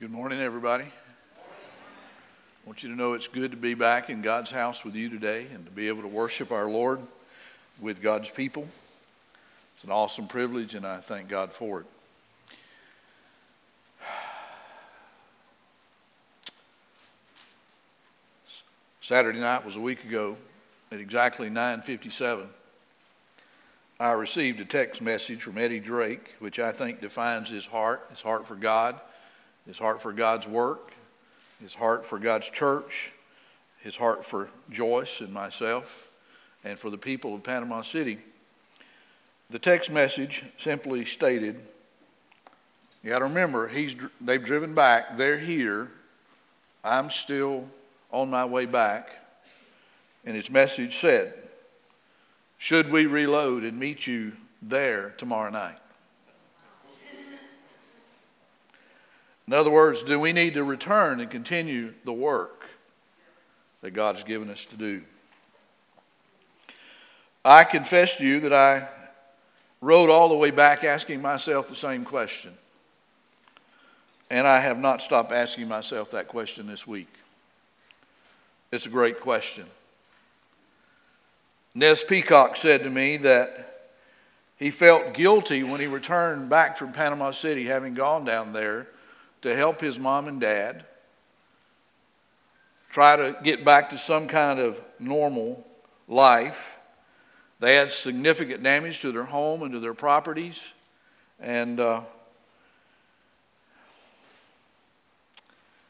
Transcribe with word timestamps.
Good 0.00 0.10
morning, 0.10 0.40
everybody. 0.40 0.86
I 1.36 2.66
want 2.66 2.82
you 2.82 2.88
to 2.88 2.96
know 2.96 3.12
it's 3.12 3.28
good 3.28 3.52
to 3.52 3.56
be 3.56 3.74
back 3.74 4.10
in 4.10 4.22
God's 4.22 4.50
house 4.50 4.84
with 4.84 4.96
you 4.96 5.08
today 5.08 5.46
and 5.54 5.64
to 5.64 5.70
be 5.70 5.86
able 5.86 6.02
to 6.02 6.08
worship 6.08 6.50
our 6.50 6.68
Lord 6.68 6.98
with 7.80 8.02
God's 8.02 8.28
people. 8.28 8.66
It's 9.76 9.84
an 9.84 9.92
awesome 9.92 10.26
privilege, 10.26 10.74
and 10.74 10.84
I 10.84 10.98
thank 10.98 11.28
God 11.28 11.52
for 11.52 11.82
it. 11.82 11.86
Saturday 19.00 19.38
night 19.38 19.64
was 19.64 19.76
a 19.76 19.80
week 19.80 20.02
ago 20.02 20.36
at 20.90 20.98
exactly 20.98 21.48
9:57. 21.48 22.48
I 24.00 24.10
received 24.10 24.58
a 24.58 24.64
text 24.64 25.00
message 25.00 25.40
from 25.40 25.56
Eddie 25.56 25.78
Drake, 25.78 26.34
which 26.40 26.58
I 26.58 26.72
think 26.72 27.00
defines 27.00 27.48
his 27.48 27.66
heart, 27.66 28.08
his 28.10 28.22
heart 28.22 28.48
for 28.48 28.56
God, 28.56 29.00
his 29.66 29.78
heart 29.78 30.02
for 30.02 30.12
God's 30.12 30.46
work, 30.46 30.92
his 31.60 31.74
heart 31.74 32.06
for 32.06 32.18
God's 32.18 32.50
church, 32.50 33.12
his 33.80 33.96
heart 33.96 34.24
for 34.24 34.48
Joyce 34.70 35.20
and 35.20 35.32
myself, 35.32 36.08
and 36.64 36.78
for 36.78 36.90
the 36.90 36.98
people 36.98 37.34
of 37.34 37.42
Panama 37.42 37.82
City. 37.82 38.18
The 39.50 39.58
text 39.58 39.90
message 39.90 40.44
simply 40.56 41.04
stated, 41.04 41.60
you 43.02 43.10
got 43.10 43.18
to 43.18 43.26
remember, 43.26 43.68
he's, 43.68 43.94
they've 44.20 44.42
driven 44.42 44.74
back, 44.74 45.18
they're 45.18 45.38
here, 45.38 45.90
I'm 46.82 47.10
still 47.10 47.68
on 48.10 48.30
my 48.30 48.46
way 48.46 48.64
back. 48.64 49.10
And 50.24 50.34
his 50.34 50.48
message 50.48 50.98
said, 50.98 51.34
Should 52.56 52.90
we 52.90 53.04
reload 53.04 53.62
and 53.62 53.78
meet 53.78 54.06
you 54.06 54.32
there 54.62 55.10
tomorrow 55.18 55.50
night? 55.50 55.76
In 59.46 59.52
other 59.52 59.70
words, 59.70 60.02
do 60.02 60.18
we 60.18 60.32
need 60.32 60.54
to 60.54 60.64
return 60.64 61.20
and 61.20 61.30
continue 61.30 61.92
the 62.04 62.12
work 62.12 62.64
that 63.82 63.90
God 63.90 64.14
has 64.14 64.24
given 64.24 64.48
us 64.48 64.64
to 64.66 64.76
do? 64.76 65.02
I 67.44 67.64
confess 67.64 68.16
to 68.16 68.26
you 68.26 68.40
that 68.40 68.54
I 68.54 68.88
rode 69.82 70.08
all 70.08 70.30
the 70.30 70.36
way 70.36 70.50
back 70.50 70.82
asking 70.82 71.20
myself 71.20 71.68
the 71.68 71.76
same 71.76 72.04
question. 72.04 72.54
And 74.30 74.46
I 74.46 74.60
have 74.60 74.78
not 74.78 75.02
stopped 75.02 75.30
asking 75.30 75.68
myself 75.68 76.10
that 76.12 76.28
question 76.28 76.66
this 76.66 76.86
week. 76.86 77.12
It's 78.72 78.86
a 78.86 78.90
great 78.90 79.20
question. 79.20 79.66
Nez 81.74 82.02
Peacock 82.02 82.56
said 82.56 82.82
to 82.84 82.90
me 82.90 83.18
that 83.18 83.92
he 84.56 84.70
felt 84.70 85.12
guilty 85.12 85.62
when 85.62 85.80
he 85.80 85.86
returned 85.86 86.48
back 86.48 86.78
from 86.78 86.92
Panama 86.92 87.32
City, 87.32 87.64
having 87.64 87.92
gone 87.92 88.24
down 88.24 88.54
there 88.54 88.86
to 89.44 89.54
help 89.54 89.78
his 89.78 89.98
mom 89.98 90.26
and 90.26 90.40
dad 90.40 90.86
try 92.90 93.14
to 93.14 93.36
get 93.44 93.62
back 93.62 93.90
to 93.90 93.98
some 93.98 94.26
kind 94.26 94.58
of 94.58 94.80
normal 94.98 95.62
life. 96.08 96.78
They 97.60 97.74
had 97.74 97.92
significant 97.92 98.62
damage 98.62 99.00
to 99.00 99.12
their 99.12 99.24
home 99.24 99.62
and 99.62 99.72
to 99.72 99.80
their 99.80 99.92
properties. 99.92 100.72
And 101.38 101.78
uh, 101.78 102.04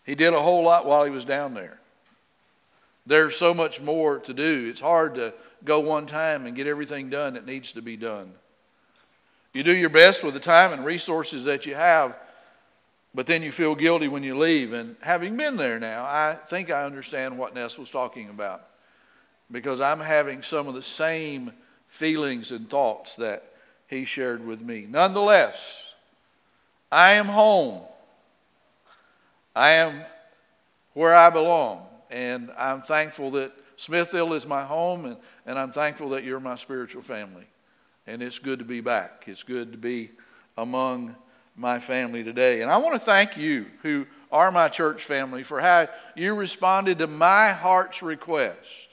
he 0.05 0.17
did 0.17 0.35
a 0.35 0.41
whole 0.41 0.65
lot 0.65 0.85
while 0.85 1.05
he 1.05 1.13
was 1.13 1.25
down 1.25 1.55
there. 1.55 1.79
There's 3.07 3.37
so 3.37 3.55
much 3.55 3.81
more 3.81 4.19
to 4.19 4.35
do. 4.35 4.67
It's 4.69 4.81
hard 4.81 5.15
to 5.15 5.33
go 5.65 5.79
one 5.79 6.07
time 6.07 6.47
and 6.47 6.57
get 6.57 6.67
everything 6.67 7.09
done 7.09 7.35
that 7.35 7.47
needs 7.47 7.71
to 7.73 7.83
be 7.83 7.97
done. 7.97 8.33
You 9.53 9.63
do 9.63 9.77
your 9.77 9.91
best 9.91 10.25
with 10.25 10.35
the 10.35 10.41
time 10.41 10.73
and 10.73 10.85
resources 10.85 11.45
that 11.45 11.67
you 11.67 11.77
have, 11.77 12.17
but 13.15 13.27
then 13.27 13.43
you 13.43 13.53
feel 13.53 13.75
guilty 13.75 14.09
when 14.09 14.23
you 14.23 14.37
leave. 14.37 14.73
And 14.73 14.97
having 15.01 15.37
been 15.37 15.57
there 15.57 15.79
now, 15.79 16.03
I 16.05 16.37
think 16.49 16.71
I 16.71 16.85
understand 16.85 17.39
what 17.39 17.55
Ness 17.55 17.79
was 17.79 17.91
talking 17.91 18.29
about 18.29 18.67
because 19.51 19.81
I'm 19.81 20.01
having 20.01 20.43
some 20.43 20.67
of 20.67 20.75
the 20.75 20.83
same 20.83 21.53
feelings 21.87 22.51
and 22.51 22.69
thoughts 22.69 23.15
that 23.17 23.45
he 23.87 24.05
shared 24.05 24.45
with 24.45 24.61
me. 24.61 24.87
Nonetheless, 24.89 25.95
I 26.91 27.13
am 27.13 27.27
home. 27.27 27.83
I 29.55 29.71
am 29.71 30.03
where 30.95 31.15
I 31.15 31.31
belong. 31.31 31.87
And 32.11 32.51
I'm 32.59 32.83
thankful 32.83 33.31
that 33.33 33.53
Smithville 33.77 34.35
is 34.35 34.47
my 34.47 34.63
home, 34.63 35.05
and, 35.05 35.17
and 35.47 35.59
I'm 35.59 35.73
thankful 35.73 36.11
that 36.11 36.25
you're 36.25 36.41
my 36.41 36.57
spiritual 36.57 37.03
family. 37.03 37.47
And 38.07 38.23
it's 38.23 38.39
good 38.39 38.59
to 38.59 38.65
be 38.65 38.81
back. 38.81 39.25
It's 39.27 39.43
good 39.43 39.73
to 39.73 39.79
be 39.79 40.11
among 40.57 41.17
my 41.57 41.79
family 41.79 42.25
today. 42.25 42.63
And 42.63 42.71
I 42.71 42.79
want 42.79 42.95
to 42.95 42.99
thank 42.99 43.37
you 43.37 43.67
who 43.83 44.07
are 44.33 44.51
my 44.51 44.69
church 44.69 45.05
family 45.05 45.43
for 45.43 45.61
how 45.61 45.89
you 46.17 46.35
responded 46.35 46.99
to 46.99 47.07
my 47.07 47.51
heart's 47.51 48.03
request. 48.03 48.89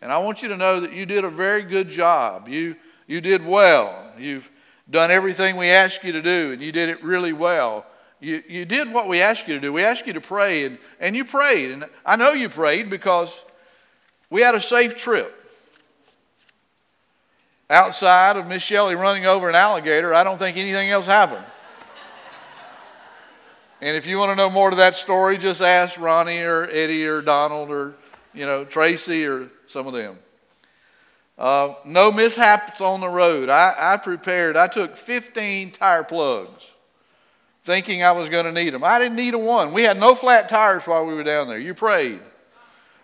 And 0.00 0.12
I 0.12 0.18
want 0.18 0.42
you 0.42 0.48
to 0.48 0.56
know 0.56 0.80
that 0.80 0.92
you 0.92 1.06
did 1.06 1.24
a 1.24 1.30
very 1.30 1.62
good 1.62 1.88
job. 1.88 2.48
You, 2.48 2.76
you 3.06 3.20
did 3.20 3.44
well. 3.44 4.12
You've 4.18 4.48
done 4.88 5.10
everything 5.10 5.56
we 5.56 5.68
asked 5.68 6.04
you 6.04 6.12
to 6.12 6.22
do, 6.22 6.52
and 6.52 6.62
you 6.62 6.72
did 6.72 6.88
it 6.88 7.02
really 7.02 7.32
well. 7.32 7.84
You, 8.20 8.42
you 8.48 8.64
did 8.64 8.92
what 8.92 9.08
we 9.08 9.20
asked 9.20 9.46
you 9.46 9.54
to 9.54 9.60
do. 9.60 9.72
We 9.72 9.84
asked 9.84 10.06
you 10.06 10.12
to 10.14 10.20
pray, 10.20 10.64
and, 10.64 10.78
and 11.00 11.14
you 11.14 11.24
prayed. 11.24 11.72
And 11.72 11.84
I 12.04 12.16
know 12.16 12.32
you 12.32 12.48
prayed 12.48 12.88
because 12.88 13.44
we 14.30 14.40
had 14.40 14.54
a 14.54 14.60
safe 14.60 14.96
trip. 14.96 15.32
Outside 17.68 18.36
of 18.36 18.46
Miss 18.46 18.62
Shelley 18.62 18.94
running 18.94 19.26
over 19.26 19.48
an 19.48 19.56
alligator, 19.56 20.14
I 20.14 20.24
don't 20.24 20.38
think 20.38 20.56
anything 20.56 20.88
else 20.88 21.06
happened. 21.06 21.44
And 23.80 23.94
if 23.94 24.06
you 24.06 24.16
want 24.16 24.30
to 24.30 24.36
know 24.36 24.48
more 24.48 24.70
to 24.70 24.76
that 24.76 24.96
story, 24.96 25.36
just 25.36 25.60
ask 25.60 25.98
Ronnie 25.98 26.40
or 26.40 26.64
Eddie 26.70 27.06
or 27.06 27.20
Donald 27.20 27.70
or, 27.70 27.94
you 28.32 28.46
know, 28.46 28.64
Tracy 28.64 29.26
or 29.26 29.48
some 29.66 29.86
of 29.86 29.92
them. 29.92 30.18
Uh, 31.38 31.74
no 31.84 32.10
mishaps 32.10 32.80
on 32.80 33.00
the 33.00 33.08
road. 33.08 33.50
I, 33.50 33.74
I 33.78 33.96
prepared, 33.98 34.56
I 34.56 34.68
took 34.68 34.96
15 34.96 35.72
tire 35.72 36.04
plugs 36.04 36.72
thinking 37.64 38.02
I 38.02 38.12
was 38.12 38.30
going 38.30 38.46
to 38.46 38.52
need 38.52 38.72
them. 38.72 38.82
I 38.82 38.98
didn't 38.98 39.16
need 39.16 39.34
a 39.34 39.38
one. 39.38 39.72
We 39.72 39.82
had 39.82 39.98
no 39.98 40.14
flat 40.14 40.48
tires 40.48 40.84
while 40.84 41.04
we 41.04 41.12
were 41.12 41.24
down 41.24 41.48
there. 41.48 41.58
You 41.58 41.74
prayed. 41.74 42.20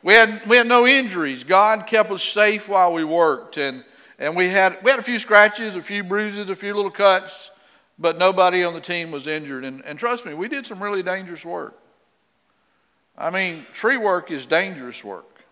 We 0.02 0.14
had, 0.14 0.40
we 0.46 0.56
had 0.56 0.66
no 0.66 0.86
injuries. 0.86 1.44
God 1.44 1.86
kept 1.86 2.10
us 2.10 2.22
safe 2.22 2.68
while 2.68 2.92
we 2.92 3.04
worked. 3.04 3.58
And, 3.58 3.84
and 4.18 4.34
we, 4.34 4.48
had, 4.48 4.78
we 4.82 4.90
had 4.90 5.00
a 5.00 5.02
few 5.02 5.18
scratches, 5.18 5.76
a 5.76 5.82
few 5.82 6.02
bruises, 6.02 6.48
a 6.48 6.56
few 6.56 6.74
little 6.74 6.90
cuts 6.90 7.50
but 8.02 8.18
nobody 8.18 8.64
on 8.64 8.74
the 8.74 8.80
team 8.80 9.10
was 9.10 9.26
injured. 9.26 9.64
And, 9.64 9.82
and 9.84 9.98
trust 9.98 10.26
me, 10.26 10.34
we 10.34 10.48
did 10.48 10.66
some 10.66 10.82
really 10.82 11.02
dangerous 11.02 11.44
work. 11.44 11.78
I 13.16 13.30
mean, 13.30 13.64
tree 13.72 13.96
work 13.96 14.30
is 14.30 14.44
dangerous 14.44 15.04
work. 15.04 15.44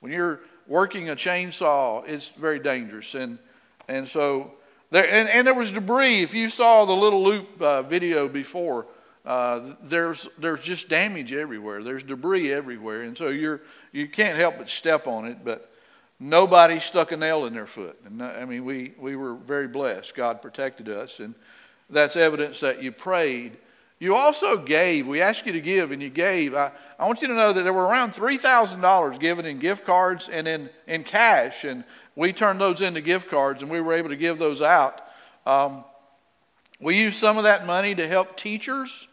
When 0.00 0.12
you're 0.12 0.40
working 0.66 1.10
a 1.10 1.16
chainsaw, 1.16 2.06
it's 2.06 2.28
very 2.28 2.58
dangerous. 2.58 3.14
And, 3.14 3.38
and 3.88 4.06
so, 4.06 4.52
there, 4.90 5.10
and, 5.10 5.28
and 5.28 5.46
there 5.46 5.54
was 5.54 5.72
debris. 5.72 6.22
If 6.22 6.34
you 6.34 6.48
saw 6.48 6.84
the 6.84 6.92
little 6.92 7.22
loop 7.22 7.60
uh, 7.60 7.82
video 7.82 8.28
before, 8.28 8.86
uh, 9.24 9.74
there's, 9.82 10.28
there's 10.38 10.60
just 10.60 10.88
damage 10.88 11.32
everywhere. 11.32 11.82
There's 11.82 12.02
debris 12.02 12.52
everywhere. 12.52 13.02
And 13.02 13.16
so 13.16 13.28
you're, 13.28 13.62
you 13.90 14.06
can't 14.08 14.38
help 14.38 14.58
but 14.58 14.68
step 14.68 15.06
on 15.06 15.26
it. 15.26 15.38
But 15.44 15.72
nobody 16.20 16.78
stuck 16.78 17.10
a 17.12 17.16
nail 17.16 17.46
in 17.46 17.54
their 17.54 17.66
foot. 17.66 17.98
And 18.04 18.22
I 18.22 18.44
mean, 18.44 18.64
we, 18.64 18.92
we 18.98 19.16
were 19.16 19.34
very 19.34 19.68
blessed. 19.68 20.14
God 20.14 20.42
protected 20.42 20.88
us. 20.88 21.20
And 21.20 21.34
that's 21.90 22.16
evidence 22.16 22.60
that 22.60 22.82
you 22.82 22.92
prayed. 22.92 23.58
You 23.98 24.16
also 24.16 24.56
gave. 24.56 25.06
We 25.06 25.20
asked 25.20 25.46
you 25.46 25.52
to 25.52 25.60
give, 25.60 25.92
and 25.92 26.02
you 26.02 26.10
gave. 26.10 26.54
I, 26.54 26.72
I 26.98 27.06
want 27.06 27.22
you 27.22 27.28
to 27.28 27.34
know 27.34 27.52
that 27.52 27.62
there 27.62 27.72
were 27.72 27.86
around 27.86 28.12
$3,000 28.14 29.20
given 29.20 29.46
in 29.46 29.60
gift 29.60 29.84
cards 29.84 30.28
and 30.28 30.48
in, 30.48 30.70
in 30.88 31.04
cash, 31.04 31.62
and 31.62 31.84
we 32.16 32.32
turned 32.32 32.60
those 32.60 32.82
into 32.82 33.00
gift 33.00 33.30
cards, 33.30 33.62
and 33.62 33.70
we 33.70 33.80
were 33.80 33.94
able 33.94 34.08
to 34.08 34.16
give 34.16 34.38
those 34.38 34.60
out. 34.60 35.00
Um, 35.46 35.84
we 36.80 36.98
used 36.98 37.20
some 37.20 37.38
of 37.38 37.44
that 37.44 37.64
money 37.64 37.94
to 37.94 38.08
help 38.08 38.36
teachers 38.36 39.06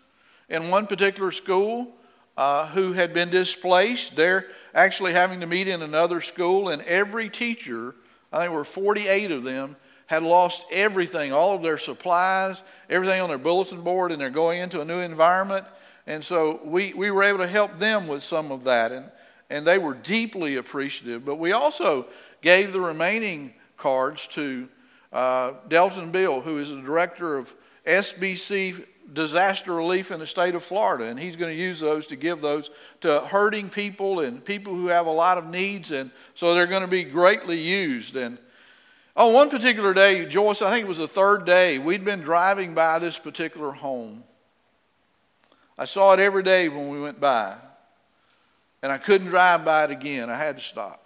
in 0.49 0.69
one 0.69 0.87
particular 0.87 1.31
school 1.31 1.95
uh, 2.35 2.65
who 2.69 2.93
had 2.93 3.13
been 3.13 3.29
displaced. 3.29 4.15
They're 4.15 4.47
actually 4.73 5.13
having 5.13 5.41
to 5.41 5.45
meet 5.45 5.67
in 5.67 5.83
another 5.83 6.19
school, 6.19 6.69
and 6.69 6.81
every 6.81 7.29
teacher, 7.29 7.93
I 8.33 8.39
think 8.39 8.49
there 8.49 8.57
were 8.57 8.63
48 8.63 9.29
of 9.29 9.43
them, 9.43 9.75
had 10.09 10.23
lost 10.23 10.63
everything, 10.71 11.31
all 11.31 11.53
of 11.53 11.61
their 11.61 11.77
supplies, 11.77 12.63
everything 12.89 13.21
on 13.21 13.29
their 13.29 13.37
bulletin 13.37 13.81
board, 13.81 14.11
and 14.11 14.19
they're 14.19 14.31
going 14.31 14.59
into 14.59 14.81
a 14.81 14.85
new 14.85 14.97
environment. 15.01 15.63
And 16.07 16.23
so 16.23 16.59
we, 16.65 16.95
we 16.95 17.11
were 17.11 17.21
able 17.21 17.37
to 17.37 17.47
help 17.47 17.77
them 17.77 18.07
with 18.07 18.23
some 18.23 18.51
of 18.51 18.63
that, 18.63 18.91
and, 18.91 19.11
and 19.51 19.67
they 19.67 19.77
were 19.77 19.93
deeply 19.93 20.55
appreciative. 20.55 21.23
But 21.23 21.35
we 21.35 21.51
also 21.51 22.07
gave 22.41 22.73
the 22.73 22.79
remaining 22.81 23.53
cards 23.77 24.25
to 24.29 24.67
uh, 25.13 25.51
Delton 25.67 26.09
Beall, 26.09 26.41
who 26.41 26.57
is 26.57 26.69
the 26.71 26.81
director 26.81 27.37
of 27.37 27.53
SBC 27.85 28.83
disaster 29.13 29.75
relief 29.75 30.09
in 30.09 30.19
the 30.19 30.25
state 30.25 30.55
of 30.55 30.63
Florida, 30.63 31.03
and 31.03 31.19
he's 31.19 31.35
going 31.35 31.55
to 31.55 31.61
use 31.61 31.79
those 31.79 32.07
to 32.07 32.15
give 32.15 32.41
those 32.41 32.71
to 33.01 33.19
hurting 33.27 33.69
people 33.69 34.21
and 34.21 34.43
people 34.43 34.73
who 34.73 34.87
have 34.87 35.05
a 35.05 35.11
lot 35.11 35.37
of 35.37 35.45
needs, 35.45 35.91
and 35.91 36.09
so 36.33 36.55
they're 36.55 36.65
going 36.65 36.81
to 36.81 36.87
be 36.87 37.03
greatly 37.03 37.59
used. 37.59 38.15
And 38.15 38.39
on 39.19 39.33
one 39.33 39.49
particular 39.49 39.93
day, 39.93 40.25
Joyce, 40.25 40.61
I 40.61 40.71
think 40.71 40.85
it 40.85 40.87
was 40.87 40.97
the 40.97 41.07
third 41.07 41.45
day, 41.45 41.77
we'd 41.77 42.05
been 42.05 42.21
driving 42.21 42.73
by 42.73 42.99
this 42.99 43.19
particular 43.19 43.73
home. 43.73 44.23
I 45.77 45.83
saw 45.83 46.13
it 46.13 46.21
every 46.21 46.41
day 46.41 46.69
when 46.69 46.89
we 46.89 47.01
went 47.01 47.19
by. 47.19 47.55
And 48.81 48.93
I 48.93 48.97
couldn't 48.97 49.27
drive 49.27 49.65
by 49.65 49.83
it 49.83 49.91
again. 49.91 50.29
I 50.29 50.37
had 50.37 50.55
to 50.55 50.63
stop. 50.63 51.05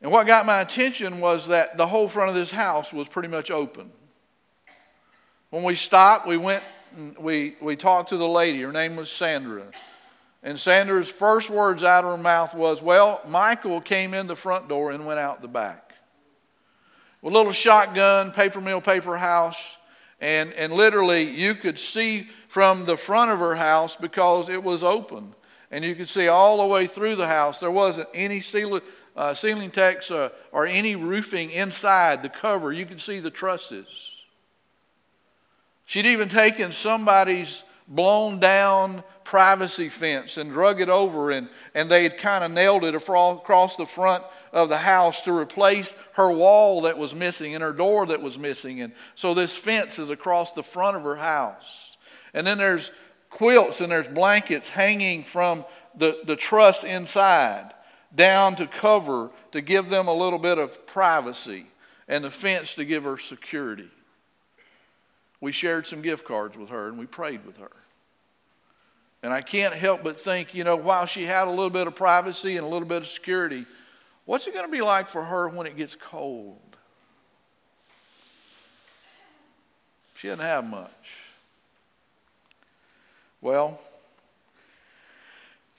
And 0.00 0.10
what 0.10 0.26
got 0.26 0.46
my 0.46 0.60
attention 0.60 1.20
was 1.20 1.46
that 1.46 1.76
the 1.76 1.86
whole 1.86 2.08
front 2.08 2.28
of 2.28 2.34
this 2.34 2.50
house 2.50 2.92
was 2.92 3.06
pretty 3.06 3.28
much 3.28 3.52
open. 3.52 3.92
When 5.50 5.62
we 5.62 5.76
stopped, 5.76 6.26
we 6.26 6.36
went 6.36 6.64
and 6.96 7.16
we, 7.18 7.54
we 7.60 7.76
talked 7.76 8.08
to 8.08 8.16
the 8.16 8.26
lady. 8.26 8.60
Her 8.62 8.72
name 8.72 8.96
was 8.96 9.12
Sandra. 9.12 9.66
And 10.42 10.58
Sandra's 10.58 11.08
first 11.08 11.50
words 11.50 11.84
out 11.84 12.04
of 12.04 12.10
her 12.10 12.22
mouth 12.22 12.54
was, 12.54 12.82
Well, 12.82 13.20
Michael 13.26 13.80
came 13.80 14.12
in 14.12 14.26
the 14.26 14.36
front 14.36 14.68
door 14.68 14.90
and 14.90 15.06
went 15.06 15.20
out 15.20 15.40
the 15.40 15.48
back. 15.48 15.94
With 17.20 17.32
a 17.32 17.36
little 17.36 17.52
shotgun, 17.52 18.32
paper 18.32 18.60
mill, 18.60 18.80
paper 18.80 19.16
house, 19.16 19.76
and, 20.20 20.52
and 20.54 20.72
literally 20.72 21.22
you 21.22 21.54
could 21.54 21.78
see 21.78 22.28
from 22.48 22.84
the 22.84 22.96
front 22.96 23.30
of 23.30 23.38
her 23.38 23.54
house 23.54 23.94
because 23.96 24.48
it 24.48 24.62
was 24.62 24.82
open. 24.82 25.34
And 25.70 25.84
you 25.84 25.94
could 25.94 26.08
see 26.08 26.28
all 26.28 26.58
the 26.58 26.66
way 26.66 26.86
through 26.86 27.16
the 27.16 27.28
house. 27.28 27.60
There 27.60 27.70
wasn't 27.70 28.08
any 28.12 28.40
ceiling, 28.40 28.82
uh, 29.16 29.34
ceiling 29.34 29.70
techs 29.70 30.10
uh, 30.10 30.30
or 30.50 30.66
any 30.66 30.96
roofing 30.96 31.50
inside 31.50 32.22
the 32.22 32.28
cover. 32.28 32.72
You 32.72 32.84
could 32.84 33.00
see 33.00 33.20
the 33.20 33.30
trusses. 33.30 33.86
She'd 35.86 36.06
even 36.06 36.28
taken 36.28 36.72
somebody's 36.72 37.62
blown 37.88 38.38
down 38.38 39.02
privacy 39.24 39.88
fence 39.88 40.36
and 40.36 40.50
drug 40.50 40.80
it 40.80 40.88
over, 40.88 41.30
and, 41.30 41.48
and 41.74 41.90
they 41.90 42.02
had 42.02 42.18
kind 42.18 42.44
of 42.44 42.50
nailed 42.50 42.84
it 42.84 42.94
across 42.94 43.76
the 43.76 43.86
front 43.86 44.24
of 44.52 44.68
the 44.68 44.78
house 44.78 45.22
to 45.22 45.36
replace 45.36 45.94
her 46.12 46.30
wall 46.30 46.82
that 46.82 46.98
was 46.98 47.14
missing 47.14 47.54
and 47.54 47.62
her 47.62 47.72
door 47.72 48.06
that 48.06 48.20
was 48.20 48.38
missing. 48.38 48.80
And 48.80 48.92
so 49.14 49.34
this 49.34 49.56
fence 49.56 49.98
is 49.98 50.10
across 50.10 50.52
the 50.52 50.62
front 50.62 50.96
of 50.96 51.02
her 51.02 51.16
house. 51.16 51.96
And 52.34 52.46
then 52.46 52.58
there's 52.58 52.90
quilts 53.30 53.80
and 53.80 53.90
there's 53.90 54.08
blankets 54.08 54.68
hanging 54.68 55.24
from 55.24 55.64
the, 55.96 56.18
the 56.24 56.36
truss 56.36 56.84
inside 56.84 57.72
down 58.14 58.56
to 58.56 58.66
cover 58.66 59.30
to 59.52 59.60
give 59.60 59.88
them 59.88 60.08
a 60.08 60.14
little 60.14 60.38
bit 60.38 60.58
of 60.58 60.86
privacy, 60.86 61.66
and 62.08 62.24
the 62.24 62.30
fence 62.30 62.74
to 62.74 62.84
give 62.84 63.04
her 63.04 63.16
security. 63.16 63.88
We 65.40 65.50
shared 65.50 65.86
some 65.86 66.02
gift 66.02 66.24
cards 66.24 66.56
with 66.56 66.68
her 66.68 66.88
and 66.88 66.98
we 66.98 67.06
prayed 67.06 67.44
with 67.44 67.56
her. 67.56 67.72
And 69.22 69.32
I 69.32 69.40
can't 69.40 69.72
help 69.72 70.02
but 70.02 70.20
think, 70.20 70.52
you 70.52 70.64
know, 70.64 70.74
while 70.74 71.06
she 71.06 71.24
had 71.24 71.46
a 71.46 71.50
little 71.50 71.70
bit 71.70 71.86
of 71.86 71.94
privacy 71.94 72.56
and 72.56 72.66
a 72.66 72.68
little 72.68 72.88
bit 72.88 72.98
of 72.98 73.06
security, 73.06 73.66
what's 74.24 74.46
it 74.46 74.54
going 74.54 74.66
to 74.66 74.72
be 74.72 74.80
like 74.80 75.08
for 75.08 75.22
her 75.22 75.48
when 75.48 75.66
it 75.66 75.76
gets 75.76 75.94
cold? 75.94 76.58
She 80.16 80.28
didn't 80.28 80.42
have 80.42 80.64
much. 80.64 80.90
Well, 83.40 83.80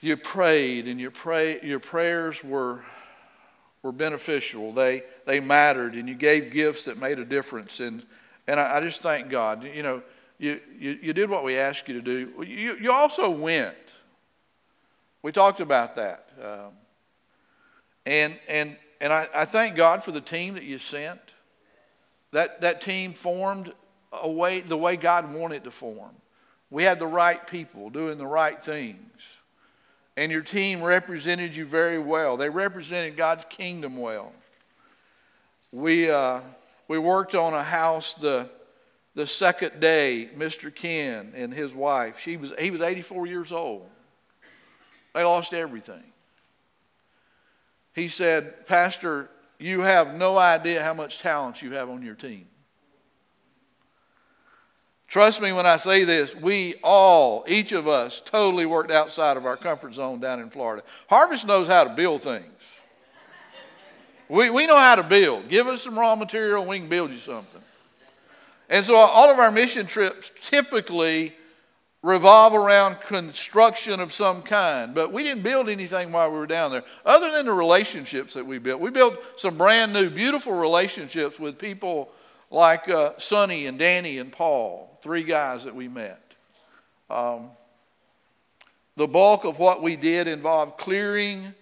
you 0.00 0.18
prayed 0.18 0.86
and 0.86 1.00
your, 1.00 1.10
pray, 1.10 1.60
your 1.62 1.80
prayers 1.80 2.44
were, 2.44 2.80
were 3.82 3.92
beneficial. 3.92 4.72
They, 4.72 5.02
they 5.26 5.40
mattered 5.40 5.94
and 5.94 6.08
you 6.08 6.14
gave 6.14 6.52
gifts 6.52 6.84
that 6.84 6.98
made 6.98 7.18
a 7.18 7.24
difference. 7.24 7.80
And, 7.80 8.04
and 8.46 8.60
I, 8.60 8.76
I 8.76 8.80
just 8.80 9.00
thank 9.00 9.30
God. 9.30 9.64
You 9.64 9.82
know, 9.82 10.02
you, 10.44 10.60
you, 10.78 10.98
you 11.02 11.12
did 11.14 11.30
what 11.30 11.42
we 11.42 11.56
asked 11.56 11.88
you 11.88 11.94
to 11.94 12.02
do. 12.02 12.44
You, 12.46 12.76
you 12.76 12.92
also 12.92 13.30
went. 13.30 13.74
We 15.22 15.32
talked 15.32 15.60
about 15.60 15.96
that. 15.96 16.28
Um, 16.42 16.72
and 18.04 18.34
and, 18.46 18.76
and 19.00 19.10
I, 19.10 19.26
I 19.34 19.44
thank 19.46 19.74
God 19.74 20.04
for 20.04 20.12
the 20.12 20.20
team 20.20 20.54
that 20.54 20.64
you 20.64 20.78
sent. 20.78 21.20
That, 22.32 22.60
that 22.60 22.80
team 22.82 23.14
formed 23.14 23.72
a 24.12 24.30
way, 24.30 24.60
the 24.60 24.76
way 24.76 24.96
God 24.96 25.32
wanted 25.32 25.64
to 25.64 25.70
form. 25.70 26.10
We 26.68 26.82
had 26.82 26.98
the 26.98 27.06
right 27.06 27.44
people 27.46 27.88
doing 27.88 28.18
the 28.18 28.26
right 28.26 28.62
things. 28.62 28.98
And 30.16 30.30
your 30.30 30.42
team 30.42 30.82
represented 30.82 31.56
you 31.56 31.64
very 31.64 31.98
well. 31.98 32.36
They 32.36 32.50
represented 32.50 33.16
God's 33.16 33.44
kingdom 33.48 33.96
well. 33.96 34.32
We, 35.72 36.10
uh, 36.10 36.40
we 36.86 36.98
worked 36.98 37.34
on 37.34 37.54
a 37.54 37.62
house 37.62 38.14
the, 38.14 38.48
the 39.14 39.26
second 39.26 39.80
day, 39.80 40.28
Mr. 40.36 40.74
Ken 40.74 41.32
and 41.36 41.54
his 41.54 41.74
wife, 41.74 42.18
she 42.18 42.36
was, 42.36 42.52
he 42.58 42.70
was 42.70 42.80
84 42.80 43.26
years 43.26 43.52
old. 43.52 43.88
They 45.14 45.22
lost 45.22 45.54
everything. 45.54 46.02
He 47.94 48.08
said, 48.08 48.66
Pastor, 48.66 49.30
you 49.58 49.82
have 49.82 50.14
no 50.14 50.36
idea 50.36 50.82
how 50.82 50.94
much 50.94 51.20
talent 51.20 51.62
you 51.62 51.72
have 51.74 51.88
on 51.88 52.02
your 52.02 52.16
team. 52.16 52.46
Trust 55.06 55.40
me 55.40 55.52
when 55.52 55.64
I 55.64 55.76
say 55.76 56.02
this, 56.02 56.34
we 56.34 56.74
all, 56.82 57.44
each 57.46 57.70
of 57.70 57.86
us, 57.86 58.20
totally 58.20 58.66
worked 58.66 58.90
outside 58.90 59.36
of 59.36 59.46
our 59.46 59.56
comfort 59.56 59.94
zone 59.94 60.18
down 60.18 60.40
in 60.40 60.50
Florida. 60.50 60.82
Harvest 61.08 61.46
knows 61.46 61.68
how 61.68 61.84
to 61.84 61.90
build 61.90 62.22
things. 62.22 62.44
We, 64.28 64.50
we 64.50 64.66
know 64.66 64.76
how 64.76 64.96
to 64.96 65.04
build. 65.04 65.48
Give 65.48 65.68
us 65.68 65.82
some 65.82 65.96
raw 65.96 66.16
material, 66.16 66.62
and 66.62 66.68
we 66.68 66.80
can 66.80 66.88
build 66.88 67.12
you 67.12 67.18
something. 67.18 67.60
And 68.68 68.84
so 68.84 68.96
all 68.96 69.30
of 69.30 69.38
our 69.38 69.50
mission 69.50 69.86
trips 69.86 70.30
typically 70.42 71.34
revolve 72.02 72.52
around 72.52 73.00
construction 73.00 73.98
of 73.98 74.12
some 74.12 74.42
kind. 74.42 74.94
But 74.94 75.12
we 75.12 75.22
didn't 75.22 75.42
build 75.42 75.68
anything 75.68 76.12
while 76.12 76.30
we 76.30 76.36
were 76.36 76.46
down 76.46 76.70
there, 76.70 76.84
other 77.04 77.30
than 77.30 77.46
the 77.46 77.52
relationships 77.52 78.34
that 78.34 78.44
we 78.44 78.58
built. 78.58 78.80
We 78.80 78.90
built 78.90 79.18
some 79.36 79.56
brand 79.56 79.92
new, 79.92 80.10
beautiful 80.10 80.52
relationships 80.52 81.38
with 81.38 81.58
people 81.58 82.10
like 82.50 82.88
uh, 82.88 83.12
Sonny 83.18 83.66
and 83.66 83.78
Danny 83.78 84.18
and 84.18 84.30
Paul, 84.30 84.98
three 85.02 85.24
guys 85.24 85.64
that 85.64 85.74
we 85.74 85.88
met. 85.88 86.20
Um, 87.08 87.50
the 88.96 89.08
bulk 89.08 89.44
of 89.44 89.58
what 89.58 89.82
we 89.82 89.96
did 89.96 90.28
involved 90.28 90.76
clearing 90.78 91.54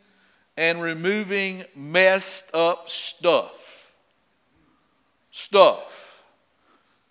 and 0.56 0.82
removing 0.82 1.64
messed 1.74 2.52
up 2.52 2.88
stuff. 2.90 3.92
Stuff. 5.30 5.91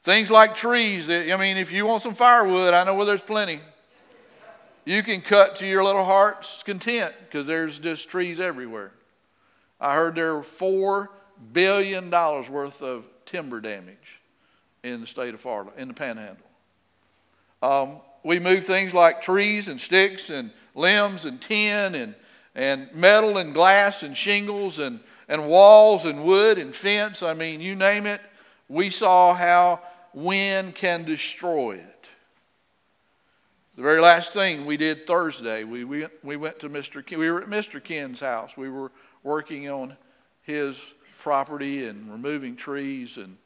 Things 0.03 0.31
like 0.31 0.55
trees. 0.55 1.07
That, 1.07 1.31
I 1.31 1.37
mean, 1.37 1.57
if 1.57 1.71
you 1.71 1.85
want 1.85 2.01
some 2.01 2.15
firewood, 2.15 2.73
I 2.73 2.83
know 2.83 2.95
where 2.95 3.05
there's 3.05 3.21
plenty. 3.21 3.59
You 4.83 5.03
can 5.03 5.21
cut 5.21 5.57
to 5.57 5.67
your 5.67 5.83
little 5.83 6.03
heart's 6.03 6.63
content 6.63 7.13
because 7.25 7.45
there's 7.45 7.77
just 7.77 8.09
trees 8.09 8.39
everywhere. 8.39 8.91
I 9.79 9.95
heard 9.95 10.15
there 10.15 10.35
were 10.35 10.41
$4 10.41 11.07
billion 11.53 12.09
worth 12.09 12.81
of 12.81 13.05
timber 13.25 13.61
damage 13.61 14.19
in 14.83 15.01
the 15.01 15.07
state 15.07 15.33
of 15.33 15.41
Florida, 15.41 15.71
in 15.77 15.87
the 15.87 15.93
panhandle. 15.93 16.45
Um, 17.61 17.97
we 18.23 18.39
move 18.39 18.65
things 18.65 18.93
like 18.93 19.21
trees 19.21 19.67
and 19.67 19.79
sticks 19.79 20.31
and 20.31 20.51
limbs 20.73 21.25
and 21.25 21.39
tin 21.39 21.93
and, 21.93 22.15
and 22.55 22.89
metal 22.93 23.37
and 23.37 23.53
glass 23.53 24.01
and 24.01 24.17
shingles 24.17 24.79
and, 24.79 24.99
and 25.27 25.47
walls 25.47 26.05
and 26.05 26.23
wood 26.23 26.57
and 26.57 26.75
fence. 26.75 27.21
I 27.21 27.33
mean, 27.33 27.61
you 27.61 27.75
name 27.75 28.07
it. 28.07 28.21
We 28.67 28.89
saw 28.89 29.33
how 29.35 29.81
wind 30.13 30.75
can 30.75 31.03
destroy 31.03 31.73
it. 31.73 32.09
The 33.75 33.81
very 33.81 34.01
last 34.01 34.33
thing 34.33 34.65
we 34.65 34.77
did 34.77 35.07
Thursday, 35.07 35.63
we, 35.63 35.85
we, 35.85 36.05
we 36.23 36.35
went 36.35 36.59
to 36.59 36.69
Mr. 36.69 37.05
Ken, 37.05 37.19
we 37.19 37.31
were 37.31 37.41
at 37.41 37.47
Mr. 37.47 37.81
Ken's 37.81 38.19
house. 38.19 38.57
We 38.57 38.69
were 38.69 38.91
working 39.23 39.69
on 39.69 39.95
his 40.41 40.79
property 41.19 41.85
and 41.85 42.11
removing 42.11 42.55
trees. 42.55 43.17
And 43.17 43.37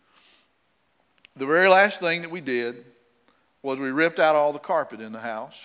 the 1.36 1.45
very 1.45 1.67
last 1.67 2.00
thing 2.00 2.22
that 2.22 2.31
we 2.31 2.41
did 2.41 2.86
was 3.62 3.79
we 3.79 3.91
ripped 3.91 4.19
out 4.19 4.36
all 4.36 4.51
the 4.51 4.60
carpet 4.60 5.00
in 5.00 5.12
the 5.12 5.19
house 5.19 5.63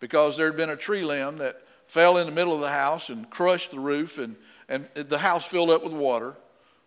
because 0.00 0.36
there 0.36 0.46
had 0.46 0.56
been 0.56 0.70
a 0.70 0.76
tree 0.76 1.04
limb 1.04 1.38
that 1.38 1.62
fell 1.86 2.16
in 2.16 2.26
the 2.26 2.32
middle 2.32 2.54
of 2.54 2.60
the 2.60 2.68
house 2.68 3.08
and 3.10 3.30
crushed 3.30 3.70
the 3.70 3.78
roof, 3.78 4.18
and, 4.18 4.36
and 4.68 4.88
the 4.94 5.18
house 5.18 5.44
filled 5.44 5.70
up 5.70 5.84
with 5.84 5.92
water. 5.92 6.34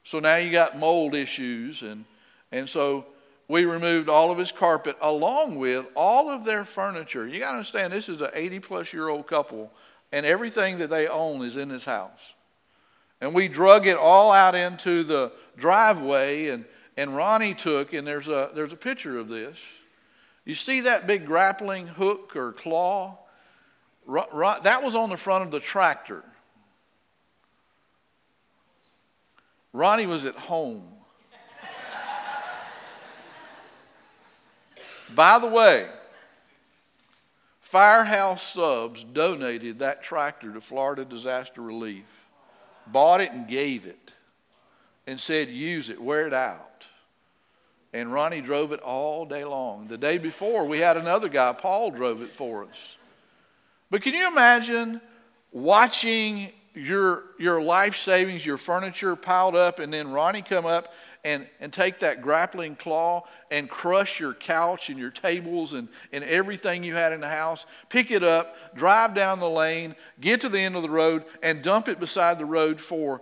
So 0.04 0.20
now 0.20 0.36
you 0.36 0.52
got 0.52 0.78
mold 0.78 1.16
issues. 1.16 1.82
And, 1.82 2.06
and 2.52 2.68
so 2.68 3.06
we 3.48 3.66
removed 3.66 4.10
all 4.10 4.30
of 4.30 4.38
his 4.38 4.52
carpet 4.52 4.98
along 5.02 5.58
with 5.58 5.86
all 5.96 6.30
of 6.30 6.44
their 6.44 6.66
furniture. 6.66 7.28
You 7.28 7.40
got 7.40 7.52
to 7.52 7.58
understand, 7.58 7.94
this 7.94 8.10
is 8.10 8.22
an 8.22 8.30
80 8.34 8.60
plus 8.60 8.94
year 8.94 9.08
old 9.08 9.26
couple, 9.28 9.72
and 10.12 10.26
everything 10.26 10.78
that 10.80 10.90
they 10.90 11.08
own 11.08 11.44
is 11.46 11.56
in 11.56 11.70
this 11.70 11.86
house. 11.86 12.34
And 13.22 13.34
we 13.34 13.48
drug 13.48 13.88
it 13.88 13.98
all 13.98 14.32
out 14.32 14.54
into 14.54 15.04
the 15.04 15.32
driveway, 15.56 16.50
and, 16.50 16.66
and 16.98 17.16
Ronnie 17.16 17.54
took, 17.54 17.94
and 17.94 18.06
there's 18.06 18.28
a, 18.28 18.52
there's 18.54 18.74
a 18.74 18.78
picture 18.78 19.18
of 19.18 19.30
this. 19.30 19.58
You 20.44 20.54
see 20.54 20.82
that 20.82 21.08
big 21.08 21.26
grappling 21.26 21.88
hook 21.88 22.36
or 22.36 22.52
claw? 22.52 23.18
That 24.08 24.84
was 24.84 24.94
on 24.96 25.10
the 25.10 25.18
front 25.18 25.46
of 25.46 25.52
the 25.52 25.60
tractor. 25.60 26.24
Ronnie 29.74 30.06
was 30.06 30.26
at 30.26 30.36
home 30.36 30.97
By 35.16 35.40
the 35.40 35.48
way, 35.48 35.88
Firehouse 37.62 38.44
Subs 38.44 39.04
donated 39.04 39.80
that 39.80 40.04
tractor 40.04 40.54
to 40.54 40.62
Florida 40.62 41.04
Disaster 41.06 41.62
Relief, 41.62 42.06
bought 42.88 43.22
it 43.22 43.32
and 43.32 43.48
gave 43.48 43.86
it, 43.86 44.14
and 45.06 45.20
said, 45.20 45.50
use 45.50 45.90
it, 45.90 46.02
wear 46.02 46.28
it 46.28 46.34
out. 46.34 46.86
And 47.94 48.14
Ronnie 48.14 48.42
drove 48.42 48.72
it 48.74 48.82
all 48.82 49.26
day 49.26 49.44
long. 49.44 49.88
The 49.88 49.98
day 49.98 50.18
before, 50.18 50.66
we 50.66 50.80
had 50.80 50.98
another 50.98 51.30
guy, 51.30 51.54
Paul, 51.54 51.92
drove 51.92 52.22
it 52.22 52.30
for 52.30 52.64
us. 52.64 52.98
But 53.90 54.02
can 54.02 54.14
you 54.14 54.28
imagine 54.28 55.02
watching 55.52 56.52
your, 56.74 57.24
your 57.40 57.62
life 57.62 57.98
savings, 57.98 58.46
your 58.46 58.58
furniture 58.58 59.16
piled 59.16 59.56
up, 59.56 59.80
and 59.80 59.94
then 59.94 60.12
Ronnie 60.12 60.42
come 60.42 60.66
up 60.66 60.94
and, 61.28 61.46
and 61.60 61.74
take 61.74 62.00
that 62.00 62.22
grappling 62.22 62.78
claw 62.78 63.26
and 63.52 63.70
crush 63.70 64.18
your 64.18 64.34
couch 64.34 64.90
and 64.90 64.98
your 64.98 65.12
tables 65.12 65.74
and, 65.74 65.90
and 66.14 66.24
everything 66.24 66.86
you 66.86 66.96
had 66.96 67.12
in 67.12 67.20
the 67.20 67.28
house, 67.28 67.66
pick 67.90 68.12
it 68.12 68.24
up, 68.24 68.56
drive 68.76 69.14
down 69.14 69.42
the 69.42 69.50
lane, 69.50 69.94
get 70.22 70.40
to 70.40 70.48
the 70.48 70.60
end 70.60 70.78
of 70.78 70.84
the 70.84 70.90
road, 70.90 71.26
and 71.44 71.62
dump 71.62 71.90
it 71.90 72.00
beside 72.00 72.40
the 72.40 72.46
road 72.46 72.80
for 72.80 73.22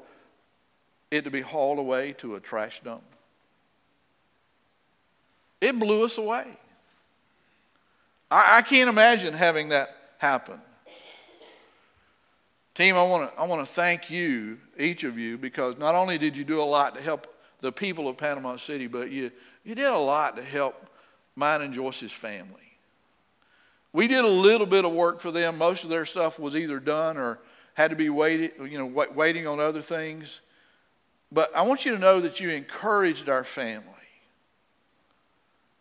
it 1.10 1.24
to 1.24 1.32
be 1.32 1.42
hauled 1.42 1.80
away 1.80 2.14
to 2.14 2.36
a 2.36 2.40
trash 2.40 2.80
dump. 2.82 3.02
It 5.60 5.80
blew 5.80 6.06
us 6.06 6.20
away. 6.20 6.46
I, 8.30 8.58
I 8.58 8.62
can't 8.62 8.88
imagine 8.88 9.34
having 9.34 9.70
that 9.70 9.90
happen. 10.20 10.62
Team, 12.76 12.98
I 12.98 13.04
want 13.04 13.34
to 13.34 13.40
I 13.40 13.48
want 13.48 13.66
to 13.66 13.74
thank 13.74 14.12
you, 14.12 14.60
each 14.78 15.04
of 15.04 15.18
you, 15.18 15.40
because 15.40 15.80
not 15.80 15.96
only 15.96 16.20
did 16.20 16.38
you 16.38 16.44
do 16.44 16.62
a 16.62 16.64
lot 16.64 16.94
to 16.96 17.02
help 17.02 17.35
the 17.66 17.72
people 17.72 18.08
of 18.08 18.16
Panama 18.16 18.58
City, 18.58 18.86
but 18.86 19.10
you, 19.10 19.32
you 19.64 19.74
did 19.74 19.88
a 19.88 19.98
lot 19.98 20.38
to 20.38 20.44
help 20.44 20.88
mine 21.36 21.64
and 21.64 21.74
Joyce's 21.74 22.12
family. 22.12 22.62
We 23.92 24.08
did 24.08 24.24
a 24.24 24.28
little 24.30 24.68
bit 24.68 24.86
of 24.86 24.92
work 24.92 25.20
for 25.20 25.32
them. 25.32 25.58
Most 25.58 25.84
of 25.84 25.90
their 25.90 26.06
stuff 26.06 26.38
was 26.38 26.56
either 26.56 26.80
done 26.80 27.18
or 27.18 27.40
had 27.74 27.90
to 27.90 27.96
be 27.96 28.10
waited, 28.10 28.52
you 28.70 28.78
know, 28.78 28.86
waiting 28.86 29.48
on 29.48 29.60
other 29.60 29.82
things. 29.82 30.42
But 31.32 31.56
I 31.56 31.64
want 31.64 31.86
you 31.86 31.92
to 31.94 32.00
know 32.00 32.20
that 32.20 32.40
you 32.40 32.50
encouraged 32.50 33.30
our 33.30 33.44
family. 33.44 33.90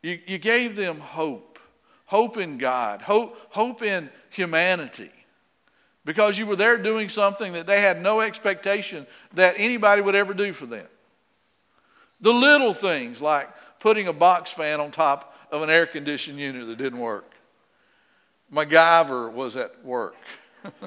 You, 0.02 0.18
you 0.26 0.38
gave 0.38 0.74
them 0.74 1.00
hope, 1.00 1.58
hope 2.06 2.38
in 2.38 2.56
God, 2.56 3.02
hope, 3.02 3.36
hope 3.50 3.82
in 3.82 4.08
humanity 4.30 5.12
because 6.06 6.38
you 6.38 6.46
were 6.46 6.56
there 6.56 6.78
doing 6.78 7.10
something 7.10 7.52
that 7.52 7.66
they 7.66 7.82
had 7.82 8.00
no 8.00 8.22
expectation 8.22 9.06
that 9.34 9.56
anybody 9.58 10.00
would 10.00 10.14
ever 10.14 10.32
do 10.32 10.54
for 10.54 10.64
them. 10.64 10.86
The 12.24 12.32
little 12.32 12.72
things 12.72 13.20
like 13.20 13.50
putting 13.80 14.08
a 14.08 14.12
box 14.14 14.50
fan 14.50 14.80
on 14.80 14.90
top 14.90 15.36
of 15.50 15.60
an 15.60 15.68
air 15.68 15.84
conditioned 15.84 16.38
unit 16.38 16.66
that 16.66 16.78
didn't 16.78 16.98
work. 16.98 17.30
MacGyver 18.50 19.30
was 19.30 19.56
at 19.56 19.84
work. 19.84 20.16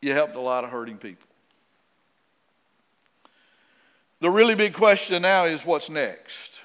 you 0.00 0.14
helped 0.14 0.36
a 0.36 0.40
lot 0.40 0.64
of 0.64 0.70
hurting 0.70 0.96
people. 0.96 1.28
The 4.20 4.30
really 4.30 4.54
big 4.54 4.72
question 4.72 5.20
now 5.20 5.44
is 5.44 5.66
what's 5.66 5.90
next? 5.90 6.62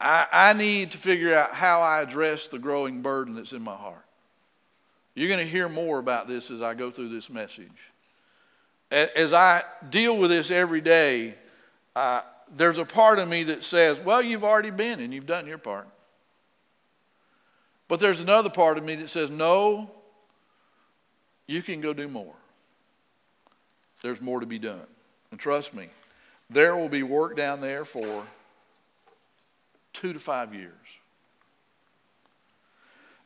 I, 0.00 0.28
I 0.30 0.52
need 0.52 0.92
to 0.92 0.98
figure 0.98 1.34
out 1.34 1.54
how 1.54 1.80
I 1.80 2.02
address 2.02 2.46
the 2.46 2.60
growing 2.60 3.02
burden 3.02 3.34
that's 3.34 3.52
in 3.52 3.62
my 3.62 3.74
heart. 3.74 4.06
You're 5.16 5.28
going 5.28 5.44
to 5.44 5.50
hear 5.50 5.68
more 5.68 5.98
about 5.98 6.28
this 6.28 6.52
as 6.52 6.62
I 6.62 6.74
go 6.74 6.88
through 6.88 7.08
this 7.08 7.28
message. 7.28 7.72
As 8.90 9.32
I 9.32 9.64
deal 9.90 10.16
with 10.16 10.30
this 10.30 10.50
every 10.50 10.80
day, 10.80 11.34
uh, 11.94 12.22
there's 12.56 12.78
a 12.78 12.84
part 12.84 13.18
of 13.18 13.28
me 13.28 13.44
that 13.44 13.62
says, 13.62 13.98
Well, 14.00 14.22
you've 14.22 14.44
already 14.44 14.70
been 14.70 15.00
and 15.00 15.12
you've 15.12 15.26
done 15.26 15.46
your 15.46 15.58
part. 15.58 15.88
But 17.86 18.00
there's 18.00 18.20
another 18.20 18.50
part 18.50 18.78
of 18.78 18.84
me 18.84 18.94
that 18.96 19.10
says, 19.10 19.30
No, 19.30 19.90
you 21.46 21.62
can 21.62 21.80
go 21.80 21.92
do 21.92 22.08
more. 22.08 22.34
There's 24.02 24.20
more 24.20 24.40
to 24.40 24.46
be 24.46 24.58
done. 24.58 24.86
And 25.30 25.40
trust 25.40 25.74
me, 25.74 25.88
there 26.48 26.76
will 26.76 26.88
be 26.88 27.02
work 27.02 27.36
down 27.36 27.60
there 27.60 27.84
for 27.84 28.24
two 29.92 30.12
to 30.12 30.20
five 30.20 30.54
years. 30.54 30.72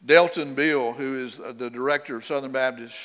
Delton 0.04 0.54
Beall, 0.54 0.92
who 0.92 1.22
is 1.22 1.36
the 1.36 1.70
director 1.70 2.16
of 2.16 2.24
Southern 2.24 2.50
Baptist 2.50 2.96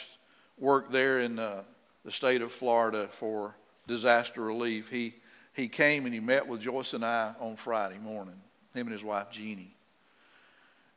work 0.57 0.91
there 0.91 1.19
in 1.19 1.37
uh, 1.37 1.61
the 2.07 2.13
state 2.13 2.41
of 2.41 2.53
Florida 2.53 3.09
for 3.11 3.53
disaster 3.85 4.41
relief, 4.41 4.89
he, 4.89 5.13
he 5.51 5.67
came 5.67 6.05
and 6.05 6.13
he 6.13 6.21
met 6.21 6.47
with 6.47 6.61
Joyce 6.61 6.93
and 6.93 7.03
I 7.03 7.33
on 7.37 7.57
Friday 7.57 7.97
morning, 7.97 8.39
him 8.73 8.87
and 8.87 8.93
his 8.93 9.03
wife 9.03 9.29
Jeannie. 9.29 9.75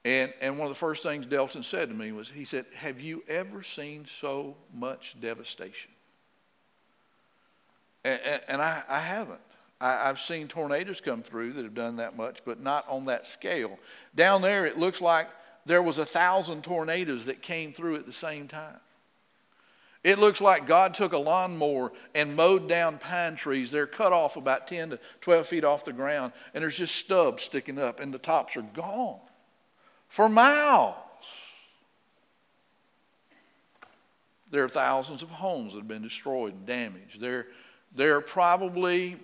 And, 0.05 0.33
and 0.41 0.57
one 0.57 0.69
of 0.69 0.71
the 0.71 0.79
first 0.79 1.03
things 1.03 1.27
Delton 1.27 1.65
said 1.65 1.89
to 1.89 1.95
me 1.97 2.13
was, 2.13 2.31
he 2.31 2.45
said, 2.45 2.65
Have 2.77 3.01
you 3.01 3.25
ever 3.27 3.65
seen 3.65 4.07
so 4.09 4.57
much 4.73 5.17
devastation? 5.21 5.91
And, 8.05 8.21
and, 8.25 8.43
and 8.47 8.63
I, 8.63 8.85
I 8.89 9.01
haven't. 9.01 9.41
I, 9.81 10.07
have 10.07 10.21
seen 10.21 10.47
tornadoes 10.47 11.01
come 11.01 11.25
through 11.25 11.55
that 11.55 11.65
have 11.65 11.75
done 11.75 11.97
that 11.97 12.17
much, 12.17 12.39
but 12.45 12.61
not 12.61 12.89
on 12.89 13.07
that 13.07 13.27
scale. 13.27 13.81
Down 14.15 14.43
there, 14.43 14.65
it 14.65 14.79
looks 14.79 15.01
like 15.01 15.27
there 15.67 15.83
was 15.83 15.99
a 15.99 16.05
thousand 16.05 16.63
tornadoes 16.63 17.27
that 17.27 17.43
came 17.43 17.73
through 17.73 17.97
at 17.97 18.07
the 18.07 18.13
same 18.13 18.47
time. 18.47 18.79
It 20.03 20.19
looks 20.19 20.41
like 20.41 20.67
God 20.67 20.95
took 20.95 21.13
a 21.13 21.19
lawnmower 21.19 21.93
and 22.15 22.35
mowed 22.35 22.69
down 22.69 22.99
pine 22.99 23.37
trees. 23.37 23.71
They're 23.71 23.87
cut 23.87 24.13
off 24.13 24.37
about 24.37 24.67
10 24.67 24.91
to 24.91 24.99
12 25.21 25.47
feet 25.47 25.65
off 25.65 25.85
the 25.85 25.93
ground, 25.93 26.33
and 26.55 26.63
there's 26.63 26.79
just 26.79 26.95
stubs 26.95 27.43
sticking 27.43 27.79
up, 27.79 28.01
and 28.01 28.13
the 28.13 28.19
tops 28.19 28.57
are 28.57 28.63
gone 28.63 29.21
for 30.09 30.29
miles. 30.29 30.95
There 34.51 34.65
are 34.65 34.69
thousands 34.69 35.23
of 35.23 35.29
homes 35.29 35.73
that 35.73 35.81
have 35.81 35.89
been 35.89 36.03
destroyed 36.03 36.55
and 36.55 36.67
damaged. 36.67 37.21
There, 37.21 37.47
there 37.95 38.17
are 38.17 38.21
probably 38.21 39.19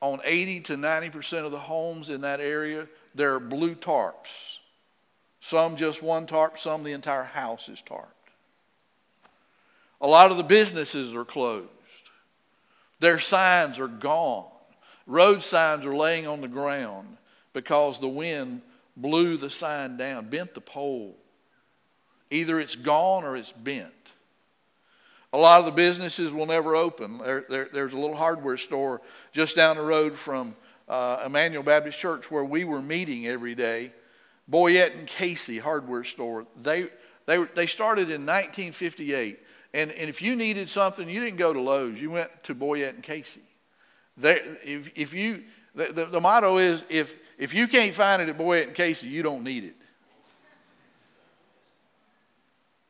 on 0.00 0.20
80 0.24 0.60
to 0.60 0.76
90% 0.76 1.44
of 1.44 1.52
the 1.52 1.58
homes 1.58 2.10
in 2.10 2.22
that 2.22 2.40
area, 2.40 2.86
there 3.14 3.34
are 3.34 3.40
blue 3.40 3.74
tarps. 3.74 4.58
Some 5.40 5.76
just 5.76 6.02
one 6.02 6.26
tarp, 6.26 6.58
some 6.58 6.82
the 6.82 6.92
entire 6.92 7.24
house 7.24 7.68
is 7.68 7.82
tarped. 7.82 8.15
A 10.00 10.06
lot 10.06 10.30
of 10.30 10.36
the 10.36 10.42
businesses 10.42 11.14
are 11.14 11.24
closed. 11.24 11.68
Their 13.00 13.18
signs 13.18 13.78
are 13.78 13.88
gone. 13.88 14.46
Road 15.06 15.42
signs 15.42 15.86
are 15.86 15.94
laying 15.94 16.26
on 16.26 16.40
the 16.40 16.48
ground 16.48 17.16
because 17.52 18.00
the 18.00 18.08
wind 18.08 18.62
blew 18.96 19.36
the 19.36 19.50
sign 19.50 19.96
down, 19.96 20.28
bent 20.28 20.54
the 20.54 20.60
pole. 20.60 21.16
Either 22.30 22.58
it's 22.58 22.74
gone 22.74 23.24
or 23.24 23.36
it's 23.36 23.52
bent. 23.52 23.92
A 25.32 25.38
lot 25.38 25.60
of 25.60 25.66
the 25.66 25.72
businesses 25.72 26.32
will 26.32 26.46
never 26.46 26.74
open. 26.74 27.18
There, 27.18 27.44
there, 27.48 27.68
there's 27.72 27.92
a 27.92 27.98
little 27.98 28.16
hardware 28.16 28.56
store 28.56 29.02
just 29.32 29.54
down 29.54 29.76
the 29.76 29.82
road 29.82 30.16
from 30.16 30.56
uh, 30.88 31.22
Emmanuel 31.26 31.62
Baptist 31.62 31.98
Church 31.98 32.30
where 32.30 32.44
we 32.44 32.64
were 32.64 32.80
meeting 32.80 33.26
every 33.26 33.54
day. 33.54 33.92
Boyette 34.50 34.96
and 34.96 35.06
Casey 35.06 35.58
hardware 35.58 36.04
store. 36.04 36.46
They, 36.60 36.88
they, 37.26 37.44
they 37.54 37.66
started 37.66 38.04
in 38.04 38.24
1958. 38.24 39.40
And, 39.76 39.92
and 39.92 40.08
if 40.08 40.22
you 40.22 40.36
needed 40.36 40.70
something, 40.70 41.06
you 41.06 41.20
didn't 41.20 41.36
go 41.36 41.52
to 41.52 41.60
Lowe's. 41.60 42.00
You 42.00 42.10
went 42.10 42.30
to 42.44 42.54
Boyette 42.54 42.94
and 42.94 43.02
Casey. 43.02 43.42
They, 44.16 44.40
if, 44.64 44.90
if 44.96 45.12
you, 45.12 45.44
the, 45.74 45.92
the, 45.92 46.06
the 46.06 46.20
motto 46.20 46.56
is 46.56 46.82
if, 46.88 47.14
if 47.36 47.52
you 47.52 47.68
can't 47.68 47.94
find 47.94 48.22
it 48.22 48.30
at 48.30 48.38
Boyette 48.38 48.68
and 48.68 48.74
Casey, 48.74 49.06
you 49.08 49.22
don't 49.22 49.44
need 49.44 49.64
it. 49.64 49.76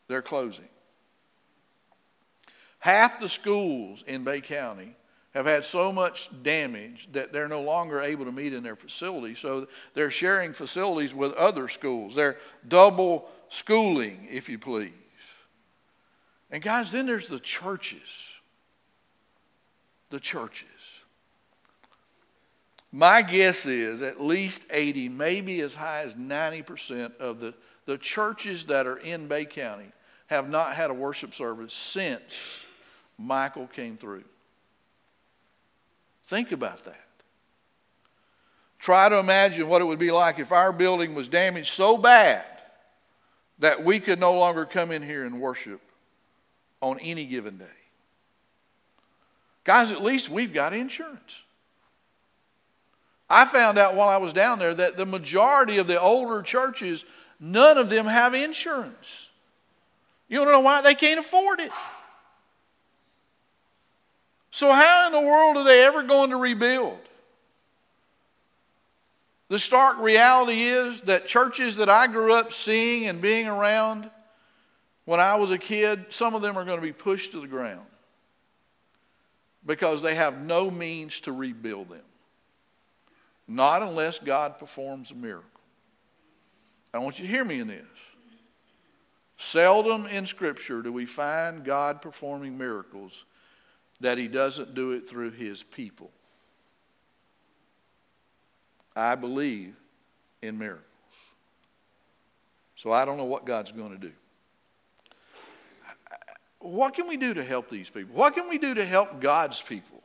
They're 0.07 0.23
closing. 0.23 0.69
Half 2.79 3.19
the 3.19 3.29
schools 3.29 4.05
in 4.07 4.23
Bay 4.23 4.41
County 4.41 4.95
have 5.35 5.47
had 5.47 5.65
so 5.65 5.91
much 5.91 6.31
damage 6.45 7.09
that 7.11 7.33
they're 7.33 7.49
no 7.49 7.63
longer 7.63 8.01
able 8.01 8.27
to 8.27 8.33
meet 8.33 8.55
in 8.55 8.63
their 8.63 8.77
facilities. 8.77 9.41
So 9.41 9.67
they're 9.95 10.13
sharing 10.13 10.53
facilities 10.53 11.13
with 11.13 11.33
other 11.33 11.67
schools. 11.67 12.15
They're 12.15 12.39
double 12.69 13.29
schooling, 13.49 14.29
if 14.31 14.49
you 14.49 14.61
please. 14.61 14.93
And 16.57 16.63
guys, 16.63 16.91
then 16.91 17.05
there's 17.05 17.29
the 17.29 17.39
churches. 17.39 18.33
The 20.09 20.19
churches. 20.19 20.67
My 22.91 23.21
guess 23.21 23.67
is 23.67 24.01
at 24.01 24.23
least 24.23 24.65
80, 24.71 25.11
maybe 25.11 25.61
as 25.61 25.75
high 25.75 26.01
as 26.01 26.15
90% 26.15 27.19
of 27.19 27.41
the, 27.41 27.53
the 27.85 27.99
churches 27.99 28.65
that 28.65 28.87
are 28.87 28.97
in 28.97 29.29
Bay 29.29 29.45
County 29.45 29.93
have 30.29 30.49
not 30.49 30.75
had 30.75 30.89
a 30.89 30.95
worship 30.95 31.35
service 31.35 31.75
since 31.75 32.65
Michael 33.19 33.67
came 33.67 33.99
through. 33.99 34.25
Think 36.25 36.53
about 36.53 36.85
that. 36.85 37.07
Try 38.79 39.11
to 39.11 39.19
imagine 39.19 39.69
what 39.69 39.83
it 39.83 39.85
would 39.85 39.99
be 39.99 40.11
like 40.11 40.39
if 40.39 40.53
our 40.53 40.73
building 40.73 41.15
was 41.15 41.29
damaged 41.29 41.75
so 41.75 41.99
bad 41.99 42.47
that 43.59 43.85
we 43.85 44.01
could 44.01 44.19
no 44.19 44.33
longer 44.33 44.65
come 44.65 44.91
in 44.91 45.03
here 45.03 45.27
and 45.27 45.39
worship 45.39 45.83
on 46.87 46.99
any 47.01 47.25
given 47.25 47.59
day. 47.59 47.65
Guys, 49.65 49.91
at 49.91 50.03
least 50.03 50.31
we've 50.31 50.53
got 50.53 50.73
insurance. 50.73 51.43
I 53.29 53.45
found 53.45 53.79
out 53.79 53.97
while 53.97 54.09
I 54.09 54.19
was 54.19 54.33
down 54.33 54.61
there 54.61 54.75
that 54.75 54.97
the 54.97 55.07
majority 55.07 55.79
of 55.79 55.89
the 55.89 56.01
older 56.01 56.43
churches, 56.43 57.05
none 57.41 57.77
of 57.77 57.89
them 57.89 58.07
have 58.07 58.35
insurance. 58.35 59.29
You 60.29 60.39
want 60.39 60.49
to 60.49 60.53
know 60.53 60.61
why? 60.61 60.83
They 60.83 60.95
can't 60.95 61.19
afford 61.19 61.59
it. 61.59 61.73
So, 64.53 64.73
how 64.73 65.07
in 65.07 65.13
the 65.13 65.21
world 65.21 65.57
are 65.57 65.65
they 65.65 65.85
ever 65.85 66.05
going 66.05 66.31
to 66.31 66.37
rebuild? 66.37 66.99
The 69.49 69.59
stark 69.59 69.99
reality 69.99 70.63
is 70.63 71.03
that 71.03 71.27
churches 71.27 71.77
that 71.77 71.89
I 71.89 72.07
grew 72.07 72.33
up 72.33 72.53
seeing 72.53 73.07
and 73.07 73.21
being 73.21 73.49
around 73.49 74.11
when 75.07 75.21
I 75.21 75.37
was 75.37 75.53
a 75.53 75.59
kid, 75.59 76.07
some 76.11 76.35
of 76.35 76.43
them 76.43 76.59
are 76.59 76.65
going 76.65 76.79
to 76.79 76.87
be 76.87 76.93
pushed 76.93 77.33
to 77.33 77.41
the 77.41 77.47
ground 77.47 77.87
because 79.65 80.03
they 80.03 80.17
have 80.17 80.43
no 80.43 80.71
means 80.71 81.21
to 81.21 81.33
rebuild 81.33 81.89
them. 81.89 82.03
Not 83.49 83.83
unless 83.83 84.19
God 84.19 84.59
performs 84.59 85.13
a 85.13 85.15
miracle. 85.15 85.49
I 86.93 86.99
want 86.99 87.19
you 87.19 87.27
to 87.27 87.31
hear 87.31 87.45
me 87.45 87.61
in 87.61 87.69
this. 87.69 87.87
Seldom 89.39 90.07
in 90.07 90.27
Scripture 90.27 90.83
do 90.83 90.93
we 90.93 91.07
find 91.07 91.65
God 91.65 92.03
performing 92.03 92.59
miracles 92.59 93.25
that 94.01 94.19
He 94.19 94.27
doesn't 94.29 94.75
do 94.75 94.93
it 94.93 95.09
through 95.09 95.31
His 95.33 95.63
people. 95.63 96.11
I 98.97 99.15
believe 99.15 99.77
in 100.43 100.59
miracles. 100.59 100.85
So 102.75 102.91
I 102.93 103.05
don't 103.05 103.19
know 103.19 103.25
what 103.25 103.45
God's 103.45 103.73
going 103.73 103.93
to 103.93 103.99
do. 103.99 104.13
What 106.67 106.95
can 106.95 107.09
we 107.09 107.17
do 107.17 107.35
to 107.35 107.45
help 107.45 107.71
these 107.71 107.91
people? 107.91 108.15
What 108.15 108.35
can 108.35 108.49
we 108.49 108.59
do 108.59 108.75
to 108.75 108.85
help 108.85 109.21
God's 109.21 109.61
people? 109.61 110.03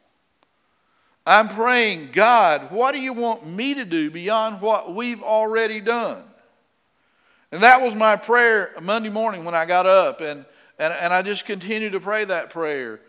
I'm 1.26 1.50
praying, 1.50 2.10
God, 2.12 2.72
what 2.72 2.94
do 2.94 3.00
you 3.00 3.14
want 3.14 3.46
me 3.46 3.76
to 3.76 3.86
do 3.86 4.10
beyond 4.10 4.62
what 4.62 4.96
we've 4.96 5.22
already 5.22 5.80
done? 5.80 6.24
And 7.52 7.64
that 7.64 7.82
was 7.82 7.96
my 7.96 8.16
prayer 8.16 8.74
Monday 8.82 9.10
morning 9.10 9.44
when 9.44 9.54
I 9.54 9.66
got 9.66 9.86
up, 9.86 10.22
and, 10.22 10.46
and, 10.80 10.94
and 10.94 11.14
I 11.14 11.22
just 11.22 11.46
continued 11.46 11.92
to 11.92 12.00
pray 12.00 12.26
that 12.26 12.50
prayer. 12.50 13.02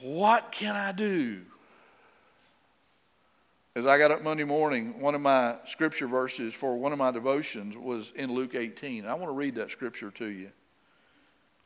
What 0.00 0.52
can 0.52 0.76
I 0.76 0.92
do? 0.92 1.40
As 3.74 3.86
I 3.86 3.98
got 3.98 4.10
up 4.10 4.22
Monday 4.22 4.44
morning, 4.44 5.00
one 5.00 5.14
of 5.14 5.20
my 5.20 5.56
scripture 5.66 6.06
verses 6.06 6.54
for 6.54 6.76
one 6.76 6.92
of 6.92 6.98
my 6.98 7.10
devotions 7.10 7.76
was 7.76 8.12
in 8.16 8.32
Luke 8.32 8.54
18. 8.54 9.06
I 9.06 9.14
want 9.14 9.26
to 9.26 9.32
read 9.32 9.56
that 9.56 9.70
scripture 9.70 10.10
to 10.12 10.26
you. 10.26 10.50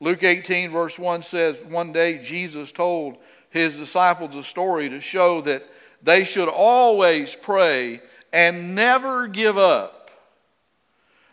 Luke 0.03 0.25
18, 0.25 0.73
verse 0.73 0.99
1 0.99 1.23
says, 1.23 1.63
One 1.63 1.93
day 1.93 2.19
Jesus 2.19 2.73
told 2.73 3.19
his 3.51 3.77
disciples 3.77 4.35
a 4.35 4.43
story 4.43 4.89
to 4.89 5.01
show 5.01 5.41
that 5.43 5.63
they 6.03 6.25
should 6.25 6.49
always 6.49 7.37
pray 7.37 8.03
and 8.33 8.75
never 8.75 9.29
give 9.29 9.57
up. 9.57 10.11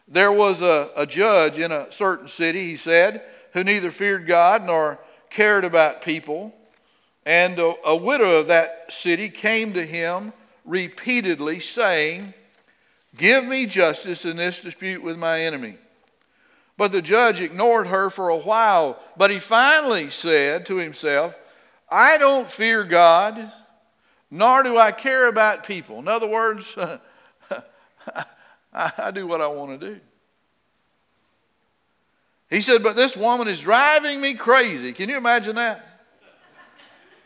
There 0.07 0.31
was 0.31 0.61
a, 0.61 0.91
a 0.95 1.07
judge 1.07 1.57
in 1.57 1.71
a 1.71 1.91
certain 1.91 2.27
city, 2.27 2.67
he 2.67 2.77
said, 2.77 3.23
who 3.53 3.63
neither 3.63 3.89
feared 3.89 4.27
God 4.27 4.63
nor 4.63 4.99
cared 5.31 5.65
about 5.65 6.03
people. 6.03 6.53
And 7.25 7.57
a, 7.57 7.73
a 7.83 7.95
widow 7.95 8.35
of 8.35 8.47
that 8.47 8.93
city 8.93 9.29
came 9.29 9.73
to 9.73 9.83
him 9.83 10.31
repeatedly, 10.63 11.59
saying, 11.59 12.35
Give 13.17 13.43
me 13.45 13.65
justice 13.65 14.25
in 14.25 14.38
this 14.38 14.59
dispute 14.59 15.01
with 15.01 15.17
my 15.17 15.41
enemy. 15.41 15.79
But 16.79 16.93
the 16.93 17.01
judge 17.01 17.41
ignored 17.41 17.88
her 17.88 18.09
for 18.09 18.29
a 18.29 18.38
while. 18.38 18.98
But 19.17 19.31
he 19.31 19.39
finally 19.39 20.09
said 20.09 20.65
to 20.67 20.77
himself, 20.77 21.38
I 21.89 22.17
don't 22.17 22.50
fear 22.50 22.86
God, 22.86 23.51
nor 24.31 24.63
do 24.63 24.77
I 24.77 24.93
care 24.93 25.27
about 25.27 25.65
people. 25.65 26.00
In 26.00 26.07
other 26.07 26.25
words, 26.27 26.77
I 28.74 29.12
do 29.12 29.27
what 29.27 29.41
I 29.41 29.48
want 29.48 29.77
to 29.77 29.89
do. 29.89 30.00
He 32.50 32.62
said, 32.62 32.81
But 32.81 32.95
this 32.95 33.17
woman 33.17 33.50
is 33.50 33.59
driving 33.59 34.21
me 34.21 34.33
crazy. 34.36 34.93
Can 34.93 35.09
you 35.09 35.17
imagine 35.17 35.57
that? 35.57 35.86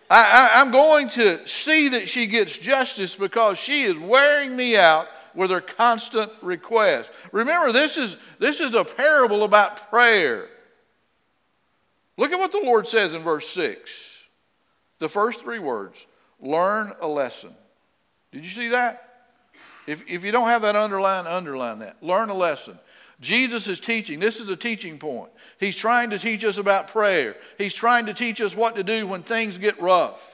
I, 0.10 0.62
am 0.62 0.72
going 0.72 1.10
to 1.10 1.48
see 1.48 1.90
that 1.90 2.10
she 2.10 2.26
gets 2.26 2.58
justice 2.58 3.16
because 3.16 3.60
she 3.60 3.84
is 3.84 3.96
wearing 3.98 4.56
me 4.56 4.78
out 4.78 5.08
with 5.36 5.50
their 5.50 5.62
constant 5.62 6.32
request. 6.42 7.10
Remember, 7.32 7.72
this 7.72 7.98
is, 7.98 8.18
this 8.40 8.60
is 8.60 8.76
a 8.76 8.84
parable 8.84 9.44
about 9.44 9.90
prayer. 9.90 10.48
Look 12.18 12.32
at 12.32 12.40
what 12.40 12.52
the 12.52 12.62
Lord 12.64 12.88
says 12.88 13.14
in 13.14 13.24
verse 13.24 13.48
6. 13.50 14.24
The 15.00 15.10
first 15.10 15.42
three 15.42 15.60
words 15.60 16.06
learn 16.40 16.94
a 17.02 17.08
lesson. 17.08 17.54
Did 18.32 18.44
you 18.44 18.52
see 18.52 18.70
that? 18.70 19.10
If, 19.88 20.04
if 20.08 20.24
you 20.24 20.32
don't 20.32 20.48
have 20.48 20.62
that 20.62 20.76
underline, 20.76 21.28
underline 21.28 21.80
that. 21.80 22.02
Learn 22.02 22.30
a 22.30 22.34
lesson. 22.34 22.80
Jesus 23.20 23.68
is 23.68 23.80
teaching. 23.80 24.20
This 24.20 24.40
is 24.40 24.50
a 24.50 24.56
teaching 24.56 24.98
point. 24.98 25.32
He's 25.60 25.76
trying 25.76 26.10
to 26.12 26.20
teach 26.20 26.44
us 26.44 26.58
about 26.58 26.88
prayer, 26.88 27.36
He's 27.58 27.74
trying 27.74 28.06
to 28.08 28.14
teach 28.14 28.42
us 28.42 28.56
what 28.56 28.76
to 28.76 28.84
do 28.84 29.08
when 29.08 29.24
things 29.24 29.58
get 29.58 29.82
rough. 29.82 30.30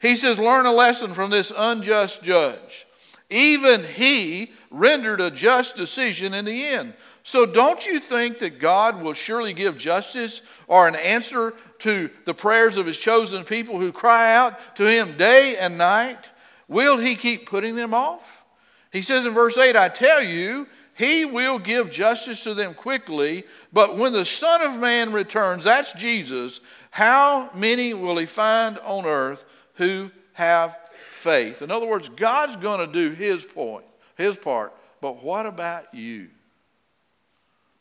He 0.00 0.16
says, 0.16 0.38
Learn 0.38 0.66
a 0.66 0.72
lesson 0.72 1.14
from 1.14 1.30
this 1.30 1.52
unjust 1.54 2.22
judge. 2.22 2.86
Even 3.30 3.84
he 3.84 4.52
rendered 4.70 5.20
a 5.20 5.30
just 5.30 5.76
decision 5.76 6.34
in 6.34 6.44
the 6.44 6.66
end. 6.66 6.94
So, 7.22 7.46
don't 7.46 7.86
you 7.86 8.00
think 8.00 8.38
that 8.38 8.58
God 8.58 9.02
will 9.02 9.12
surely 9.12 9.52
give 9.52 9.78
justice 9.78 10.42
or 10.66 10.88
an 10.88 10.96
answer 10.96 11.54
to 11.80 12.10
the 12.24 12.34
prayers 12.34 12.76
of 12.76 12.86
his 12.86 12.98
chosen 12.98 13.44
people 13.44 13.78
who 13.78 13.92
cry 13.92 14.34
out 14.34 14.76
to 14.76 14.86
him 14.86 15.16
day 15.16 15.56
and 15.56 15.76
night? 15.78 16.28
Will 16.66 16.98
he 16.98 17.16
keep 17.16 17.48
putting 17.48 17.76
them 17.76 17.92
off? 17.92 18.44
He 18.92 19.02
says 19.02 19.26
in 19.26 19.34
verse 19.34 19.56
8, 19.56 19.76
I 19.76 19.88
tell 19.88 20.22
you, 20.22 20.66
he 20.94 21.24
will 21.24 21.58
give 21.58 21.90
justice 21.90 22.42
to 22.44 22.54
them 22.54 22.74
quickly, 22.74 23.44
but 23.72 23.96
when 23.96 24.12
the 24.12 24.24
Son 24.24 24.62
of 24.62 24.80
Man 24.80 25.12
returns, 25.12 25.64
that's 25.64 25.92
Jesus, 25.92 26.60
how 26.90 27.50
many 27.54 27.94
will 27.94 28.18
he 28.18 28.26
find 28.26 28.78
on 28.80 29.06
earth 29.06 29.44
who 29.74 30.10
have 30.32 30.76
faith? 31.20 31.62
In 31.62 31.70
other 31.70 31.86
words, 31.86 32.08
God's 32.08 32.56
going 32.56 32.80
to 32.80 32.92
do 32.92 33.14
his 33.14 33.44
point, 33.44 33.84
his 34.16 34.36
part, 34.36 34.74
but 35.00 35.22
what 35.22 35.46
about 35.46 35.94
you? 35.94 36.28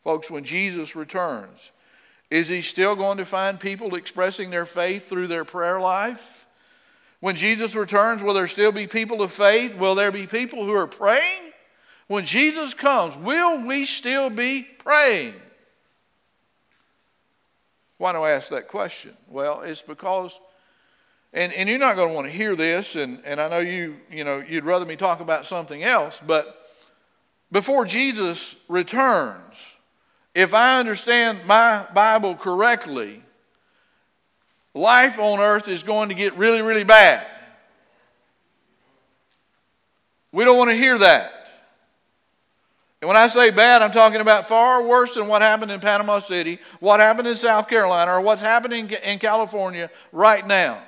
Folks, 0.03 0.29
when 0.29 0.43
Jesus 0.43 0.95
returns, 0.95 1.71
is 2.29 2.47
he 2.47 2.61
still 2.61 2.95
going 2.95 3.17
to 3.17 3.25
find 3.25 3.59
people 3.59 3.95
expressing 3.95 4.49
their 4.49 4.65
faith 4.65 5.09
through 5.09 5.27
their 5.27 5.45
prayer 5.45 5.79
life? 5.79 6.45
When 7.19 7.35
Jesus 7.35 7.75
returns, 7.75 8.21
will 8.21 8.33
there 8.33 8.47
still 8.47 8.71
be 8.71 8.87
people 8.87 9.21
of 9.21 9.31
faith? 9.31 9.75
Will 9.75 9.95
there 9.95 10.11
be 10.11 10.25
people 10.25 10.63
who 10.63 10.73
are 10.73 10.87
praying? 10.87 11.51
When 12.07 12.25
Jesus 12.25 12.73
comes, 12.73 13.15
will 13.15 13.65
we 13.65 13.85
still 13.85 14.29
be 14.29 14.63
praying? 14.63 15.33
Why 17.97 18.13
do 18.13 18.19
I 18.19 18.31
ask 18.31 18.49
that 18.49 18.67
question? 18.67 19.11
Well, 19.27 19.61
it's 19.61 19.81
because, 19.81 20.39
and, 21.33 21.53
and 21.53 21.69
you're 21.69 21.77
not 21.77 21.95
going 21.95 22.09
to 22.09 22.15
want 22.15 22.27
to 22.27 22.33
hear 22.33 22.55
this, 22.55 22.95
and, 22.95 23.21
and 23.23 23.39
I 23.39 23.47
know 23.49 23.59
you, 23.59 23.97
you 24.11 24.23
know, 24.23 24.39
you'd 24.39 24.63
rather 24.63 24.85
me 24.85 24.95
talk 24.95 25.19
about 25.19 25.45
something 25.45 25.83
else, 25.83 26.19
but 26.25 26.67
before 27.51 27.85
Jesus 27.85 28.55
returns, 28.67 29.77
if 30.33 30.53
I 30.53 30.79
understand 30.79 31.45
my 31.45 31.85
Bible 31.93 32.35
correctly, 32.35 33.21
life 34.73 35.19
on 35.19 35.39
earth 35.39 35.67
is 35.67 35.83
going 35.83 36.09
to 36.09 36.15
get 36.15 36.35
really, 36.37 36.61
really 36.61 36.83
bad. 36.83 37.25
We 40.31 40.45
don't 40.45 40.57
want 40.57 40.69
to 40.69 40.77
hear 40.77 40.97
that. 40.99 41.31
And 43.01 43.07
when 43.07 43.17
I 43.17 43.27
say 43.29 43.49
bad, 43.49 43.81
I'm 43.81 43.91
talking 43.91 44.19
about 44.19 44.47
far 44.47 44.83
worse 44.83 45.15
than 45.15 45.27
what 45.27 45.41
happened 45.41 45.71
in 45.71 45.79
Panama 45.79 46.19
City, 46.19 46.59
what 46.79 46.99
happened 46.99 47.27
in 47.27 47.35
South 47.35 47.69
Carolina, 47.69 48.11
or 48.11 48.21
what's 48.21 48.41
happening 48.41 48.89
in 49.03 49.19
California 49.19 49.89
right 50.11 50.45
now. 50.45 50.81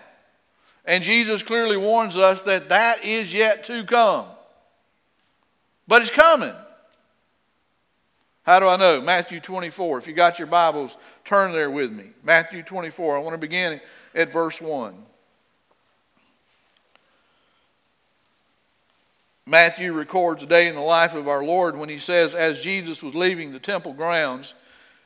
And 0.86 1.04
Jesus 1.04 1.44
clearly 1.44 1.78
warns 1.78 2.18
us 2.18 2.44
that 2.44 2.70
that 2.70 3.06
is 3.06 3.34
yet 3.34 3.64
to 3.66 3.84
come. 3.84 4.26
But 5.88 6.02
it's 6.02 6.12
coming. 6.12 6.54
How 8.44 8.60
do 8.60 8.68
I 8.68 8.76
know? 8.76 9.02
Matthew 9.02 9.40
24. 9.40 10.00
If 10.00 10.08
you 10.08 10.14
got 10.14 10.40
your 10.40 10.48
Bibles, 10.48 10.98
turn 11.24 11.52
there 11.52 11.70
with 11.70 11.92
me. 11.92 12.06
Matthew 12.24 12.64
24. 12.64 13.18
I 13.18 13.20
want 13.20 13.34
to 13.36 13.38
begin 13.38 13.80
at 14.16 14.34
verse 14.34 14.60
1. 14.60 14.96
Matthew 19.46 19.94
records 19.94 20.44
a 20.44 20.46
day 20.46 20.68
in 20.68 20.76
the 20.76 20.82
life 20.82 21.14
of 21.14 21.28
our 21.28 21.44
Lord 21.44 21.76
when 21.76 21.90
he 21.90 22.00
says, 22.00 22.34
As 22.34 22.64
Jesus 22.64 23.04
was 23.04 23.14
leaving 23.14 23.52
the 23.52 23.60
temple 23.60 23.94
grounds, 23.94 24.54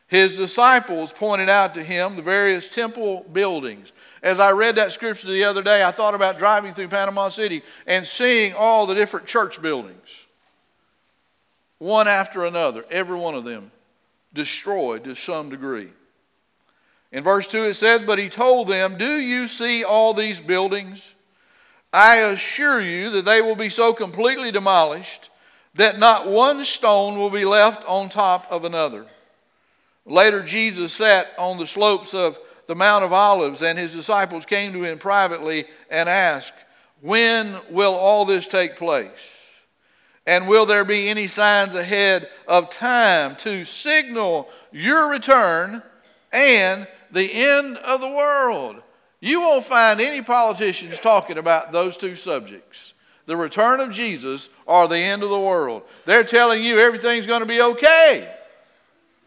his 0.08 0.38
disciples 0.38 1.12
pointed 1.12 1.50
out 1.50 1.74
to 1.76 1.84
him 1.84 2.16
the 2.16 2.22
various 2.22 2.70
temple 2.70 3.26
buildings. 3.32 3.92
As 4.22 4.40
I 4.40 4.52
read 4.52 4.76
that 4.76 4.92
scripture 4.92 5.28
the 5.28 5.44
other 5.44 5.64
day, 5.64 5.84
I 5.84 5.92
thought 5.92 6.16
about 6.16 6.38
driving 6.38 6.74
through 6.74 6.90
Panama 6.90 7.30
City 7.30 7.64
and 7.88 8.06
seeing 8.06 8.54
all 8.54 8.86
the 8.86 8.96
different 8.96 9.26
church 9.26 9.62
buildings 9.62 10.26
one 11.78 12.08
after 12.08 12.46
another, 12.46 12.86
every 12.90 13.18
one 13.18 13.36
of 13.36 13.44
them 13.44 13.72
destroyed 14.34 15.04
to 15.04 15.16
some 15.16 15.50
degree. 15.50 15.90
In 17.12 17.24
verse 17.24 17.48
2 17.48 17.64
it 17.66 17.76
says, 17.76 18.02
But 18.02 18.20
he 18.20 18.30
told 18.30 18.68
them, 18.68 18.98
Do 18.98 19.16
you 19.16 19.48
see 19.48 19.84
all 19.84 20.14
these 20.14 20.40
buildings? 20.40 21.16
I 21.94 22.18
assure 22.18 22.82
you 22.82 23.10
that 23.12 23.26
they 23.26 23.42
will 23.42 23.56
be 23.56 23.70
so 23.70 23.94
completely 23.94 24.52
demolished 24.52 25.30
that 25.76 26.00
not 26.00 26.28
one 26.28 26.66
stone 26.66 27.18
will 27.18 27.30
be 27.30 27.46
left 27.46 27.86
on 27.88 28.10
top 28.10 28.46
of 28.50 28.66
another. 28.66 29.06
Later, 30.06 30.44
Jesus 30.44 30.94
sat 30.94 31.28
on 31.38 31.58
the 31.58 31.68
slopes 31.68 32.14
of 32.14 32.38
the 32.68 32.76
Mount 32.76 33.04
of 33.04 33.14
Olives, 33.14 33.62
and 33.62 33.78
his 33.78 33.94
disciples 33.94 34.46
came 34.46 34.74
to 34.74 34.84
him 34.84 34.98
privately 34.98 35.66
and 35.90 36.08
asked, 36.08 36.54
When 37.02 37.56
will 37.70 37.94
all 37.94 38.26
this 38.26 38.48
take 38.48 38.76
place? 38.76 39.42
And 40.28 40.48
will 40.48 40.66
there 40.66 40.86
be 40.86 41.10
any 41.10 41.28
signs 41.28 41.76
ahead 41.76 42.28
of 42.48 42.70
time 42.70 43.36
to 43.38 43.64
signal 43.64 44.50
your 44.72 45.10
return 45.10 45.84
and 46.32 46.88
the 47.12 47.32
end 47.32 47.78
of 47.78 48.02
the 48.02 48.10
world? 48.10 48.82
You 49.20 49.42
won't 49.42 49.66
find 49.66 50.02
any 50.02 50.22
politicians 50.22 51.00
talking 51.00 51.38
about 51.38 51.72
those 51.72 51.98
two 51.98 52.16
subjects 52.16 52.94
the 53.28 53.36
return 53.36 53.80
of 53.80 53.90
Jesus 53.90 54.50
or 54.68 54.88
the 54.88 55.00
end 55.00 55.24
of 55.24 55.30
the 55.30 55.40
world. 55.40 55.82
They're 56.06 56.24
telling 56.24 56.64
you 56.64 56.80
everything's 56.80 57.26
going 57.26 57.40
to 57.40 57.48
be 57.48 57.60
okay. 57.60 58.35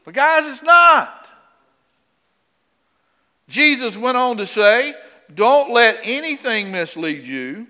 But, 0.08 0.14
guys, 0.14 0.48
it's 0.48 0.62
not. 0.62 1.28
Jesus 3.46 3.94
went 3.94 4.16
on 4.16 4.38
to 4.38 4.46
say, 4.46 4.94
Don't 5.34 5.70
let 5.70 5.98
anything 6.02 6.72
mislead 6.72 7.26
you, 7.26 7.66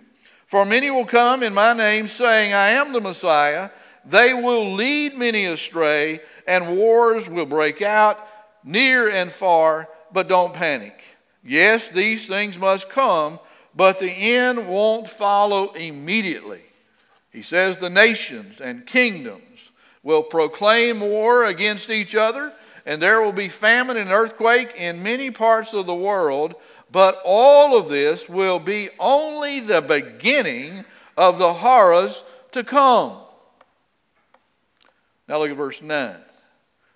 for 0.46 0.64
many 0.64 0.88
will 0.88 1.04
come 1.04 1.42
in 1.42 1.52
my 1.52 1.72
name, 1.72 2.06
saying, 2.06 2.52
I 2.54 2.68
am 2.68 2.92
the 2.92 3.00
Messiah. 3.00 3.70
They 4.04 4.34
will 4.34 4.74
lead 4.74 5.18
many 5.18 5.46
astray, 5.46 6.20
and 6.46 6.76
wars 6.76 7.28
will 7.28 7.44
break 7.44 7.82
out 7.82 8.16
near 8.62 9.10
and 9.10 9.32
far, 9.32 9.88
but 10.12 10.28
don't 10.28 10.54
panic. 10.54 10.94
Yes, 11.42 11.88
these 11.88 12.28
things 12.28 12.56
must 12.56 12.88
come, 12.88 13.40
but 13.74 13.98
the 13.98 14.12
end 14.12 14.68
won't 14.68 15.08
follow 15.08 15.72
immediately. 15.72 16.62
He 17.32 17.42
says 17.42 17.78
the 17.78 17.90
nations 17.90 18.60
and 18.60 18.86
kingdoms 18.86 19.42
will 20.02 20.22
proclaim 20.22 21.00
war 21.00 21.44
against 21.44 21.90
each 21.90 22.14
other 22.14 22.52
and 22.88 23.02
there 23.02 23.20
will 23.20 23.32
be 23.32 23.50
famine 23.50 23.98
and 23.98 24.10
earthquake 24.10 24.72
in 24.74 25.02
many 25.02 25.30
parts 25.30 25.74
of 25.74 25.84
the 25.84 25.94
world, 25.94 26.54
but 26.90 27.20
all 27.22 27.76
of 27.76 27.90
this 27.90 28.30
will 28.30 28.58
be 28.58 28.88
only 28.98 29.60
the 29.60 29.82
beginning 29.82 30.86
of 31.14 31.38
the 31.38 31.52
horrors 31.52 32.22
to 32.52 32.64
come. 32.64 33.18
Now 35.28 35.38
look 35.38 35.50
at 35.50 35.56
verse 35.58 35.82
9. 35.82 36.16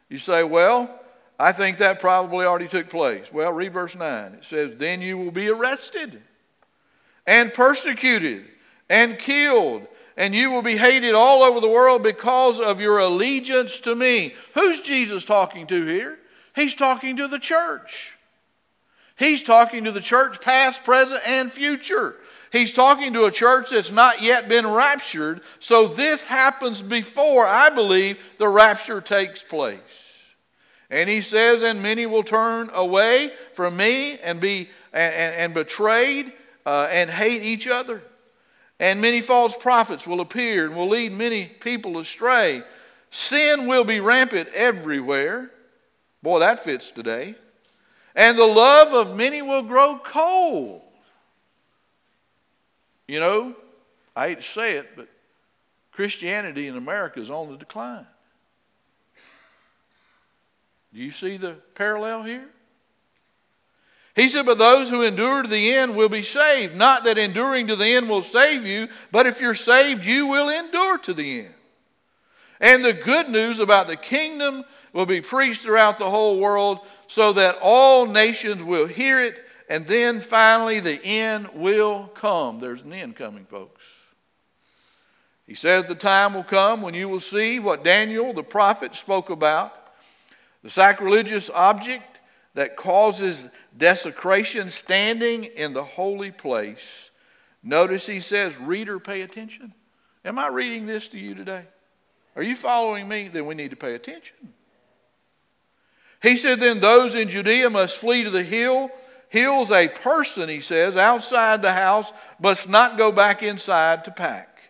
You 0.09 0.17
say, 0.17 0.43
well, 0.45 0.99
I 1.39 1.53
think 1.53 1.77
that 1.77 2.01
probably 2.01 2.47
already 2.47 2.69
took 2.69 2.89
place. 2.89 3.31
Well, 3.31 3.53
read 3.53 3.75
verse 3.75 3.95
9. 3.95 4.33
It 4.33 4.45
says, 4.47 4.75
Then 4.77 5.03
you 5.03 5.19
will 5.19 5.31
be 5.31 5.51
arrested 5.51 6.23
and 7.27 7.53
persecuted 7.53 8.45
and 8.89 9.19
killed 9.19 9.87
and 10.17 10.35
you 10.35 10.51
will 10.51 10.63
be 10.63 10.77
hated 10.77 11.15
all 11.15 11.43
over 11.43 11.61
the 11.61 11.69
world 11.69 12.03
because 12.03 12.61
of 12.61 12.81
your 12.81 12.99
allegiance 12.99 13.81
to 13.81 13.95
me. 13.95 14.35
Who's 14.55 14.81
Jesus 14.81 15.25
talking 15.25 15.67
to 15.69 15.87
here? 15.87 16.19
He's 16.55 16.75
talking 16.75 17.17
to 17.17 17.29
the 17.29 17.39
church. 17.39 18.17
He's 19.19 19.43
talking 19.43 19.85
to 19.85 19.93
the 19.93 20.01
church, 20.01 20.41
past, 20.41 20.85
present, 20.85 21.23
and 21.27 21.53
future. 21.53 22.17
He's 22.51 22.75
talking 22.75 23.15
to 23.15 23.25
a 23.25 23.31
church 23.31 23.71
that's 23.71 23.91
not 23.91 24.21
yet 24.21 24.49
been 24.49 24.67
raptured. 24.67 25.41
So 25.59 25.87
this 25.87 26.25
happens 26.25 26.83
before, 26.83 27.47
I 27.47 27.71
believe, 27.71 28.19
the 28.39 28.49
rapture 28.49 29.01
takes 29.01 29.43
place. 29.43 29.81
And 30.91 31.09
he 31.09 31.23
says, 31.23 31.63
and 31.63 31.83
many 31.83 32.05
will 32.05 32.23
turn 32.23 32.69
away 32.75 33.33
from 33.55 33.79
me 33.79 34.19
and 34.19 34.39
be 34.39 34.69
and, 34.93 35.15
and, 35.15 35.35
and 35.35 35.55
betrayed 35.55 36.33
uh, 36.67 36.89
and 36.91 37.09
hate 37.09 37.43
each 37.43 37.67
other. 37.67 38.03
And 38.83 39.01
many 39.01 39.21
false 39.21 39.57
prophets 39.57 40.09
will 40.09 40.21
appear 40.21 40.67
and 40.67 40.75
will 40.75 40.89
lead 40.89 41.13
many 41.13 41.47
people 41.47 41.99
astray. 41.99 42.65
Sin 43.11 43.69
will 43.69 43.85
be 43.85 44.01
rampant 44.01 44.49
everywhere. 44.49 45.53
Boy, 46.21 46.41
that 46.41 46.65
fits 46.65 46.91
today. 46.91 47.37
And 48.17 48.37
the 48.37 48.45
love 48.45 48.93
of 48.93 49.17
many 49.17 49.41
will 49.41 49.63
grow 49.63 50.01
cold. 50.03 50.83
You 53.07 53.21
know, 53.21 53.55
I 54.17 54.31
hate 54.31 54.39
to 54.39 54.43
say 54.43 54.73
it, 54.79 54.97
but 54.97 55.07
Christianity 55.93 56.67
in 56.67 56.77
America 56.77 57.21
is 57.21 57.31
on 57.31 57.53
the 57.53 57.57
decline. 57.57 58.07
Do 60.93 61.01
you 61.01 61.13
see 61.13 61.37
the 61.37 61.53
parallel 61.77 62.25
here? 62.25 62.49
He 64.15 64.29
said, 64.29 64.45
But 64.45 64.59
those 64.59 64.91
who 64.91 65.03
endure 65.03 65.43
to 65.43 65.49
the 65.49 65.73
end 65.73 65.97
will 65.97 66.09
be 66.09 66.23
saved. 66.23 66.77
Not 66.77 67.05
that 67.05 67.19
enduring 67.19 67.69
to 67.69 67.77
the 67.77 67.87
end 67.87 68.09
will 68.09 68.23
save 68.23 68.67
you, 68.67 68.89
but 69.11 69.27
if 69.27 69.41
you're 69.41 69.55
saved, 69.55 70.05
you 70.05 70.27
will 70.27 70.49
endure 70.49 70.99
to 70.99 71.15
the 71.15 71.41
end. 71.41 71.55
And 72.61 72.85
the 72.85 72.93
good 72.93 73.29
news 73.29 73.59
about 73.59 73.89
the 73.89 73.97
kingdom 73.97 74.65
will 74.93 75.07
be 75.07 75.21
preached 75.21 75.63
throughout 75.63 75.99
the 75.99 76.11
whole 76.11 76.39
world 76.39 76.81
so 77.07 77.33
that 77.33 77.59
all 77.63 78.07
nations 78.07 78.63
will 78.63 78.87
hear 78.87 79.23
it, 79.23 79.37
and 79.69 79.87
then 79.87 80.21
finally 80.21 80.79
the 80.79 81.03
end 81.03 81.49
will 81.55 82.11
come. 82.15 82.59
There's 82.61 82.83
an 82.83 82.93
end 82.93 83.17
coming, 83.17 83.47
folks. 83.47 83.83
He 85.47 85.55
says 85.55 85.87
the 85.87 85.95
time 85.95 86.35
will 86.35 86.45
come 86.45 86.83
when 86.83 86.95
you 86.95 87.09
will 87.09 87.21
see 87.21 87.59
what 87.59 87.85
Daniel 87.85 88.33
the 88.33 88.43
prophet 88.43 88.95
spoke 88.95 89.31
about 89.31 89.79
the 90.63 90.71
sacrilegious 90.71 91.51
object 91.51 92.12
that 92.55 92.77
causes 92.77 93.49
desecration, 93.77 94.71
standing 94.71 95.45
in 95.45 95.73
the 95.73 95.85
holy 95.85 96.31
place. 96.31 97.11
Notice 97.63 98.07
he 98.07 98.21
says, 98.21 98.59
Reader, 98.59 98.99
pay 98.99 99.23
attention. 99.23 99.73
Am 100.25 100.39
I 100.39 100.49
reading 100.49 100.87
this 100.87 101.09
to 101.09 101.19
you 101.19 101.35
today? 101.35 101.65
Are 102.37 102.43
you 102.43 102.57
following 102.57 103.09
me? 103.09 103.29
Then 103.29 103.47
we 103.47 103.55
need 103.55 103.71
to 103.71 103.77
pay 103.77 103.95
attention. 103.95 104.37
He 106.23 106.37
said, 106.37 106.61
Then 106.61 106.81
those 106.81 107.15
in 107.15 107.29
Judea 107.29 107.71
must 107.71 107.97
flee 107.97 108.25
to 108.25 108.31
the 108.31 108.45
hill. 108.45 108.91
Hills, 109.29 109.73
a 109.73 109.89
person, 109.89 110.51
he 110.51 110.61
says, 110.61 110.97
outside 110.97 111.63
the 111.63 111.73
house 111.73 112.13
must 112.39 112.69
not 112.69 112.99
go 112.99 113.11
back 113.11 113.43
inside 113.43 114.05
to 114.05 114.11
pack. 114.11 114.61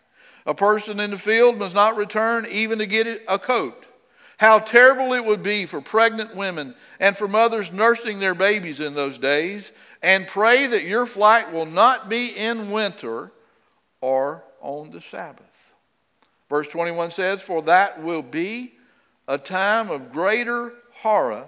A 0.46 0.54
person 0.54 1.00
in 1.00 1.10
the 1.10 1.18
field 1.18 1.58
must 1.58 1.74
not 1.74 1.96
return 1.96 2.46
even 2.48 2.78
to 2.78 2.86
get 2.86 3.22
a 3.28 3.38
coat. 3.40 3.86
How 4.38 4.58
terrible 4.58 5.12
it 5.12 5.24
would 5.24 5.42
be 5.42 5.66
for 5.66 5.80
pregnant 5.80 6.34
women 6.34 6.74
and 6.98 7.16
for 7.16 7.28
mothers 7.28 7.72
nursing 7.72 8.18
their 8.18 8.34
babies 8.34 8.80
in 8.80 8.94
those 8.94 9.18
days. 9.18 9.72
And 10.02 10.26
pray 10.26 10.66
that 10.66 10.84
your 10.84 11.06
flight 11.06 11.52
will 11.52 11.66
not 11.66 12.08
be 12.08 12.28
in 12.28 12.70
winter 12.70 13.30
or 14.00 14.42
on 14.60 14.90
the 14.90 15.00
Sabbath. 15.00 15.44
Verse 16.48 16.68
21 16.68 17.10
says, 17.10 17.40
For 17.40 17.62
that 17.62 18.02
will 18.02 18.22
be 18.22 18.74
a 19.28 19.38
time 19.38 19.90
of 19.90 20.12
greater 20.12 20.72
horror 20.90 21.46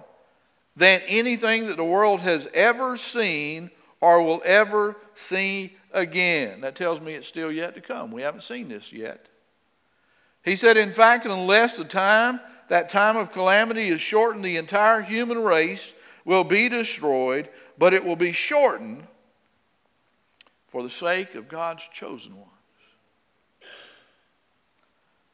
than 0.77 1.01
anything 1.07 1.67
that 1.67 1.77
the 1.77 1.85
world 1.85 2.21
has 2.21 2.49
ever 2.55 2.97
seen 2.97 3.71
or 4.01 4.23
will 4.23 4.43
ever 4.45 4.97
see 5.15 5.77
again. 5.93 6.61
That 6.61 6.75
tells 6.75 7.01
me 7.01 7.15
it's 7.15 7.29
still 7.29 7.51
yet 7.51 7.75
to 7.75 7.81
come. 7.81 8.11
We 8.11 8.23
haven't 8.23 8.43
seen 8.43 8.69
this 8.69 8.93
yet. 8.93 9.29
He 10.43 10.57
said, 10.57 10.77
In 10.77 10.93
fact, 10.93 11.27
unless 11.27 11.77
the 11.77 11.85
time 11.85 12.41
that 12.69 12.89
time 12.89 13.17
of 13.17 13.33
calamity 13.33 13.89
is 13.89 14.01
shortened, 14.01 14.45
the 14.45 14.57
entire 14.57 15.01
human 15.01 15.43
race 15.43 15.95
will 16.25 16.45
be 16.45 16.69
destroyed, 16.69 17.49
but 17.79 17.93
it 17.93 18.05
will 18.05 18.17
be 18.17 18.33
shortened 18.33 19.07
for 20.69 20.83
the 20.83 20.91
sake 20.91 21.35
of 21.35 21.49
God's 21.49 21.87
chosen 21.93 22.37
ones. 22.37 22.51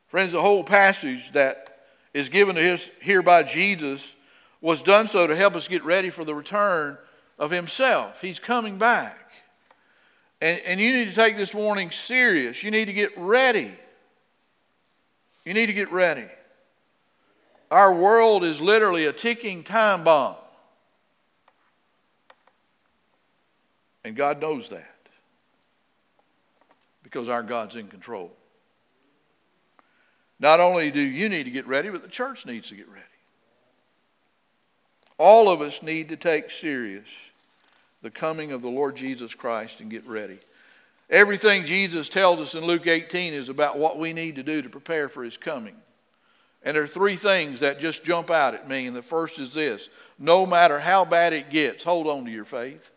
Friends, 0.08 0.32
the 0.32 0.40
whole 0.42 0.64
passage 0.64 1.32
that 1.32 1.78
is 2.12 2.28
given 2.28 2.56
to 2.56 2.74
us 2.74 2.90
here 3.00 3.22
by 3.22 3.44
Jesus 3.44 4.16
was 4.60 4.82
done 4.82 5.06
so 5.06 5.26
to 5.26 5.36
help 5.36 5.54
us 5.54 5.68
get 5.68 5.84
ready 5.84 6.10
for 6.10 6.24
the 6.24 6.34
return 6.34 6.98
of 7.38 7.50
Himself. 7.50 8.20
He's 8.20 8.40
coming 8.40 8.76
back. 8.76 9.16
And, 10.40 10.60
and 10.60 10.80
you 10.80 10.92
need 10.92 11.08
to 11.08 11.14
take 11.14 11.36
this 11.36 11.54
warning 11.54 11.90
serious. 11.90 12.62
You 12.62 12.70
need 12.70 12.86
to 12.86 12.92
get 12.92 13.16
ready. 13.16 13.72
You 15.44 15.54
need 15.54 15.66
to 15.66 15.72
get 15.72 15.92
ready. 15.92 16.26
Our 17.70 17.94
world 17.94 18.42
is 18.44 18.60
literally 18.60 19.06
a 19.06 19.12
ticking 19.12 19.62
time 19.62 20.04
bomb. 20.04 20.36
And 24.04 24.16
God 24.16 24.40
knows 24.40 24.70
that 24.70 24.86
because 27.02 27.28
our 27.28 27.42
God's 27.42 27.76
in 27.76 27.88
control. 27.88 28.32
Not 30.38 30.58
only 30.58 30.90
do 30.90 31.00
you 31.00 31.28
need 31.28 31.44
to 31.44 31.50
get 31.50 31.66
ready, 31.66 31.90
but 31.90 32.02
the 32.02 32.08
church 32.08 32.46
needs 32.46 32.70
to 32.70 32.74
get 32.74 32.88
ready. 32.88 33.04
All 35.18 35.50
of 35.50 35.60
us 35.60 35.82
need 35.82 36.08
to 36.08 36.16
take 36.16 36.50
serious 36.50 37.08
the 38.02 38.10
coming 38.10 38.52
of 38.52 38.62
the 38.62 38.68
Lord 38.68 38.96
Jesus 38.96 39.34
Christ 39.34 39.80
and 39.80 39.90
get 39.90 40.06
ready. 40.06 40.38
Everything 41.10 41.66
Jesus 41.66 42.08
tells 42.08 42.40
us 42.40 42.54
in 42.54 42.64
Luke 42.64 42.86
18 42.86 43.34
is 43.34 43.50
about 43.50 43.78
what 43.78 43.98
we 43.98 44.14
need 44.14 44.36
to 44.36 44.42
do 44.42 44.62
to 44.62 44.70
prepare 44.70 45.10
for 45.10 45.22
his 45.22 45.36
coming. 45.36 45.76
And 46.62 46.76
there 46.76 46.82
are 46.82 46.88
three 46.88 47.16
things 47.16 47.60
that 47.60 47.80
just 47.80 48.04
jump 48.04 48.30
out 48.30 48.54
at 48.54 48.68
me. 48.68 48.86
And 48.86 48.94
the 48.94 49.02
first 49.02 49.38
is 49.38 49.54
this 49.54 49.88
no 50.18 50.44
matter 50.44 50.78
how 50.78 51.04
bad 51.04 51.32
it 51.32 51.50
gets, 51.50 51.84
hold 51.84 52.06
on 52.06 52.24
to 52.26 52.30
your 52.30 52.44
faith. 52.44 52.90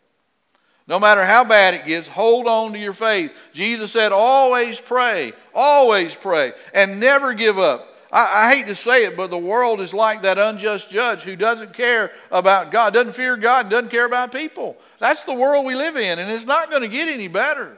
No 0.86 1.00
matter 1.00 1.24
how 1.24 1.46
bad 1.46 1.76
it 1.76 1.86
gets, 1.86 2.10
hold 2.10 2.46
on 2.46 2.74
to 2.74 2.80
your 2.80 2.94
faith. 2.94 3.32
Jesus 3.54 3.92
said, 3.94 4.12
always 4.12 4.82
pray, 4.82 5.32
always 5.56 6.14
pray, 6.14 6.52
and 6.74 7.00
never 7.00 7.34
give 7.34 7.58
up. 7.58 7.88
I, 8.12 8.48
I, 8.48 8.56
hate 8.56 8.66
to 8.66 8.76
say 8.76 9.06
it, 9.06 9.16
but 9.16 9.32
the 9.32 9.38
world 9.38 9.80
is 9.80 9.94
like 9.94 10.24
that 10.24 10.38
unjust 10.38 10.90
judge 10.90 11.22
who 11.22 11.38
doesn't 11.38 11.74
care 11.74 12.12
about 12.32 12.72
God, 12.72 12.94
doesn't 12.94 13.14
fear 13.14 13.38
God, 13.38 13.70
doesn't 13.70 13.90
care 13.90 14.06
about 14.06 14.34
people. 14.34 14.78
That's 15.00 15.24
the 15.24 15.34
world 15.34 15.66
we 15.66 15.74
live 15.74 15.96
in, 15.96 16.20
and 16.20 16.30
it's 16.30 16.46
not 16.46 16.70
going 16.70 16.84
to 16.84 16.90
get 16.90 17.08
any 17.08 17.30
better. 17.30 17.78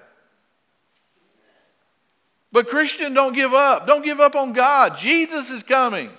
But 2.56 2.70
Christian, 2.70 3.14
don't 3.14 3.36
give 3.36 3.54
up. 3.54 3.86
Don't 3.86 4.06
give 4.06 4.22
up 4.22 4.34
on 4.34 4.54
God. 4.54 4.98
Jesus 4.98 5.50
is 5.50 5.62
coming. 5.62 6.10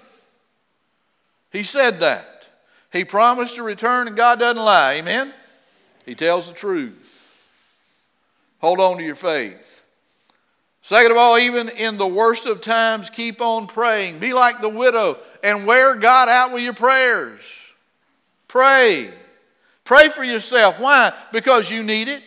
He 1.50 1.62
said 1.62 2.00
that. 2.00 2.46
He 2.92 3.06
promised 3.06 3.54
to 3.54 3.62
return, 3.62 4.06
and 4.06 4.14
God 4.14 4.38
doesn't 4.38 4.62
lie. 4.62 4.96
Amen? 4.96 5.32
He 6.04 6.14
tells 6.14 6.46
the 6.46 6.52
truth. 6.52 6.92
Hold 8.58 8.80
on 8.80 8.98
to 8.98 9.02
your 9.02 9.14
faith. 9.14 9.82
Second 10.82 11.12
of 11.12 11.16
all, 11.16 11.38
even 11.38 11.70
in 11.70 11.96
the 11.96 12.06
worst 12.06 12.44
of 12.44 12.60
times, 12.60 13.08
keep 13.08 13.40
on 13.40 13.66
praying. 13.66 14.18
Be 14.18 14.34
like 14.34 14.60
the 14.60 14.68
widow 14.68 15.16
and 15.42 15.66
wear 15.66 15.94
God 15.94 16.28
out 16.28 16.52
with 16.52 16.62
your 16.62 16.74
prayers. 16.74 17.40
Pray. 18.46 19.10
Pray 19.84 20.10
for 20.10 20.22
yourself. 20.22 20.78
Why? 20.78 21.14
Because 21.32 21.70
you 21.70 21.82
need 21.82 22.08
it. 22.08 22.22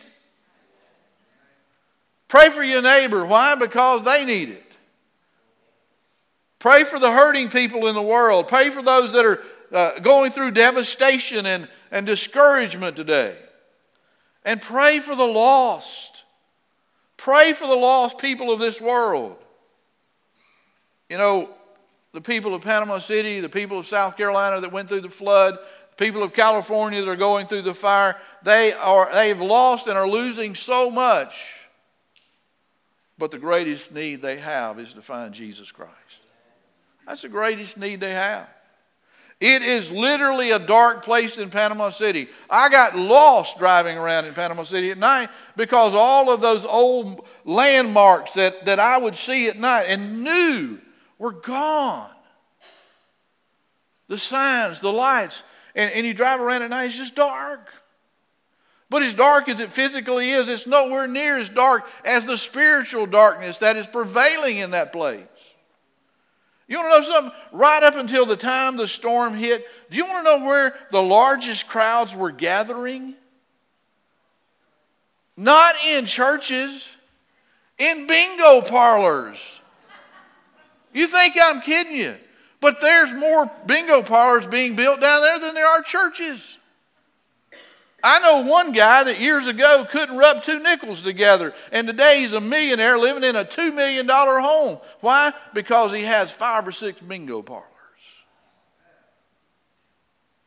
Pray 2.29 2.49
for 2.49 2.63
your 2.63 2.81
neighbor. 2.81 3.25
Why? 3.25 3.55
Because 3.55 4.05
they 4.05 4.23
need 4.23 4.49
it. 4.49 4.63
Pray 6.59 6.83
for 6.83 6.99
the 6.99 7.11
hurting 7.11 7.49
people 7.49 7.87
in 7.87 7.95
the 7.95 8.01
world. 8.01 8.47
Pray 8.47 8.69
for 8.69 8.81
those 8.81 9.11
that 9.13 9.25
are 9.25 9.41
uh, 9.73 9.99
going 9.99 10.31
through 10.31 10.51
devastation 10.51 11.45
and, 11.45 11.67
and 11.91 12.05
discouragement 12.05 12.95
today. 12.95 13.35
And 14.45 14.61
pray 14.61 14.99
for 14.99 15.15
the 15.15 15.25
lost. 15.25 16.23
Pray 17.17 17.53
for 17.53 17.67
the 17.67 17.75
lost 17.75 18.19
people 18.19 18.51
of 18.51 18.59
this 18.59 18.79
world. 18.79 19.37
You 21.09 21.17
know, 21.17 21.49
the 22.13 22.21
people 22.21 22.53
of 22.53 22.61
Panama 22.61 22.99
City, 22.99 23.39
the 23.39 23.49
people 23.49 23.79
of 23.79 23.87
South 23.87 24.17
Carolina 24.17 24.61
that 24.61 24.71
went 24.71 24.87
through 24.87 25.01
the 25.01 25.09
flood, 25.09 25.55
the 25.55 26.05
people 26.05 26.21
of 26.21 26.33
California 26.33 27.01
that 27.01 27.09
are 27.09 27.15
going 27.15 27.47
through 27.47 27.63
the 27.63 27.73
fire, 27.73 28.17
they 28.43 28.73
are 28.73 29.09
they've 29.13 29.39
lost 29.39 29.87
and 29.87 29.97
are 29.97 30.07
losing 30.07 30.55
so 30.55 30.91
much. 30.91 31.58
But 33.19 33.31
the 33.31 33.37
greatest 33.37 33.93
need 33.93 34.21
they 34.21 34.37
have 34.37 34.79
is 34.79 34.93
to 34.93 35.01
find 35.01 35.33
Jesus 35.33 35.71
Christ. 35.71 35.93
That's 37.05 37.21
the 37.21 37.29
greatest 37.29 37.77
need 37.77 37.99
they 37.99 38.13
have. 38.13 38.47
It 39.41 39.61
is 39.61 39.91
literally 39.91 40.51
a 40.51 40.59
dark 40.59 41.03
place 41.03 41.37
in 41.37 41.49
Panama 41.49 41.89
City. 41.89 42.27
I 42.49 42.69
got 42.69 42.97
lost 42.97 43.57
driving 43.57 43.97
around 43.97 44.25
in 44.25 44.33
Panama 44.33 44.63
City 44.63 44.91
at 44.91 44.97
night 44.97 45.29
because 45.55 45.93
all 45.93 46.29
of 46.29 46.41
those 46.41 46.65
old 46.65 47.25
landmarks 47.45 48.33
that, 48.33 48.65
that 48.65 48.79
I 48.79 48.97
would 48.97 49.15
see 49.15 49.47
at 49.47 49.57
night 49.57 49.83
and 49.83 50.23
knew 50.23 50.79
were 51.17 51.31
gone. 51.31 52.11
The 54.07 54.17
signs, 54.17 54.79
the 54.79 54.91
lights, 54.91 55.43
and, 55.75 55.91
and 55.93 56.05
you 56.05 56.13
drive 56.13 56.41
around 56.41 56.63
at 56.63 56.69
night, 56.69 56.85
it's 56.85 56.97
just 56.97 57.15
dark. 57.15 57.69
But 58.89 59.03
as 59.03 59.13
dark 59.13 59.47
as 59.49 59.59
it 59.59 59.71
physically 59.71 60.31
is, 60.31 60.49
it's 60.49 60.65
nowhere 60.65 61.07
near 61.07 61.37
as 61.37 61.47
dark 61.47 61.87
as 62.03 62.25
the 62.25 62.37
spiritual 62.37 63.05
darkness 63.05 63.59
that 63.59 63.77
is 63.77 63.85
prevailing 63.85 64.57
in 64.57 64.71
that 64.71 64.91
place. 64.91 65.25
You 66.67 66.77
want 66.77 66.93
to 66.93 66.99
know 66.99 67.15
something? 67.15 67.39
Right 67.51 67.81
up 67.81 67.95
until 67.95 68.25
the 68.25 68.37
time 68.37 68.77
the 68.77 68.87
storm 68.87 69.35
hit, 69.35 69.65
do 69.89 69.97
you 69.97 70.05
want 70.05 70.25
to 70.25 70.37
know 70.37 70.45
where 70.45 70.75
the 70.91 71.01
largest 71.01 71.67
crowds 71.67 72.15
were 72.15 72.31
gathering? 72.31 73.15
Not 75.35 75.75
in 75.83 76.05
churches, 76.05 76.87
in 77.79 78.05
bingo 78.05 78.61
parlors. 78.61 79.61
You 80.93 81.07
think 81.07 81.35
I'm 81.41 81.61
kidding 81.61 81.95
you? 81.95 82.15
But 82.61 82.81
there's 82.81 83.11
more 83.13 83.49
bingo 83.65 84.03
parlors 84.03 84.45
being 84.45 84.75
built 84.75 84.99
down 84.99 85.21
there 85.21 85.39
than 85.39 85.55
there 85.55 85.67
are 85.67 85.81
churches. 85.81 86.58
I 88.03 88.19
know 88.19 88.49
one 88.49 88.71
guy 88.71 89.03
that 89.03 89.19
years 89.19 89.47
ago 89.47 89.85
couldn't 89.89 90.17
rub 90.17 90.43
two 90.43 90.59
nickels 90.59 91.01
together, 91.01 91.53
and 91.71 91.87
today 91.87 92.21
he's 92.21 92.33
a 92.33 92.39
millionaire 92.39 92.97
living 92.97 93.23
in 93.23 93.35
a 93.35 93.43
$2 93.43 93.73
million 93.73 94.07
home. 94.07 94.79
Why? 95.01 95.33
Because 95.53 95.93
he 95.93 96.03
has 96.03 96.31
five 96.31 96.67
or 96.67 96.71
six 96.71 96.99
bingo 97.01 97.41
parlors. 97.41 97.65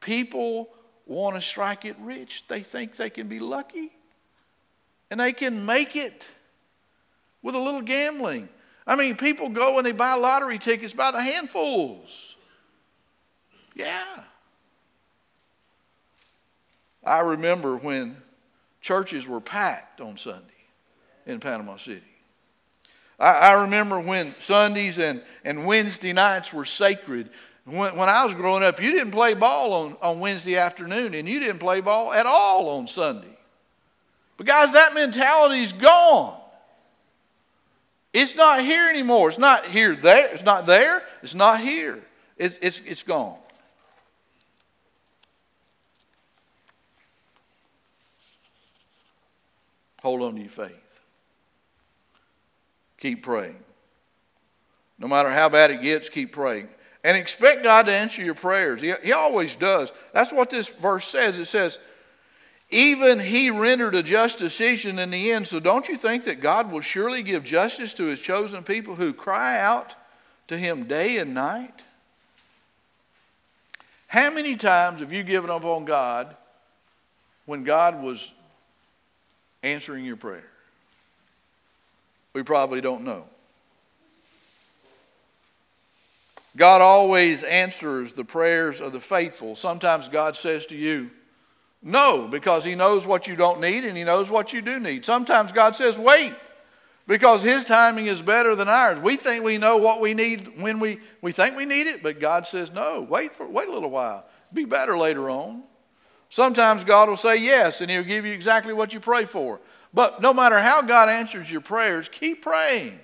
People 0.01 0.69
want 1.07 1.37
to 1.37 1.43
strike 1.43 1.85
it 1.85 1.97
rich, 2.01 2.45
they 2.49 2.61
think 2.61 2.97
they 2.97 3.11
can 3.11 3.29
be 3.29 3.39
lucky, 3.39 3.93
and 5.11 5.21
they 5.21 5.33
can 5.33 5.67
make 5.67 5.95
it 5.97 6.29
with 7.43 7.55
a 7.55 7.59
little 7.59 7.83
gambling. 7.83 8.49
I 8.87 8.97
mean, 8.97 9.17
people 9.17 9.49
go 9.49 9.77
and 9.79 9.87
they 9.87 9.93
buy 9.93 10.15
lottery 10.15 10.59
tickets 10.59 10.95
by 10.95 11.11
the 11.11 11.23
handfuls. 11.23 12.37
Yeah. 13.75 14.23
I 17.13 17.21
remember 17.21 17.77
when 17.77 18.17
churches 18.81 19.29
were 19.29 19.43
packed 19.43 20.01
on 20.01 20.17
Sunday 20.17 20.41
in 21.27 21.41
Panama 21.41 21.77
City. 21.77 22.01
I, 23.21 23.33
I 23.33 23.63
remember 23.65 24.01
when 24.01 24.35
Sundays 24.41 24.99
and, 24.99 25.21
and 25.45 25.67
Wednesday 25.67 26.15
nights 26.15 26.55
were 26.55 26.65
sacred. 26.65 27.29
When, 27.67 27.99
when 27.99 28.09
I 28.09 28.25
was 28.25 28.33
growing 28.33 28.63
up, 28.63 28.83
you 28.83 28.93
didn't 28.93 29.11
play 29.11 29.35
ball 29.35 29.75
on, 29.75 29.97
on 30.01 30.21
Wednesday 30.21 30.57
afternoon, 30.57 31.13
and 31.13 31.29
you 31.29 31.39
didn't 31.39 31.59
play 31.59 31.83
ball 31.83 32.15
at 32.15 32.25
all 32.25 32.71
on 32.79 32.89
Sunday. 32.89 33.37
But, 34.39 34.47
guys, 34.47 34.73
that 34.73 34.95
mentality's 34.95 35.75
gone. 35.75 36.41
It's 38.15 38.35
not 38.35 38.63
here 38.63 38.89
anymore. 38.89 39.29
It's 39.29 39.39
not 39.39 39.67
here 39.67 39.95
there. 39.95 40.33
It's 40.33 40.45
not 40.45 40.65
there. 40.65 41.03
It's 41.23 41.35
not 41.35 41.61
here. 41.61 42.03
It's, 42.39 42.57
it's, 42.63 42.81
it's 42.87 43.03
gone. 43.03 43.37
Hold 50.03 50.23
on 50.23 50.35
to 50.35 50.41
your 50.41 50.51
faith. 50.51 51.01
Keep 52.99 53.23
praying. 53.23 53.57
No 54.99 55.09
matter 55.09 55.31
how 55.31 55.49
bad 55.49 55.71
it 55.71 55.83
gets, 55.83 56.09
keep 56.09 56.33
praying. 56.33 56.69
And 57.05 57.17
expect 57.17 57.63
God 57.63 57.87
to 57.87 57.93
answer 57.93 58.23
your 58.23 58.35
prayers. 58.35 58.81
He, 58.81 58.93
he 59.03 59.13
always 59.13 59.57
does. 59.57 59.93
That's 60.13 60.33
what 60.33 60.51
this 60.51 60.69
verse 60.69 61.07
says. 61.07 61.39
It 61.39 61.47
says, 61.47 61.79
even 62.71 63.19
he 63.19 63.51
rendered 63.51 63.95
a 63.95 64.03
just 64.03 64.39
decision 64.39 64.99
in 64.99 65.11
the 65.11 65.33
end. 65.33 65.47
So 65.47 65.61
don't 65.61 65.89
you 65.89 65.97
think 65.97 66.25
that 66.25 66.41
God 66.41 66.71
will 66.71 66.81
surely 66.81 67.23
give 67.23 67.45
justice 67.45 67.93
to 67.95 68.05
his 68.05 68.21
chosen 68.21 68.63
people 68.63 68.95
who 68.95 69.13
cry 69.13 69.59
out 69.59 69.95
to 70.49 70.57
him 70.57 70.85
day 70.85 71.19
and 71.19 71.35
night? 71.35 71.83
How 74.07 74.31
many 74.31 74.57
times 74.57 75.01
have 75.01 75.13
you 75.13 75.23
given 75.23 75.51
up 75.51 75.65
on 75.65 75.85
God 75.85 76.37
when 77.47 77.65
God 77.65 78.03
was 78.03 78.33
answering 79.63 80.05
your 80.05 80.17
prayer? 80.17 80.45
We 82.33 82.43
probably 82.43 82.81
don't 82.81 83.05
know. 83.05 83.25
God 86.57 86.83
always 86.83 87.43
answers 87.45 88.13
the 88.13 88.25
prayers 88.25 88.81
of 88.81 88.93
the 88.93 89.01
faithful. 89.01 89.57
Sometimes 89.57 90.09
God 90.09 90.37
says 90.37 90.67
to 90.67 90.77
you, 90.77 91.11
no, 91.83 92.29
because 92.29 92.65
He 92.65 92.75
knows 92.75 93.07
what 93.07 93.27
you 93.27 93.37
don't 93.37 93.61
need 93.61 93.85
and 93.85 93.97
He 93.97 94.05
knows 94.05 94.31
what 94.31 94.53
you 94.53 94.61
do 94.61 94.79
need. 94.79 95.05
Sometimes 95.05 95.51
God 95.51 95.77
says, 95.77 95.99
wait, 95.99 96.35
because 97.07 97.43
His 97.43 97.65
timing 97.65 98.07
is 98.07 98.23
better 98.23 98.55
than 98.55 98.69
ours. 98.69 98.99
We 98.99 99.17
think 99.17 99.45
we 99.45 99.59
know 99.59 99.79
what 99.79 100.01
we 100.01 100.15
need 100.15 100.61
when 100.61 100.79
we, 100.79 100.99
we 101.23 101.33
think 101.33 101.57
we 101.57 101.65
need 101.65 101.87
it, 101.87 102.03
but 102.03 102.21
God 102.21 102.47
says, 102.47 102.71
no, 102.71 103.01
wait, 103.09 103.35
for, 103.35 103.49
wait 103.49 103.69
a 103.69 103.73
little 103.73 103.91
while. 103.91 104.25
Be 104.53 104.65
better 104.65 104.97
later 104.97 105.31
on. 105.31 105.63
Sometimes 106.33 106.83
God 106.83 107.11
will 107.11 107.19
say 107.19 107.37
yes, 107.37 107.83
and 107.83 107.91
He'll 107.91 108.03
give 108.03 108.25
you 108.25 108.33
exactly 108.33 108.73
what 108.73 108.95
you 108.95 109.01
pray 109.01 109.27
for. 109.27 109.61
But 109.93 110.23
no 110.23 110.33
matter 110.33 110.59
how 110.59 110.81
God 110.81 111.11
answers 111.11 111.53
your 111.53 111.61
prayers, 111.61 112.09
keep 112.09 112.41
praying. 112.41 112.99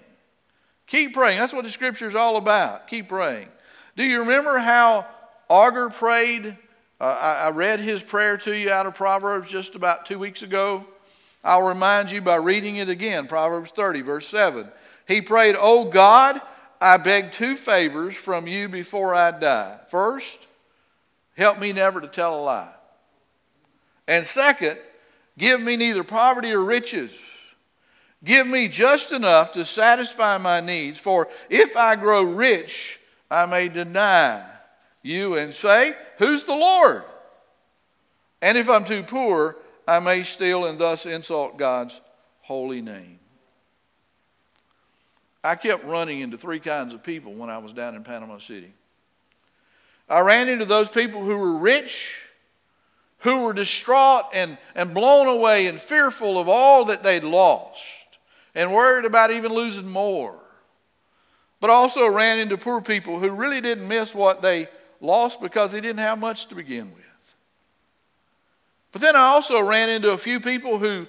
Keep 0.87 1.12
praying. 1.12 1.38
That's 1.38 1.53
what 1.53 1.67
the 1.67 1.71
scripture 1.71 2.07
is 2.07 2.14
all 2.14 2.38
about. 2.38 2.88
Keep 2.88 3.11
praying. 3.11 3.49
Do 3.97 4.03
you 4.03 4.21
remember 4.21 4.57
how 4.57 5.07
Agur 5.51 5.91
prayed? 5.91 6.57
Uh, 6.99 7.05
I, 7.05 7.35
I 7.35 7.51
read 7.51 7.81
his 7.81 8.03
prayer 8.03 8.38
to 8.38 8.57
you 8.57 8.71
out 8.71 8.87
of 8.87 8.95
Proverbs 8.95 9.51
just 9.51 9.75
about 9.75 10.07
two 10.07 10.19
weeks 10.19 10.43
ago. 10.43 10.87
I'll 11.45 11.69
remind 11.69 12.11
you 12.11 12.23
by 12.23 12.37
reading 12.37 12.77
it 12.77 12.88
again 12.88 13.27
Proverbs 13.27 13.73
30, 13.73 14.01
verse 14.01 14.27
7. 14.27 14.67
He 15.07 15.21
prayed, 15.21 15.55
Oh 15.59 15.85
God, 15.85 16.41
I 16.81 16.97
beg 16.97 17.33
two 17.33 17.57
favors 17.57 18.17
from 18.17 18.47
you 18.47 18.71
before 18.71 19.14
I 19.14 19.33
die. 19.33 19.81
First, 19.88 20.47
help 21.37 21.59
me 21.59 21.75
never 21.75 22.01
to 22.01 22.09
tell 22.09 22.41
a 22.41 22.43
lie. 22.43 22.73
And 24.09 24.27
second, 24.27 24.79
give 25.37 25.61
me 25.61 25.77
neither 25.77 26.03
poverty 26.03 26.51
or 26.53 26.64
riches. 26.64 27.12
Give 28.25 28.47
me 28.47 28.66
just 28.66 29.12
enough 29.12 29.53
to 29.53 29.64
satisfy 29.64 30.38
my 30.38 30.61
needs, 30.61 30.99
for 30.99 31.29
if 31.49 31.77
I 31.77 31.94
grow 31.94 32.23
rich, 32.23 32.99
I 33.31 33.47
may 33.47 33.68
deny 33.68 34.44
you 35.03 35.37
and 35.37 35.55
say, 35.55 35.94
Who's 36.16 36.42
the 36.42 36.57
Lord? 36.57 37.05
And 38.42 38.59
if 38.59 38.68
I'm 38.68 38.85
too 38.85 39.03
poor, 39.03 39.57
I 39.87 40.01
may 40.01 40.25
steal 40.25 40.64
and 40.64 40.79
thus 40.79 41.07
insult 41.07 41.59
God's 41.59 42.01
holy 42.40 42.81
name. 42.83 43.18
I 45.44 45.55
kept 45.55 45.85
running 45.85 46.21
into 46.21 46.37
three 46.37 46.61
kinds 46.61 46.94
of 46.94 47.03
people 47.03 47.35
when 47.35 47.51
I 47.51 47.59
was 47.59 47.73
down 47.73 47.94
in 47.94 48.03
Panama 48.05 48.38
City. 48.38 48.73
I 50.09 50.21
ran 50.21 50.49
into 50.49 50.64
those 50.64 50.88
people 50.88 51.23
who 51.23 51.37
were 51.37 51.57
rich, 51.59 52.21
who 53.20 53.42
were 53.42 53.52
distraught 53.52 54.24
and, 54.33 54.59
and 54.74 54.94
blown 54.94 55.26
away 55.26 55.66
and 55.66 55.81
fearful 55.81 56.38
of 56.38 56.48
all 56.48 56.85
that 56.87 57.02
they'd 57.02 57.24
lost 57.24 57.83
and 58.54 58.72
worried 58.72 59.04
about 59.04 59.31
even 59.31 59.52
losing 59.52 59.88
more. 59.88 60.35
But 61.61 61.70
also 61.70 62.07
ran 62.07 62.38
into 62.38 62.57
poor 62.57 62.81
people 62.81 63.18
who 63.18 63.31
really 63.31 63.61
didn't 63.61 63.88
miss 63.88 64.14
what 64.14 64.42
they 64.42 64.68
lost 65.00 65.40
because 65.40 65.72
they 65.72 65.81
didn't 65.81 65.98
have 65.98 66.18
much 66.18 66.46
to 66.46 66.54
begin 66.54 66.92
with. 66.94 67.04
But 68.92 69.02
then 69.02 69.16
I 69.16 69.20
also 69.20 69.61
ran 69.61 69.90
into 69.90 70.12
a 70.12 70.18
few 70.18 70.40
people 70.40 70.78
who, 70.78 71.07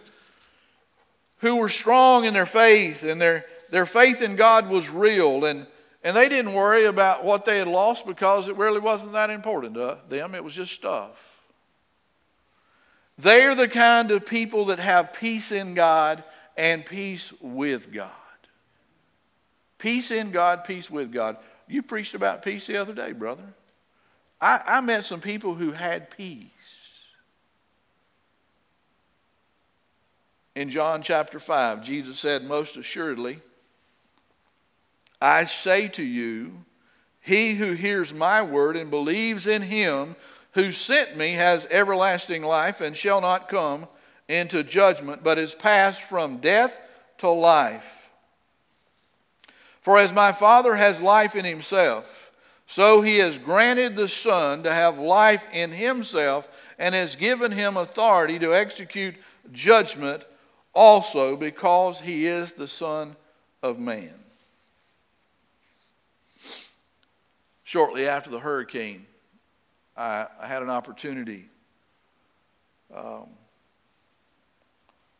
who 1.37 1.57
were 1.57 1.69
strong 1.69 2.25
in 2.25 2.33
their 2.33 2.47
faith 2.47 3.03
and 3.03 3.21
their, 3.21 3.45
their 3.69 3.85
faith 3.85 4.21
in 4.21 4.35
God 4.35 4.69
was 4.69 4.89
real 4.89 5.45
and 5.45 5.67
and 6.03 6.15
they 6.15 6.29
didn't 6.29 6.53
worry 6.53 6.85
about 6.85 7.25
what 7.25 7.45
they 7.45 7.57
had 7.57 7.67
lost 7.67 8.05
because 8.05 8.47
it 8.47 8.55
really 8.55 8.79
wasn't 8.79 9.11
that 9.13 9.29
important 9.29 9.73
to 9.73 9.97
them. 10.07 10.33
It 10.33 10.43
was 10.43 10.55
just 10.55 10.71
stuff. 10.71 11.28
They're 13.19 13.53
the 13.53 13.67
kind 13.67 14.12
of 14.12 14.25
people 14.25 14.65
that 14.65 14.79
have 14.79 15.12
peace 15.12 15.51
in 15.51 15.73
God 15.73 16.23
and 16.55 16.86
peace 16.86 17.34
with 17.41 17.91
God. 17.91 18.12
Peace 19.77 20.10
in 20.10 20.32
God, 20.32 20.63
peace 20.63 20.89
with 20.89 21.12
God. 21.12 21.36
You 21.67 21.84
preached 21.84 22.13
about 22.13 22.43
peace 22.43 22.65
the 22.65 22.77
other 22.77 22.93
day, 22.93 23.12
brother. 23.12 23.43
I, 24.39 24.62
I 24.65 24.82
met 24.82 25.03
some 25.03 25.19
people 25.19 25.53
who 25.53 25.73
had 25.73 26.12
peace. 26.12 26.47
In 30.55 30.69
John 30.69 31.01
chapter 31.01 31.41
5, 31.41 31.84
Jesus 31.84 32.17
said, 32.17 32.45
Most 32.45 32.77
assuredly, 32.77 33.41
I 35.21 35.43
say 35.43 35.89
to 35.89 36.03
you, 36.03 36.63
he 37.19 37.55
who 37.55 37.73
hears 37.73 38.13
my 38.13 38.41
word 38.41 38.77
and 38.77 38.89
believes 38.89 39.45
in 39.45 39.62
him 39.63 40.15
who 40.53 40.71
sent 40.71 41.15
me 41.15 41.33
has 41.33 41.67
everlasting 41.69 42.43
life 42.43 42.81
and 42.81 42.95
shall 42.95 43.21
not 43.21 43.49
come 43.49 43.88
into 44.27 44.63
judgment, 44.63 45.23
but 45.23 45.38
is 45.38 45.55
passed 45.55 46.01
from 46.01 46.38
death 46.38 46.79
to 47.19 47.29
life. 47.29 48.12
For 49.81 49.97
as 49.97 50.13
my 50.13 50.31
Father 50.31 50.75
has 50.75 51.01
life 51.01 51.35
in 51.35 51.45
himself, 51.45 52.31
so 52.67 53.01
he 53.01 53.17
has 53.17 53.38
granted 53.38 53.95
the 53.95 54.07
Son 54.07 54.63
to 54.63 54.71
have 54.71 54.99
life 54.99 55.43
in 55.51 55.71
himself 55.71 56.47
and 56.77 56.93
has 56.93 57.15
given 57.15 57.51
him 57.51 57.77
authority 57.77 58.38
to 58.39 58.53
execute 58.53 59.15
judgment 59.51 60.23
also 60.73 61.35
because 61.35 62.01
he 62.01 62.27
is 62.27 62.51
the 62.51 62.67
Son 62.67 63.15
of 63.63 63.79
Man. 63.79 64.19
shortly 67.69 68.07
after 68.07 68.31
the 68.31 68.39
hurricane, 68.39 69.05
I, 69.99 70.27
I 70.39 70.47
had 70.47 70.63
an 70.63 70.69
opportunity 70.69 71.49
um, 72.95 73.27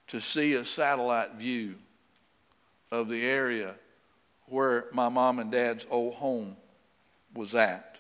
to 0.08 0.22
see 0.22 0.54
a 0.54 0.63
satellite 0.63 1.34
view 1.34 1.76
of 2.89 3.10
the 3.10 3.26
area 3.26 3.76
where 4.46 4.86
my 4.94 5.10
mom 5.10 5.39
and 5.39 5.52
dad's 5.52 5.86
old 5.92 6.13
home 6.15 6.56
was 7.36 7.54
at. 7.56 7.98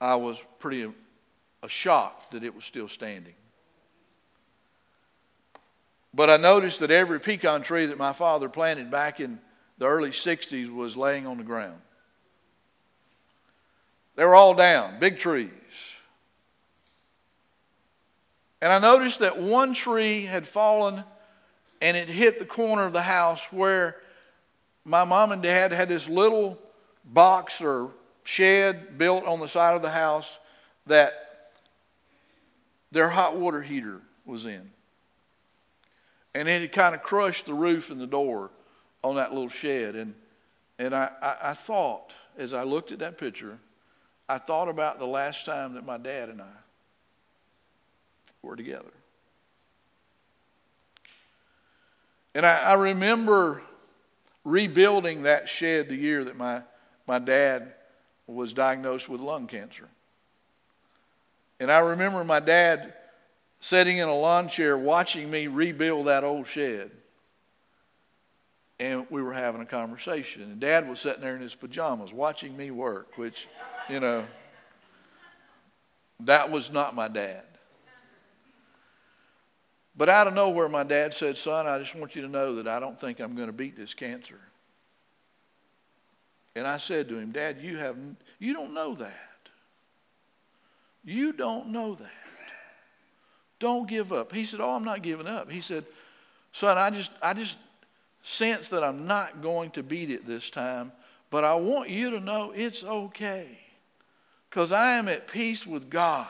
I 0.00 0.16
was 0.16 0.42
pretty 0.58 0.84
uh, 0.84 1.68
shocked 1.68 2.32
that 2.32 2.42
it 2.42 2.54
was 2.54 2.64
still 2.64 2.88
standing. 2.88 3.34
But 6.14 6.30
I 6.30 6.38
noticed 6.38 6.80
that 6.80 6.90
every 6.90 7.20
pecan 7.20 7.62
tree 7.62 7.86
that 7.86 7.98
my 7.98 8.14
father 8.14 8.48
planted 8.48 8.90
back 8.90 9.20
in 9.20 9.38
the 9.76 9.86
early 9.86 10.10
60s 10.10 10.72
was 10.72 10.96
laying 10.96 11.26
on 11.26 11.36
the 11.36 11.44
ground. 11.44 11.80
They 14.16 14.24
were 14.24 14.34
all 14.34 14.54
down, 14.54 14.98
big 14.98 15.18
trees. 15.18 15.50
And 18.60 18.72
I 18.72 18.78
noticed 18.78 19.18
that 19.18 19.38
one 19.38 19.74
tree 19.74 20.24
had 20.24 20.48
fallen 20.48 21.04
and 21.82 21.96
it 21.96 22.08
hit 22.08 22.38
the 22.38 22.46
corner 22.46 22.86
of 22.86 22.92
the 22.92 23.02
house 23.02 23.46
where 23.52 23.96
my 24.84 25.04
mom 25.04 25.32
and 25.32 25.42
dad 25.42 25.72
had 25.72 25.88
this 25.88 26.08
little 26.08 26.58
box 27.04 27.60
or 27.60 27.90
shed 28.22 28.96
built 28.96 29.24
on 29.26 29.40
the 29.40 29.48
side 29.48 29.74
of 29.74 29.82
the 29.82 29.90
house 29.90 30.38
that 30.86 31.50
their 32.90 33.10
hot 33.10 33.36
water 33.36 33.60
heater 33.60 34.00
was 34.24 34.46
in. 34.46 34.70
And 36.34 36.48
it 36.48 36.62
had 36.62 36.72
kind 36.72 36.94
of 36.94 37.02
crushed 37.02 37.46
the 37.46 37.54
roof 37.54 37.90
and 37.90 38.00
the 38.00 38.06
door 38.06 38.50
on 39.02 39.16
that 39.16 39.32
little 39.32 39.48
shed. 39.48 39.94
And, 39.94 40.14
and 40.78 40.94
I, 40.94 41.10
I, 41.20 41.36
I 41.50 41.54
thought, 41.54 42.12
as 42.38 42.52
I 42.52 42.62
looked 42.62 42.92
at 42.92 43.00
that 43.00 43.18
picture, 43.18 43.58
I 44.28 44.38
thought 44.38 44.68
about 44.68 44.98
the 44.98 45.06
last 45.06 45.44
time 45.44 45.74
that 45.74 45.84
my 45.84 45.98
dad 45.98 46.28
and 46.28 46.40
I 46.40 46.52
were 48.42 48.56
together. 48.56 48.92
And 52.34 52.44
I, 52.44 52.62
I, 52.62 52.74
remember 52.74 53.62
rebuilding 54.44 55.22
that 55.22 55.48
shed 55.48 55.88
the 55.88 55.94
year 55.94 56.24
that 56.24 56.36
my, 56.36 56.62
my 57.06 57.18
dad 57.18 57.74
was 58.26 58.52
diagnosed 58.52 59.08
with 59.08 59.20
lung 59.20 59.46
cancer. 59.46 59.88
And 61.60 61.70
I 61.70 61.78
remember 61.78 62.24
my 62.24 62.40
dad 62.40 62.94
sitting 63.60 63.98
in 63.98 64.08
a 64.08 64.16
lawn 64.16 64.48
chair 64.48 64.76
watching 64.76 65.30
me 65.30 65.46
rebuild 65.46 66.06
that 66.06 66.24
old 66.24 66.46
shed 66.46 66.90
and 68.78 69.06
we 69.10 69.22
were 69.22 69.32
having 69.32 69.60
a 69.60 69.66
conversation. 69.66 70.42
And 70.42 70.60
dad 70.60 70.88
was 70.88 71.00
sitting 71.00 71.20
there 71.20 71.36
in 71.36 71.42
his 71.42 71.54
pajamas 71.54 72.12
watching 72.12 72.56
me 72.56 72.70
work, 72.70 73.16
which, 73.16 73.46
you 73.88 74.00
know, 74.00 74.24
that 76.20 76.50
was 76.50 76.72
not 76.72 76.94
my 76.94 77.08
dad. 77.08 77.44
But 79.96 80.08
out 80.08 80.26
of 80.26 80.34
nowhere, 80.34 80.68
my 80.68 80.82
dad 80.82 81.14
said, 81.14 81.36
Son, 81.36 81.66
I 81.66 81.78
just 81.78 81.94
want 81.94 82.16
you 82.16 82.22
to 82.22 82.28
know 82.28 82.56
that 82.56 82.66
I 82.66 82.80
don't 82.80 82.98
think 82.98 83.20
I'm 83.20 83.36
going 83.36 83.46
to 83.46 83.52
beat 83.52 83.76
this 83.76 83.94
cancer. 83.94 84.40
And 86.56 86.66
I 86.66 86.78
said 86.78 87.08
to 87.08 87.18
him, 87.18 87.30
Dad, 87.30 87.58
you, 87.60 87.78
have, 87.78 87.96
you 88.38 88.52
don't 88.52 88.74
know 88.74 88.94
that. 88.96 89.48
You 91.04 91.32
don't 91.32 91.68
know 91.68 91.94
that. 91.94 92.10
Don't 93.60 93.88
give 93.88 94.12
up. 94.12 94.32
He 94.32 94.44
said, 94.44 94.60
Oh, 94.60 94.70
I'm 94.70 94.84
not 94.84 95.02
giving 95.02 95.26
up. 95.26 95.50
He 95.50 95.60
said, 95.60 95.84
Son, 96.52 96.76
I 96.76 96.90
just, 96.90 97.10
I 97.22 97.34
just 97.34 97.56
sense 98.24 98.70
that 98.70 98.82
I'm 98.82 99.06
not 99.06 99.42
going 99.42 99.70
to 99.72 99.82
beat 99.82 100.10
it 100.10 100.26
this 100.26 100.48
time, 100.48 100.92
but 101.30 101.44
I 101.44 101.54
want 101.54 101.90
you 101.90 102.10
to 102.10 102.20
know 102.20 102.52
it's 102.56 102.82
okay 102.82 103.58
because 104.48 104.72
I 104.72 104.92
am 104.94 105.08
at 105.08 105.28
peace 105.28 105.66
with 105.66 105.90
God 105.90 106.26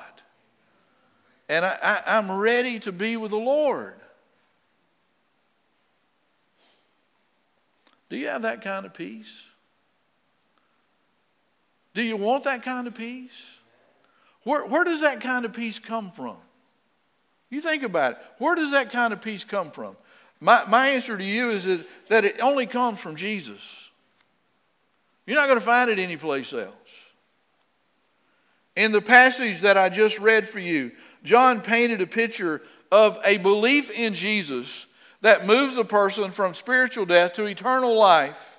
and 1.49 1.65
I, 1.65 2.03
am 2.05 2.33
ready 2.33 2.81
to 2.81 2.91
be 2.91 3.17
with 3.17 3.31
the 3.31 3.37
Lord. 3.37 3.95
Do 8.11 8.17
you 8.17 8.27
have 8.27 8.43
that 8.43 8.63
kind 8.63 8.85
of 8.85 8.93
peace? 8.93 9.43
Do 11.95 12.03
you 12.03 12.17
want 12.17 12.43
that 12.45 12.65
kind 12.65 12.89
of 12.89 12.95
peace? 12.95 13.45
Where, 14.43 14.67
where 14.67 14.83
does 14.83 15.03
that 15.03 15.21
kind 15.21 15.45
of 15.45 15.53
peace 15.53 15.79
come 15.79 16.11
from? 16.11 16.37
You 17.51 17.61
think 17.61 17.85
about 17.85 18.13
it. 18.13 18.19
Where 18.39 18.57
does 18.57 18.73
that 18.73 18.91
kind 18.91 19.13
of 19.13 19.23
peace 19.23 19.45
come 19.45 19.71
from? 19.71 19.97
My, 20.45 20.63
my 20.69 20.89
answer 20.89 21.17
to 21.17 21.25
you 21.25 21.53
is 21.53 21.65
that, 21.65 21.87
that 22.11 22.27
it 22.27 22.39
only 22.43 22.67
comes 22.67 23.01
from 23.01 23.17
Jesus. 23.17 23.89
You're 25.27 25.39
not 25.39 25.47
going 25.47 25.59
to 25.59 25.65
find 25.65 25.89
it 25.89 25.99
anyplace 25.99 26.53
else. 26.53 26.75
In 28.77 28.93
the 28.93 29.01
passage 29.01 29.63
that 29.63 29.79
I 29.79 29.89
just 29.89 30.19
read 30.19 30.47
for 30.47 30.59
you, 30.59 30.93
John 31.23 31.63
painted 31.63 32.03
a 32.03 32.07
picture 32.07 32.61
of 32.93 33.19
a 33.25 33.39
belief 33.39 33.91
in 33.91 34.13
Jesus 34.13 34.85
that 35.23 35.47
moves 35.47 35.79
a 35.79 35.85
person 35.85 36.31
from 36.31 36.53
spiritual 36.53 37.07
death 37.07 37.33
to 37.35 37.47
eternal 37.47 37.97
life, 37.97 38.59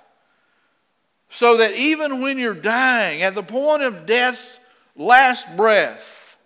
so 1.30 1.58
that 1.58 1.74
even 1.74 2.20
when 2.20 2.36
you're 2.36 2.52
dying, 2.52 3.22
at 3.22 3.36
the 3.36 3.44
point 3.44 3.82
of 3.82 4.06
death's 4.06 4.58
last 4.96 5.56
breath, 5.56 6.36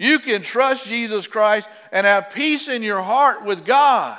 you 0.00 0.18
can 0.18 0.42
trust 0.42 0.88
Jesus 0.88 1.28
Christ 1.28 1.68
and 1.92 2.04
have 2.04 2.30
peace 2.30 2.66
in 2.66 2.82
your 2.82 3.02
heart 3.02 3.44
with 3.44 3.64
God. 3.64 4.18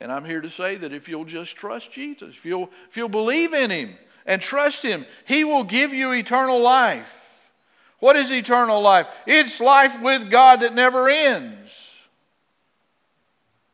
And 0.00 0.12
I'm 0.12 0.24
here 0.24 0.40
to 0.40 0.50
say 0.50 0.76
that 0.76 0.92
if 0.92 1.08
you'll 1.08 1.24
just 1.24 1.56
trust 1.56 1.92
Jesus, 1.92 2.36
if 2.36 2.44
you'll, 2.44 2.70
if 2.88 2.96
you'll 2.96 3.08
believe 3.08 3.52
in 3.52 3.70
Him 3.70 3.96
and 4.26 4.40
trust 4.40 4.82
Him, 4.82 5.04
He 5.24 5.44
will 5.44 5.64
give 5.64 5.92
you 5.92 6.12
eternal 6.12 6.60
life. 6.60 7.50
What 7.98 8.14
is 8.16 8.30
eternal 8.30 8.80
life? 8.80 9.08
It's 9.26 9.60
life 9.60 10.00
with 10.00 10.30
God 10.30 10.60
that 10.60 10.74
never 10.74 11.08
ends. 11.08 11.96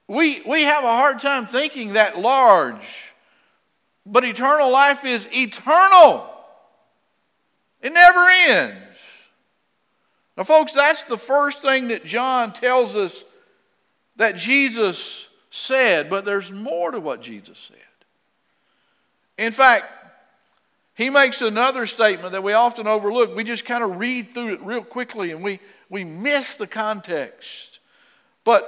We, 0.07 0.43
we 0.43 0.63
have 0.63 0.85
a 0.85 0.89
hard 0.89 1.21
time 1.21 1.47
thinking 1.47 1.95
that 1.95 2.19
large, 2.19 3.13
but 4.07 4.25
eternal 4.25 4.71
life 4.71 5.05
is 5.05 5.29
eternal, 5.33 6.31
it 7.81 7.93
never 7.93 8.27
ends. 8.49 8.81
Now, 10.37 10.45
folks, 10.45 10.73
that's 10.73 11.05
the 11.05 11.19
first 11.19 11.63
thing 11.63 11.89
that 11.89 12.05
John 12.05 12.53
tells 12.53 12.97
us 12.97 13.25
that 14.17 14.37
Jesus 14.37 15.29
said, 15.55 16.11
but 16.11 16.25
there's 16.25 16.53
more 16.53 16.91
to 16.91 16.99
what 16.99 17.23
Jesus 17.23 17.59
said. 17.59 17.77
In 19.39 19.53
fact, 19.53 19.85
he 20.97 21.11
makes 21.11 21.43
another 21.43 21.87
statement 21.87 22.33
that 22.33 22.43
we 22.43 22.55
often 22.55 22.89
overlook. 22.89 23.37
We 23.37 23.45
just 23.45 23.65
kind 23.65 23.85
of 23.85 23.99
read 23.99 24.35
through 24.35 24.55
it 24.55 24.63
real 24.63 24.83
quickly 24.83 25.31
and 25.31 25.45
we, 25.45 25.61
we 25.89 26.03
miss 26.03 26.57
the 26.57 26.67
context. 26.67 27.79
But 28.43 28.65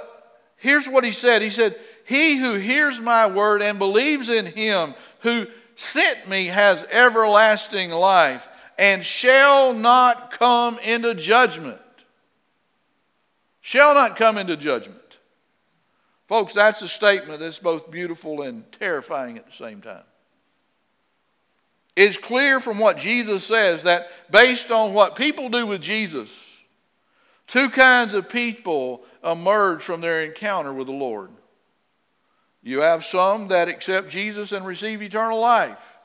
here's 0.55 0.87
what 0.87 1.03
he 1.03 1.11
said 1.11 1.41
He 1.41 1.49
said, 1.49 1.77
He 2.05 2.37
who 2.37 2.53
hears 2.53 3.01
my 3.01 3.27
word 3.27 3.61
and 3.61 3.77
believes 3.77 4.29
in 4.29 4.45
him 4.45 4.93
who 5.19 5.47
sent 5.75 6.29
me 6.29 6.45
has 6.45 6.85
everlasting 6.89 7.91
life 7.91 8.47
and 8.77 9.03
shall 9.03 9.73
not 9.73 10.31
come 10.31 10.79
into 10.79 11.15
judgment. 11.15 11.81
Shall 13.59 13.93
not 13.93 14.15
come 14.15 14.37
into 14.37 14.55
judgment. 14.55 15.06
Folks, 16.27 16.53
that's 16.53 16.81
a 16.81 16.87
statement 16.87 17.39
that's 17.39 17.59
both 17.59 17.89
beautiful 17.89 18.41
and 18.41 18.69
terrifying 18.73 19.37
at 19.37 19.45
the 19.45 19.53
same 19.53 19.81
time. 19.81 20.03
It's 21.95 22.17
clear 22.17 22.59
from 22.59 22.77
what 22.77 22.97
Jesus 22.97 23.43
says 23.43 23.83
that 23.83 24.07
based 24.29 24.69
on 24.69 24.93
what 24.93 25.15
people 25.15 25.49
do 25.49 25.65
with 25.65 25.81
Jesus, 25.81 26.29
two 27.47 27.69
kinds 27.69 28.13
of 28.13 28.29
people 28.29 29.03
emerge 29.23 29.81
from 29.81 30.01
their 30.01 30.21
encounter 30.23 30.71
with 30.71 30.87
the 30.87 30.93
Lord. 30.93 31.31
You 32.61 32.81
have 32.81 33.05
some 33.05 33.47
that 33.47 33.69
accept 33.69 34.09
Jesus 34.09 34.51
and 34.51 34.65
receive 34.65 35.01
eternal 35.01 35.39
life. 35.39 35.97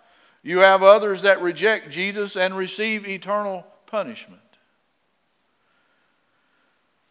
You 0.43 0.61
have 0.61 0.83
others 0.83 1.23
that 1.23 1.43
reject 1.43 1.91
Jesus 1.91 2.37
and 2.37 2.57
receive 2.57 3.07
eternal 3.07 3.67
punishment. 3.87 4.41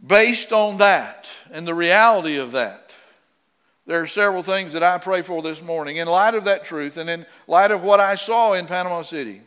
Based 0.06 0.52
on 0.52 0.78
that 0.78 1.30
and 1.52 1.68
the 1.68 1.76
reality 1.76 2.38
of 2.38 2.54
that, 2.54 2.81
there 3.88 4.02
are 4.02 4.08
several 4.08 4.44
things 4.44 4.74
that 4.74 4.84
I 4.84 4.98
pray 4.98 5.22
for 5.22 5.42
this 5.42 5.62
morning 5.62 5.98
in 5.98 6.08
light 6.08 6.36
of 6.36 6.46
that 6.46 6.64
truth 6.64 6.98
and 6.98 7.10
in 7.10 7.26
light 7.48 7.72
of 7.72 7.82
what 7.82 8.00
I 8.00 8.16
saw 8.16 8.54
in 8.54 8.68
Panama 8.68 9.02
City. 9.02 9.42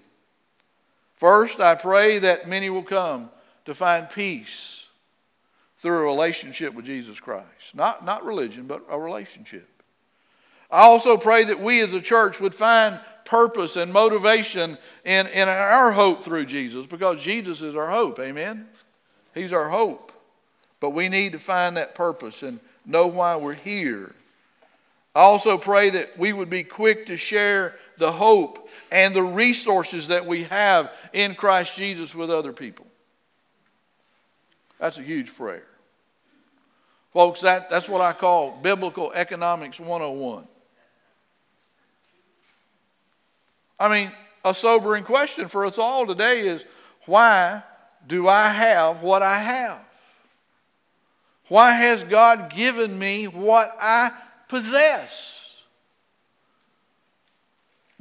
First, 1.16 1.60
I 1.60 1.74
pray 1.76 2.18
that 2.18 2.48
many 2.48 2.68
will 2.70 2.82
come 2.82 3.30
to 3.64 3.74
find 3.74 4.10
peace 4.10 4.86
through 5.78 5.98
a 5.98 6.02
relationship 6.02 6.74
with 6.74 6.84
Jesus 6.84 7.20
Christ. 7.20 7.74
Not, 7.74 8.04
not 8.04 8.24
religion, 8.24 8.66
but 8.66 8.82
a 8.90 8.98
relationship. 8.98 9.68
I 10.70 10.80
also 10.80 11.16
pray 11.16 11.44
that 11.44 11.60
we 11.60 11.80
as 11.80 11.94
a 11.94 12.00
church 12.00 12.40
would 12.40 12.54
find 12.54 12.98
purpose 13.24 13.76
and 13.76 13.92
motivation 13.92 14.76
in, 15.04 15.26
in 15.28 15.48
our 15.48 15.92
hope 15.92 16.24
through 16.24 16.46
Jesus 16.46 16.86
because 16.86 17.22
Jesus 17.22 17.62
is 17.62 17.76
our 17.76 17.88
hope. 17.88 18.18
Amen? 18.18 18.66
He's 19.34 19.52
our 19.52 19.68
hope. 19.68 20.12
But 20.80 20.90
we 20.90 21.08
need 21.08 21.32
to 21.32 21.38
find 21.38 21.76
that 21.76 21.94
purpose 21.94 22.42
and 22.42 22.60
know 22.84 23.06
why 23.06 23.36
we're 23.36 23.54
here. 23.54 24.12
I 25.14 25.20
also 25.20 25.56
pray 25.56 25.90
that 25.90 26.18
we 26.18 26.32
would 26.32 26.50
be 26.50 26.64
quick 26.64 27.06
to 27.06 27.16
share 27.16 27.76
the 27.98 28.10
hope 28.10 28.68
and 28.90 29.14
the 29.14 29.22
resources 29.22 30.08
that 30.08 30.26
we 30.26 30.44
have 30.44 30.92
in 31.12 31.34
Christ 31.34 31.76
Jesus 31.76 32.14
with 32.14 32.30
other 32.30 32.52
people. 32.52 32.86
That's 34.80 34.98
a 34.98 35.02
huge 35.02 35.34
prayer. 35.34 35.66
Folks, 37.12 37.42
that, 37.42 37.70
that's 37.70 37.88
what 37.88 38.00
I 38.00 38.12
call 38.12 38.58
Biblical 38.60 39.12
Economics 39.12 39.78
101. 39.78 40.48
I 43.78 43.88
mean, 43.88 44.12
a 44.44 44.52
sobering 44.52 45.04
question 45.04 45.46
for 45.46 45.64
us 45.64 45.78
all 45.78 46.06
today 46.06 46.40
is 46.40 46.64
why 47.06 47.62
do 48.06 48.26
I 48.28 48.48
have 48.48 49.00
what 49.00 49.22
I 49.22 49.38
have? 49.38 49.78
Why 51.48 51.72
has 51.72 52.02
God 52.02 52.50
given 52.50 52.98
me 52.98 53.28
what 53.28 53.70
I 53.80 54.10
possess. 54.48 55.34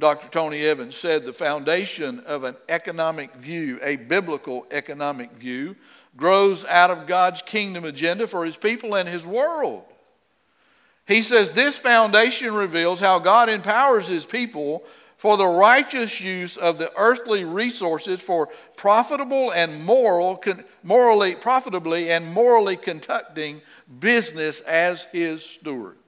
Dr. 0.00 0.28
Tony 0.28 0.62
Evans 0.64 0.96
said 0.96 1.24
the 1.24 1.32
foundation 1.32 2.20
of 2.20 2.44
an 2.44 2.56
economic 2.68 3.34
view, 3.36 3.78
a 3.82 3.96
biblical 3.96 4.66
economic 4.70 5.32
view, 5.32 5.76
grows 6.16 6.64
out 6.64 6.90
of 6.90 7.06
God's 7.06 7.42
kingdom 7.42 7.84
agenda 7.84 8.26
for 8.26 8.44
his 8.44 8.56
people 8.56 8.96
and 8.96 9.08
his 9.08 9.24
world. 9.24 9.84
He 11.06 11.22
says 11.22 11.50
this 11.52 11.76
foundation 11.76 12.54
reveals 12.54 12.98
how 13.00 13.18
God 13.18 13.48
empowers 13.48 14.08
his 14.08 14.24
people 14.24 14.84
for 15.16 15.36
the 15.36 15.46
righteous 15.46 16.20
use 16.20 16.56
of 16.56 16.78
the 16.78 16.92
earthly 16.96 17.44
resources 17.44 18.20
for 18.20 18.48
profitable 18.76 19.52
and 19.52 19.84
moral, 19.84 20.42
morally 20.82 21.34
profitably 21.34 22.10
and 22.10 22.26
morally 22.26 22.76
conducting 22.76 23.62
business 24.00 24.60
as 24.60 25.04
his 25.12 25.44
stewards. 25.44 26.03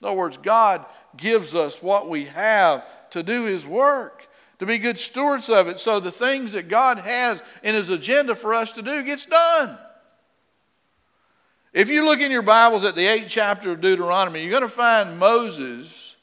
In 0.00 0.08
other 0.08 0.16
words, 0.16 0.36
God 0.36 0.84
gives 1.16 1.54
us 1.54 1.82
what 1.82 2.08
we 2.08 2.26
have 2.26 2.84
to 3.10 3.22
do 3.22 3.44
His 3.44 3.66
work, 3.66 4.26
to 4.58 4.66
be 4.66 4.78
good 4.78 4.98
stewards 4.98 5.48
of 5.48 5.68
it, 5.68 5.78
so 5.78 6.00
the 6.00 6.10
things 6.10 6.52
that 6.52 6.68
God 6.68 6.98
has 6.98 7.42
in 7.62 7.74
His 7.74 7.90
agenda 7.90 8.34
for 8.34 8.54
us 8.54 8.72
to 8.72 8.82
do 8.82 9.02
gets 9.02 9.26
done. 9.26 9.78
If 11.72 11.90
you 11.90 12.04
look 12.04 12.20
in 12.20 12.30
your 12.30 12.42
Bibles 12.42 12.84
at 12.84 12.94
the 12.94 13.06
eighth 13.06 13.28
chapter 13.28 13.72
of 13.72 13.82
Deuteronomy, 13.82 14.40
you're 14.40 14.50
going 14.50 14.62
to 14.62 14.68
find 14.68 15.18
Moses 15.18 16.16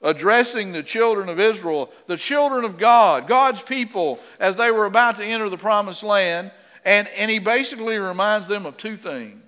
addressing 0.00 0.72
the 0.72 0.82
children 0.82 1.28
of 1.28 1.40
Israel, 1.40 1.90
the 2.06 2.16
children 2.16 2.64
of 2.64 2.78
God, 2.78 3.26
God's 3.26 3.62
people, 3.62 4.20
as 4.38 4.56
they 4.56 4.70
were 4.70 4.86
about 4.86 5.16
to 5.16 5.24
enter 5.24 5.48
the 5.48 5.56
promised 5.56 6.02
land. 6.02 6.52
And, 6.84 7.08
and 7.16 7.30
he 7.30 7.38
basically 7.38 7.96
reminds 7.98 8.48
them 8.48 8.66
of 8.66 8.76
two 8.76 8.96
things. 8.96 9.41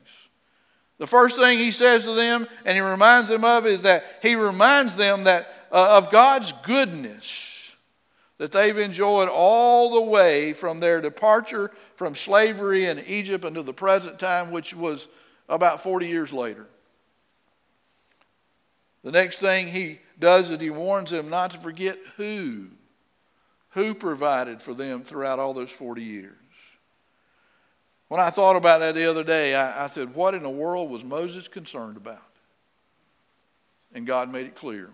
The 0.99 1.07
first 1.07 1.37
thing 1.37 1.59
he 1.59 1.73
says 1.73 2.05
to 2.05 2.15
them 2.15 2.47
and 2.65 2.77
he 2.77 2.81
reminds 2.81 3.29
them 3.29 3.45
of 3.45 3.67
is 3.67 3.83
that 3.83 4.05
he 4.23 4.37
reminds 4.37 4.95
them 4.95 5.25
that 5.25 5.67
uh, 5.73 5.99
of 5.99 6.11
God's 6.11 6.53
goodness 6.65 7.55
that 8.39 8.53
they've 8.53 8.79
enjoyed 8.79 9.29
all 9.29 9.95
the 9.95 10.01
way 10.01 10.53
from 10.53 10.81
their 10.81 11.01
departure 11.01 11.71
from 11.97 12.15
slavery 12.15 12.87
in 12.87 12.99
Egypt 13.01 13.45
until 13.45 13.63
the 13.63 13.73
present 13.73 14.19
time, 14.19 14.51
which 14.51 14.75
was 14.75 15.09
about 15.49 15.83
40 15.83 16.07
years 16.07 16.33
later. 16.33 16.67
The 19.03 19.13
next 19.13 19.39
thing 19.39 19.69
he 19.69 20.01
does 20.19 20.51
is 20.51 20.61
he 20.61 20.71
warns 20.71 21.11
them 21.11 21.29
not 21.29 21.51
to 21.53 21.59
forget 21.59 21.99
who, 22.17 22.69
who 23.71 23.95
provided 23.95 24.63
for 24.63 24.75
them 24.75 25.05
throughout 25.05 25.39
all 25.39 25.55
those 25.55 25.71
40 25.71 26.03
years. 26.03 26.44
When 28.15 28.23
I 28.23 28.31
thought 28.31 28.55
about 28.55 28.79
that 28.79 28.95
the 28.95 29.11
other 29.11 29.25
day, 29.25 29.57
I, 29.57 29.87
I 29.87 29.89
said, 29.89 30.15
What 30.15 30.35
in 30.35 30.45
the 30.45 30.49
world 30.49 30.89
was 30.89 31.03
Moses 31.03 31.49
concerned 31.49 31.97
about? 31.97 32.23
And 33.93 34.07
God 34.07 34.31
made 34.31 34.47
it 34.47 34.55
clear. 34.55 34.91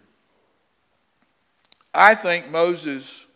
I 1.92 2.14
think 2.14 2.48
Moses 2.48 3.26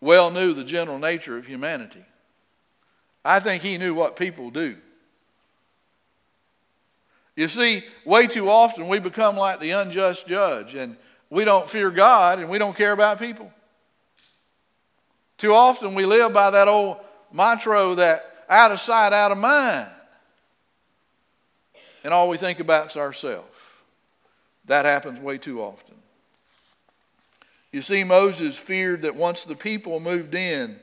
well 0.00 0.30
knew 0.30 0.54
the 0.54 0.64
general 0.64 0.98
nature 0.98 1.36
of 1.36 1.44
humanity. 1.46 2.02
I 3.22 3.38
think 3.38 3.62
he 3.62 3.76
knew 3.76 3.92
what 3.92 4.16
people 4.16 4.50
do. 4.50 4.78
You 7.36 7.48
see, 7.48 7.84
way 8.06 8.28
too 8.28 8.48
often 8.48 8.88
we 8.88 8.98
become 8.98 9.36
like 9.36 9.60
the 9.60 9.72
unjust 9.72 10.26
judge 10.26 10.74
and 10.74 10.96
we 11.28 11.44
don't 11.44 11.68
fear 11.68 11.90
God 11.90 12.38
and 12.38 12.48
we 12.48 12.56
don't 12.56 12.74
care 12.74 12.92
about 12.92 13.18
people. 13.18 13.52
Too 15.36 15.52
often 15.52 15.94
we 15.94 16.06
live 16.06 16.32
by 16.32 16.50
that 16.52 16.66
old 16.66 16.96
mantra 17.30 17.94
that 17.96 18.29
out 18.50 18.72
of 18.72 18.80
sight, 18.80 19.12
out 19.12 19.30
of 19.32 19.38
mind. 19.38 19.88
And 22.02 22.12
all 22.12 22.28
we 22.28 22.36
think 22.36 22.60
about 22.60 22.90
is 22.90 22.96
ourselves. 22.96 23.46
That 24.64 24.84
happens 24.84 25.20
way 25.20 25.38
too 25.38 25.62
often. 25.62 25.94
You 27.72 27.82
see, 27.82 28.02
Moses 28.02 28.56
feared 28.56 29.02
that 29.02 29.14
once 29.14 29.44
the 29.44 29.54
people 29.54 30.00
moved 30.00 30.34
in 30.34 30.76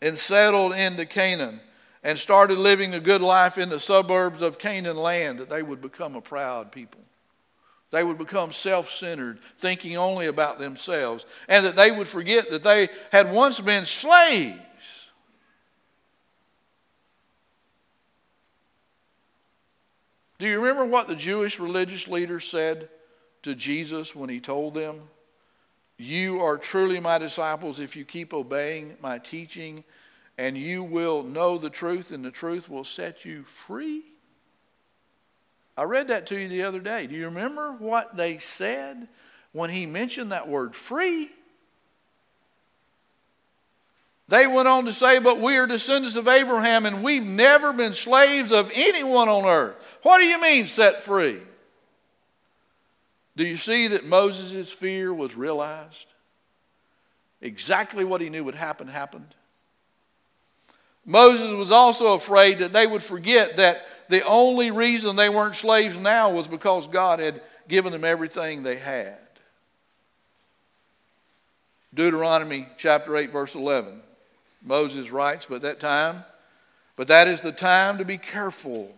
and 0.00 0.16
settled 0.16 0.72
into 0.72 1.04
Canaan 1.04 1.60
and 2.04 2.18
started 2.18 2.56
living 2.56 2.94
a 2.94 3.00
good 3.00 3.20
life 3.20 3.58
in 3.58 3.68
the 3.68 3.80
suburbs 3.80 4.40
of 4.40 4.58
Canaan 4.58 4.96
land, 4.96 5.38
that 5.40 5.50
they 5.50 5.62
would 5.62 5.82
become 5.82 6.14
a 6.14 6.20
proud 6.20 6.70
people. 6.70 7.00
They 7.90 8.04
would 8.04 8.18
become 8.18 8.52
self 8.52 8.92
centered, 8.92 9.40
thinking 9.58 9.96
only 9.96 10.26
about 10.26 10.60
themselves, 10.60 11.26
and 11.48 11.66
that 11.66 11.74
they 11.74 11.90
would 11.90 12.06
forget 12.06 12.48
that 12.50 12.62
they 12.62 12.88
had 13.10 13.32
once 13.32 13.58
been 13.58 13.84
slaves 13.84 14.60
Do 20.40 20.48
you 20.48 20.58
remember 20.58 20.86
what 20.86 21.06
the 21.06 21.14
Jewish 21.14 21.60
religious 21.60 22.08
leaders 22.08 22.48
said 22.48 22.88
to 23.42 23.54
Jesus 23.54 24.14
when 24.16 24.30
he 24.30 24.40
told 24.40 24.72
them, 24.72 25.02
You 25.98 26.40
are 26.40 26.56
truly 26.56 26.98
my 26.98 27.18
disciples 27.18 27.78
if 27.78 27.94
you 27.94 28.06
keep 28.06 28.32
obeying 28.32 28.96
my 29.02 29.18
teaching, 29.18 29.84
and 30.38 30.56
you 30.56 30.82
will 30.82 31.22
know 31.22 31.58
the 31.58 31.68
truth, 31.68 32.10
and 32.10 32.24
the 32.24 32.30
truth 32.30 32.70
will 32.70 32.84
set 32.84 33.26
you 33.26 33.42
free? 33.44 34.02
I 35.76 35.82
read 35.82 36.08
that 36.08 36.26
to 36.28 36.38
you 36.38 36.48
the 36.48 36.62
other 36.62 36.80
day. 36.80 37.06
Do 37.06 37.16
you 37.16 37.26
remember 37.26 37.72
what 37.72 38.16
they 38.16 38.38
said 38.38 39.08
when 39.52 39.68
he 39.68 39.84
mentioned 39.84 40.32
that 40.32 40.48
word 40.48 40.74
free? 40.74 41.28
They 44.30 44.46
went 44.46 44.68
on 44.68 44.84
to 44.84 44.92
say, 44.92 45.18
But 45.18 45.40
we 45.40 45.56
are 45.56 45.66
descendants 45.66 46.16
of 46.16 46.28
Abraham, 46.28 46.86
and 46.86 47.02
we've 47.02 47.26
never 47.26 47.72
been 47.72 47.94
slaves 47.94 48.52
of 48.52 48.70
anyone 48.72 49.28
on 49.28 49.44
earth. 49.44 49.76
What 50.02 50.18
do 50.18 50.24
you 50.24 50.40
mean, 50.40 50.66
set 50.66 51.02
free? 51.02 51.40
Do 53.36 53.44
you 53.44 53.56
see 53.56 53.88
that 53.88 54.04
Moses' 54.04 54.70
fear 54.70 55.12
was 55.12 55.34
realized? 55.34 56.06
Exactly 57.40 58.04
what 58.04 58.20
he 58.20 58.28
knew 58.28 58.44
would 58.44 58.54
happen 58.54 58.88
happened. 58.88 59.34
Moses 61.06 61.50
was 61.52 61.72
also 61.72 62.14
afraid 62.14 62.58
that 62.58 62.72
they 62.72 62.86
would 62.86 63.02
forget 63.02 63.56
that 63.56 63.86
the 64.08 64.24
only 64.24 64.70
reason 64.70 65.16
they 65.16 65.28
weren't 65.28 65.56
slaves 65.56 65.96
now 65.96 66.30
was 66.30 66.48
because 66.48 66.86
God 66.86 67.18
had 67.18 67.40
given 67.68 67.92
them 67.92 68.04
everything 68.04 68.62
they 68.62 68.76
had. 68.76 69.16
Deuteronomy 71.94 72.68
chapter 72.76 73.16
8, 73.16 73.32
verse 73.32 73.54
11. 73.54 74.02
Moses 74.62 75.10
writes, 75.10 75.46
But 75.48 75.62
that 75.62 75.80
time, 75.80 76.24
but 76.96 77.08
that 77.08 77.26
is 77.26 77.40
the 77.40 77.52
time 77.52 77.98
to 77.98 78.04
be 78.04 78.18
careful. 78.18 78.92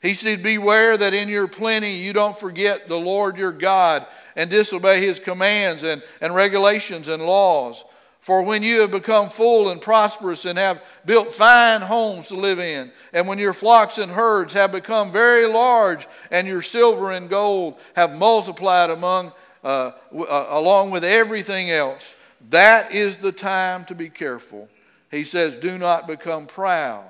He 0.00 0.14
said, 0.14 0.42
Beware 0.42 0.96
that 0.96 1.14
in 1.14 1.28
your 1.28 1.48
plenty 1.48 1.96
you 1.96 2.12
don't 2.12 2.38
forget 2.38 2.86
the 2.86 2.98
Lord 2.98 3.36
your 3.36 3.52
God 3.52 4.06
and 4.36 4.48
disobey 4.48 5.04
his 5.04 5.18
commands 5.18 5.82
and, 5.82 6.02
and 6.20 6.34
regulations 6.34 7.08
and 7.08 7.22
laws. 7.24 7.84
For 8.20 8.42
when 8.42 8.62
you 8.62 8.80
have 8.80 8.90
become 8.90 9.30
full 9.30 9.70
and 9.70 9.80
prosperous 9.80 10.44
and 10.44 10.58
have 10.58 10.82
built 11.04 11.32
fine 11.32 11.80
homes 11.80 12.28
to 12.28 12.36
live 12.36 12.58
in, 12.58 12.92
and 13.12 13.26
when 13.26 13.38
your 13.38 13.54
flocks 13.54 13.98
and 13.98 14.12
herds 14.12 14.52
have 14.52 14.70
become 14.70 15.10
very 15.10 15.46
large, 15.46 16.06
and 16.30 16.46
your 16.46 16.62
silver 16.62 17.12
and 17.12 17.30
gold 17.30 17.78
have 17.94 18.14
multiplied 18.14 18.90
among, 18.90 19.32
uh, 19.64 19.92
uh, 20.12 20.46
along 20.50 20.90
with 20.90 21.04
everything 21.04 21.70
else, 21.70 22.14
that 22.50 22.92
is 22.92 23.16
the 23.16 23.32
time 23.32 23.84
to 23.86 23.94
be 23.94 24.10
careful. 24.10 24.68
He 25.10 25.24
says, 25.24 25.56
Do 25.56 25.78
not 25.78 26.06
become 26.06 26.46
proud 26.46 27.06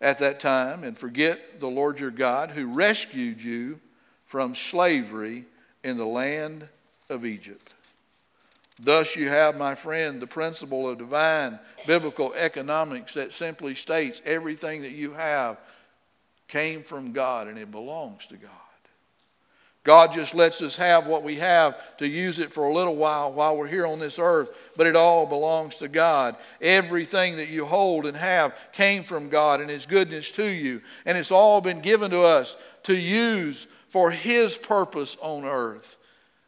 at 0.00 0.18
that 0.18 0.40
time 0.40 0.84
and 0.84 0.96
forget 0.96 1.60
the 1.60 1.66
Lord 1.66 1.98
your 1.98 2.10
God 2.10 2.50
who 2.50 2.66
rescued 2.66 3.42
you 3.42 3.80
from 4.26 4.54
slavery 4.54 5.44
in 5.82 5.96
the 5.96 6.06
land 6.06 6.68
of 7.08 7.24
Egypt. 7.24 7.72
Thus, 8.78 9.16
you 9.16 9.28
have, 9.28 9.56
my 9.56 9.74
friend, 9.74 10.20
the 10.20 10.26
principle 10.26 10.88
of 10.88 10.98
divine 10.98 11.58
biblical 11.86 12.34
economics 12.34 13.14
that 13.14 13.32
simply 13.32 13.74
states 13.74 14.20
everything 14.26 14.82
that 14.82 14.92
you 14.92 15.12
have 15.12 15.58
came 16.46 16.82
from 16.82 17.12
God 17.12 17.48
and 17.48 17.58
it 17.58 17.70
belongs 17.70 18.26
to 18.26 18.36
God. 18.36 18.50
God 19.86 20.12
just 20.12 20.34
lets 20.34 20.60
us 20.62 20.74
have 20.76 21.06
what 21.06 21.22
we 21.22 21.36
have 21.36 21.76
to 21.98 22.08
use 22.08 22.40
it 22.40 22.52
for 22.52 22.64
a 22.64 22.74
little 22.74 22.96
while 22.96 23.32
while 23.32 23.56
we're 23.56 23.68
here 23.68 23.86
on 23.86 24.00
this 24.00 24.18
earth, 24.18 24.50
but 24.76 24.88
it 24.88 24.96
all 24.96 25.26
belongs 25.26 25.76
to 25.76 25.86
God. 25.86 26.34
Everything 26.60 27.36
that 27.36 27.48
you 27.48 27.64
hold 27.64 28.04
and 28.04 28.16
have 28.16 28.52
came 28.72 29.04
from 29.04 29.28
God 29.28 29.60
and 29.60 29.70
His 29.70 29.86
goodness 29.86 30.32
to 30.32 30.44
you, 30.44 30.82
and 31.04 31.16
it's 31.16 31.30
all 31.30 31.60
been 31.60 31.80
given 31.80 32.10
to 32.10 32.22
us 32.22 32.56
to 32.82 32.96
use 32.96 33.68
for 33.88 34.10
His 34.10 34.56
purpose 34.56 35.16
on 35.22 35.44
earth. 35.44 35.98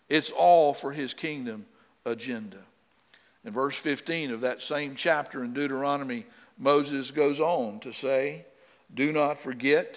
It's 0.09 0.33
all 0.33 0.75
for 0.75 0.91
His 0.91 1.15
kingdom 1.15 1.65
agenda. 2.05 2.59
In 3.45 3.53
verse 3.53 3.77
15 3.77 4.33
of 4.33 4.41
that 4.41 4.63
same 4.63 4.97
chapter 4.97 5.45
in 5.45 5.53
Deuteronomy, 5.53 6.27
Moses 6.59 7.13
goes 7.13 7.41
on 7.41 7.79
to 7.81 7.93
say, 7.93 8.47
Do 8.93 9.13
not 9.13 9.39
forget 9.39 9.97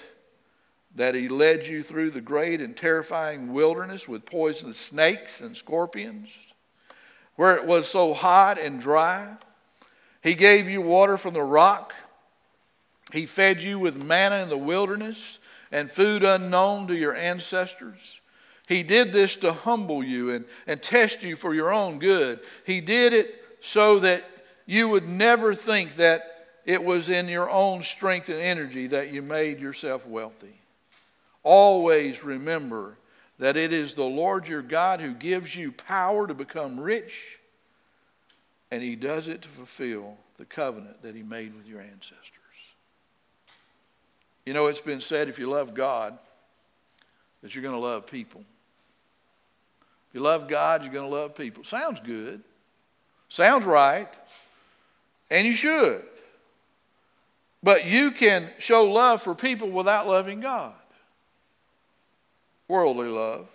that 0.96 1.16
he 1.16 1.28
led 1.28 1.66
you 1.66 1.84
through 1.84 2.12
the 2.12 2.22
great 2.22 2.62
and 2.62 2.76
terrifying 2.76 3.54
wilderness 3.54 4.08
with 4.08 4.26
poisonous 4.26 4.78
snakes 4.78 5.42
and 5.42 5.56
scorpions, 5.56 6.36
where 7.36 7.56
it 7.56 7.66
was 7.66 7.88
so 7.88 8.14
hot 8.14 8.58
and 8.58 8.82
dry. 8.82 9.36
He 10.22 10.36
gave 10.36 10.68
you 10.68 10.82
water 10.82 11.18
from 11.18 11.34
the 11.34 11.42
rock. 11.42 11.94
He 13.14 13.26
fed 13.26 13.62
you 13.62 13.80
with 13.80 13.96
manna 13.96 14.44
in 14.44 14.50
the 14.50 14.58
wilderness 14.58 15.40
and 15.72 15.90
food 15.90 16.24
unknown 16.24 16.88
to 16.88 16.96
your 16.96 17.16
ancestors. 17.16 18.20
He 18.68 18.84
did 18.84 19.12
this 19.12 19.36
to 19.38 19.54
humble 19.54 20.04
you 20.04 20.32
and, 20.32 20.46
and 20.68 20.82
test 20.82 21.24
you 21.24 21.36
for 21.36 21.54
your 21.54 21.74
own 21.74 22.00
good. 22.00 22.40
He 22.66 22.80
did 22.80 23.14
it 23.14 23.44
so 23.60 24.00
that 24.00 24.24
you 24.66 24.88
would 24.88 25.08
never 25.08 25.56
think 25.56 25.96
that 25.96 26.24
it 26.66 26.84
was 26.84 27.10
in 27.10 27.28
your 27.28 27.50
own 27.50 27.82
strength 27.82 28.30
and 28.30 28.40
energy 28.40 28.88
that 28.88 29.12
you 29.12 29.22
made 29.22 29.60
yourself 29.60 30.06
wealthy. 30.06 30.61
Always 31.44 32.24
remember 32.24 32.98
that 33.40 33.58
it 33.58 33.74
is 33.74 33.96
the 33.96 34.04
Lord 34.04 34.48
your 34.48 34.62
God 34.62 35.02
who 35.02 35.14
gives 35.14 35.56
you 35.56 35.72
power 35.72 36.28
to 36.28 36.34
become 36.34 36.80
rich, 36.80 37.40
and 38.70 38.84
He 38.84 38.96
does 38.96 39.28
it 39.28 39.42
to 39.42 39.50
fulfill 39.50 40.18
the 40.38 40.46
covenant 40.46 41.02
that 41.02 41.16
He 41.16 41.24
made 41.24 41.56
with 41.56 41.66
your 41.66 41.82
ancestors. 41.82 42.38
You 44.46 44.54
know, 44.54 44.68
it's 44.68 44.82
been 44.82 45.02
said 45.02 45.28
if 45.28 45.40
you 45.40 45.50
love 45.50 45.74
God, 45.74 46.18
that 47.42 47.56
you're 47.56 47.64
going 47.64 47.76
to 47.76 47.82
love 47.82 48.06
people. 48.06 48.42
If 50.10 50.16
you 50.16 50.22
love 50.22 50.48
God, 50.48 50.84
you're 50.84 50.94
going 50.94 51.10
to 51.10 51.16
love 51.16 51.34
people. 51.34 51.64
Sounds 51.64 52.00
good. 52.00 52.42
Sounds 53.30 53.66
right. 53.66 54.10
And 55.32 55.48
you 55.48 55.54
should. 55.54 56.04
But 57.64 57.86
you 57.86 58.12
can 58.12 58.52
show 58.60 58.84
love 58.84 59.22
for 59.22 59.34
people 59.34 59.70
without 59.70 60.08
loving 60.08 60.42
God 60.42 60.74
worldly 62.72 63.10
love. 63.10 63.50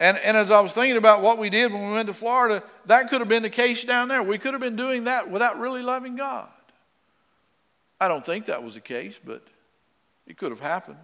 And, 0.00 0.16
and 0.18 0.36
as 0.36 0.50
I 0.50 0.60
was 0.60 0.72
thinking 0.72 0.96
about 0.96 1.22
what 1.22 1.38
we 1.38 1.50
did 1.50 1.72
when 1.72 1.86
we 1.86 1.92
went 1.92 2.08
to 2.08 2.14
Florida, 2.14 2.62
that 2.86 3.08
could 3.08 3.20
have 3.20 3.28
been 3.28 3.42
the 3.42 3.50
case 3.50 3.84
down 3.84 4.08
there. 4.08 4.22
We 4.22 4.38
could 4.38 4.54
have 4.54 4.60
been 4.60 4.76
doing 4.76 5.04
that 5.04 5.30
without 5.30 5.58
really 5.58 5.82
loving 5.82 6.16
God. 6.16 6.48
I 8.00 8.08
don't 8.08 8.24
think 8.24 8.46
that 8.46 8.62
was 8.62 8.74
the 8.74 8.80
case, 8.80 9.18
but 9.22 9.46
it 10.26 10.36
could 10.38 10.50
have 10.50 10.60
happened. 10.60 10.98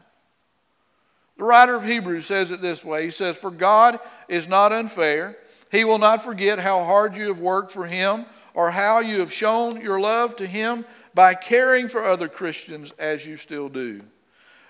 The 1.37 1.45
writer 1.45 1.75
of 1.75 1.85
Hebrews 1.85 2.27
says 2.27 2.51
it 2.51 2.61
this 2.61 2.85
way 2.85 3.05
He 3.05 3.11
says, 3.11 3.37
For 3.37 3.51
God 3.51 4.01
is 4.29 4.49
not 4.49 4.73
unfair. 4.73 5.37
He 5.71 5.85
will 5.85 5.99
not 5.99 6.23
forget 6.23 6.59
how 6.59 6.85
hard 6.85 7.15
you 7.17 7.29
have 7.29 7.41
worked 7.41 7.73
for 7.73 7.87
Him 7.87 8.27
or 8.55 8.71
how 8.71 9.01
you 9.01 9.21
have 9.21 9.33
shown 9.33 9.81
your 9.81 10.01
love 10.01 10.37
to 10.37 10.47
Him 10.47 10.85
by 11.15 11.35
caring 11.35 11.89
for 11.89 12.05
other 12.05 12.29
Christians 12.29 12.93
as 12.99 13.25
you 13.27 13.37
still 13.37 13.69
do. 13.71 14.03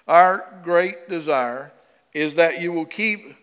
Our 0.08 0.60
great 0.64 1.08
desire 1.08 1.72
is 2.12 2.34
that 2.34 2.60
you 2.60 2.72
will 2.72 2.86
keep 2.86 3.36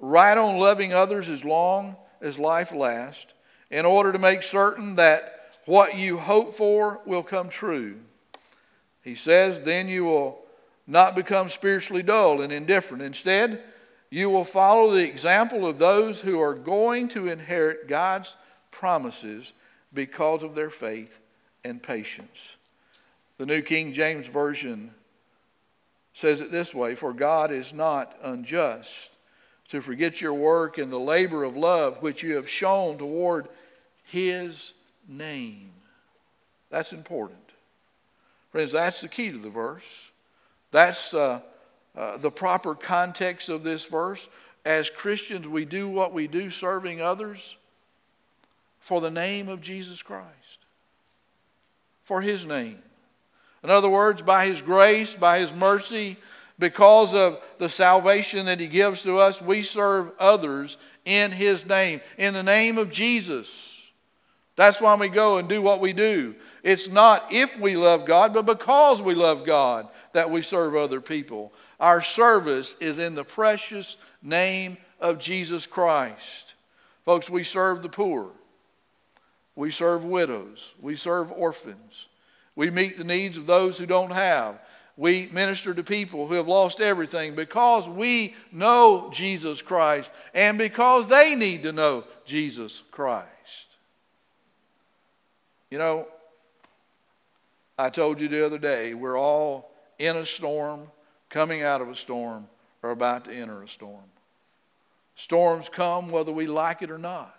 right 0.00 0.36
on 0.36 0.58
loving 0.58 0.92
others 0.92 1.28
as 1.28 1.44
long 1.44 1.96
as 2.20 2.38
life 2.38 2.72
lasts 2.72 3.34
in 3.70 3.86
order 3.86 4.12
to 4.12 4.18
make 4.18 4.42
certain 4.42 4.96
that 4.96 5.50
what 5.64 5.96
you 5.96 6.18
hope 6.18 6.54
for 6.54 7.00
will 7.06 7.22
come 7.22 7.48
true. 7.48 8.00
He 9.02 9.14
says, 9.14 9.64
then 9.64 9.88
you 9.88 10.04
will 10.04 10.42
not 10.86 11.14
become 11.14 11.48
spiritually 11.48 12.02
dull 12.02 12.40
and 12.40 12.52
indifferent. 12.52 13.02
Instead, 13.02 13.62
you 14.10 14.28
will 14.28 14.44
follow 14.44 14.92
the 14.92 15.08
example 15.08 15.66
of 15.66 15.78
those 15.78 16.20
who 16.20 16.40
are 16.40 16.54
going 16.54 17.08
to 17.08 17.28
inherit 17.28 17.88
God's 17.88 18.36
promises 18.70 19.52
because 19.94 20.42
of 20.42 20.54
their 20.54 20.70
faith 20.70 21.18
and 21.64 21.82
patience. 21.82 22.56
The 23.38 23.46
New 23.46 23.62
King 23.62 23.92
James 23.92 24.26
Version 24.26 24.92
says 26.12 26.40
it 26.40 26.50
this 26.50 26.74
way 26.74 26.94
For 26.94 27.12
God 27.12 27.50
is 27.50 27.72
not 27.72 28.16
unjust 28.22 29.12
to 29.68 29.80
forget 29.80 30.20
your 30.20 30.34
work 30.34 30.78
and 30.78 30.92
the 30.92 30.98
labor 30.98 31.44
of 31.44 31.56
love 31.56 32.02
which 32.02 32.22
you 32.22 32.36
have 32.36 32.48
shown 32.48 32.98
toward 32.98 33.48
his 34.04 34.74
name. 35.08 35.70
That's 36.70 36.92
important. 36.92 37.38
Friends, 38.50 38.72
that's 38.72 39.00
the 39.00 39.08
key 39.08 39.32
to 39.32 39.38
the 39.38 39.50
verse. 39.50 40.10
That's 40.70 41.14
uh, 41.14 41.40
uh, 41.96 42.16
the 42.18 42.30
proper 42.30 42.74
context 42.74 43.48
of 43.48 43.62
this 43.62 43.84
verse. 43.84 44.28
As 44.64 44.90
Christians, 44.90 45.48
we 45.48 45.64
do 45.64 45.88
what 45.88 46.12
we 46.12 46.26
do 46.26 46.50
serving 46.50 47.00
others 47.00 47.56
for 48.78 49.00
the 49.00 49.10
name 49.10 49.48
of 49.48 49.60
Jesus 49.60 50.02
Christ, 50.02 50.58
for 52.04 52.20
his 52.20 52.44
name. 52.44 52.78
In 53.62 53.70
other 53.70 53.88
words, 53.88 54.22
by 54.22 54.46
His 54.46 54.60
grace, 54.60 55.14
by 55.14 55.38
His 55.38 55.52
mercy, 55.52 56.16
because 56.58 57.14
of 57.14 57.40
the 57.58 57.68
salvation 57.68 58.46
that 58.46 58.60
He 58.60 58.66
gives 58.66 59.02
to 59.02 59.18
us, 59.18 59.40
we 59.40 59.62
serve 59.62 60.12
others 60.18 60.78
in 61.04 61.32
His 61.32 61.66
name, 61.66 62.00
in 62.18 62.34
the 62.34 62.42
name 62.42 62.78
of 62.78 62.90
Jesus. 62.90 63.86
That's 64.56 64.80
why 64.80 64.94
we 64.96 65.08
go 65.08 65.38
and 65.38 65.48
do 65.48 65.62
what 65.62 65.80
we 65.80 65.92
do. 65.92 66.34
It's 66.62 66.88
not 66.88 67.32
if 67.32 67.58
we 67.58 67.76
love 67.76 68.04
God, 68.04 68.32
but 68.32 68.46
because 68.46 69.00
we 69.00 69.14
love 69.14 69.44
God 69.44 69.88
that 70.12 70.30
we 70.30 70.42
serve 70.42 70.76
other 70.76 71.00
people. 71.00 71.52
Our 71.80 72.02
service 72.02 72.76
is 72.78 72.98
in 72.98 73.14
the 73.14 73.24
precious 73.24 73.96
name 74.22 74.76
of 75.00 75.18
Jesus 75.18 75.66
Christ. 75.66 76.54
Folks, 77.04 77.28
we 77.28 77.42
serve 77.42 77.82
the 77.82 77.88
poor, 77.88 78.30
we 79.56 79.70
serve 79.70 80.04
widows, 80.04 80.72
we 80.80 80.94
serve 80.94 81.32
orphans. 81.32 82.06
We 82.54 82.70
meet 82.70 82.98
the 82.98 83.04
needs 83.04 83.36
of 83.36 83.46
those 83.46 83.78
who 83.78 83.86
don't 83.86 84.12
have. 84.12 84.60
We 84.96 85.28
minister 85.32 85.72
to 85.72 85.82
people 85.82 86.26
who 86.26 86.34
have 86.34 86.48
lost 86.48 86.80
everything 86.80 87.34
because 87.34 87.88
we 87.88 88.34
know 88.50 89.08
Jesus 89.12 89.62
Christ 89.62 90.12
and 90.34 90.58
because 90.58 91.06
they 91.06 91.34
need 91.34 91.62
to 91.62 91.72
know 91.72 92.04
Jesus 92.26 92.82
Christ. 92.90 93.28
You 95.70 95.78
know, 95.78 96.06
I 97.78 97.88
told 97.88 98.20
you 98.20 98.28
the 98.28 98.44
other 98.44 98.58
day, 98.58 98.92
we're 98.92 99.18
all 99.18 99.72
in 99.98 100.16
a 100.16 100.26
storm, 100.26 100.90
coming 101.30 101.62
out 101.62 101.80
of 101.80 101.88
a 101.88 101.96
storm 101.96 102.46
or 102.82 102.90
about 102.90 103.24
to 103.24 103.32
enter 103.32 103.62
a 103.62 103.68
storm. 103.68 104.04
Storms 105.16 105.68
come 105.70 106.10
whether 106.10 106.32
we 106.32 106.46
like 106.46 106.82
it 106.82 106.90
or 106.90 106.98
not. 106.98 107.34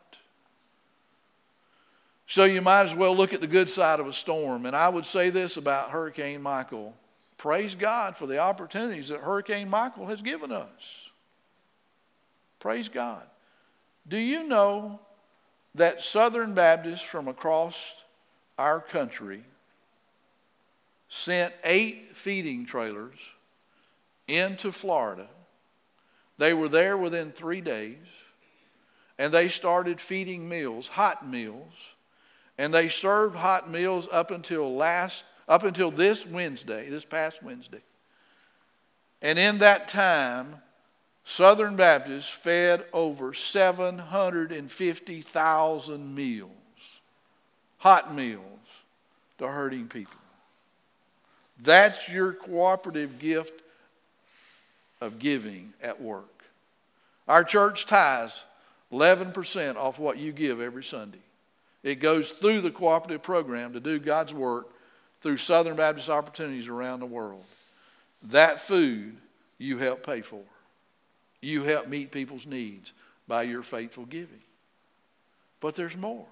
So 2.28 2.46
you 2.46 2.62
might 2.62 2.86
as 2.86 2.96
well 2.96 3.16
look 3.16 3.34
at 3.34 3.42
the 3.42 3.48
good 3.48 3.70
side 3.70 4.00
of 4.00 4.08
a 4.08 4.14
storm. 4.14 4.66
And 4.66 4.76
I 4.76 4.90
would 4.90 5.06
say 5.06 5.30
this 5.30 5.58
about 5.58 5.92
Hurricane 5.92 6.42
Michael 6.42 6.96
praise 7.38 7.76
God 7.76 8.16
for 8.16 8.26
the 8.26 8.40
opportunities 8.40 9.10
that 9.10 9.20
Hurricane 9.20 9.70
Michael 9.70 10.08
has 10.08 10.22
given 10.22 10.52
us. 10.52 11.10
Praise 12.60 12.88
God. 12.88 13.24
Do 14.08 14.18
you 14.18 14.44
know 14.44 15.02
that 15.76 16.02
Southern 16.02 16.54
Baptists 16.54 17.02
from 17.02 17.28
across 17.28 17.96
our 18.58 18.80
country 18.80 19.44
sent 21.10 21.54
eight 21.66 22.12
feeding 22.16 22.66
trailers 22.66 23.20
into 24.30 24.72
Florida? 24.72 25.28
They 26.38 26.54
were 26.54 26.70
there 26.70 26.98
within 26.98 27.32
three 27.32 27.62
days, 27.62 27.98
and 29.18 29.34
they 29.34 29.50
started 29.50 30.00
feeding 30.00 30.48
meals, 30.48 30.88
hot 30.88 31.28
meals, 31.28 31.74
and 32.58 32.74
they 32.74 32.90
served 32.90 33.36
hot 33.36 33.70
meals 33.70 34.08
up 34.12 34.32
until 34.32 34.76
last 34.76 35.24
up 35.48 35.64
until 35.64 35.92
this 35.92 36.26
Wednesday, 36.26 36.90
this 36.90 37.06
past 37.06 37.44
Wednesday. 37.44 37.82
And 39.22 39.38
in 39.38 39.60
that 39.60 39.88
time, 39.88 40.56
Southern 41.26 41.76
Baptists 41.76 42.30
fed 42.30 42.86
over 42.92 43.32
750,000 43.34 46.16
meals, 46.16 46.50
hot 47.78 48.14
meals, 48.14 48.44
to 49.38 49.48
hurting 49.48 49.88
people. 49.88 50.20
That's 51.62 52.10
your 52.10 52.34
cooperative 52.34 53.20
gift 53.20 53.62
of 55.00 55.20
giving 55.20 55.72
at 55.82 56.02
work. 56.02 56.44
Our 57.28 57.44
church 57.44 57.86
ties 57.86 58.44
11% 58.92 59.76
off 59.78 60.00
what 60.00 60.18
you 60.18 60.32
give 60.34 60.60
every 60.60 60.84
Sunday. 60.84 61.20
It 61.84 61.96
goes 61.96 62.32
through 62.32 62.62
the 62.62 62.72
cooperative 62.72 63.22
program 63.22 63.74
to 63.74 63.80
do 63.80 64.00
God's 64.00 64.34
work 64.34 64.70
through 65.22 65.38
Southern 65.38 65.76
Baptist 65.76 66.10
opportunities 66.10 66.68
around 66.68 67.02
the 67.02 67.06
world. 67.06 67.44
That 68.24 68.62
food 68.62 69.18
you 69.58 69.78
help 69.78 70.06
pay 70.06 70.22
for. 70.22 70.42
You 71.42 71.64
help 71.64 71.88
meet 71.88 72.12
people's 72.12 72.46
needs 72.46 72.94
by 73.28 73.44
your 73.44 73.64
faithful 73.64 74.06
giving. 74.06 74.42
But 75.60 75.76
there's 75.76 75.98
more. 75.98 76.26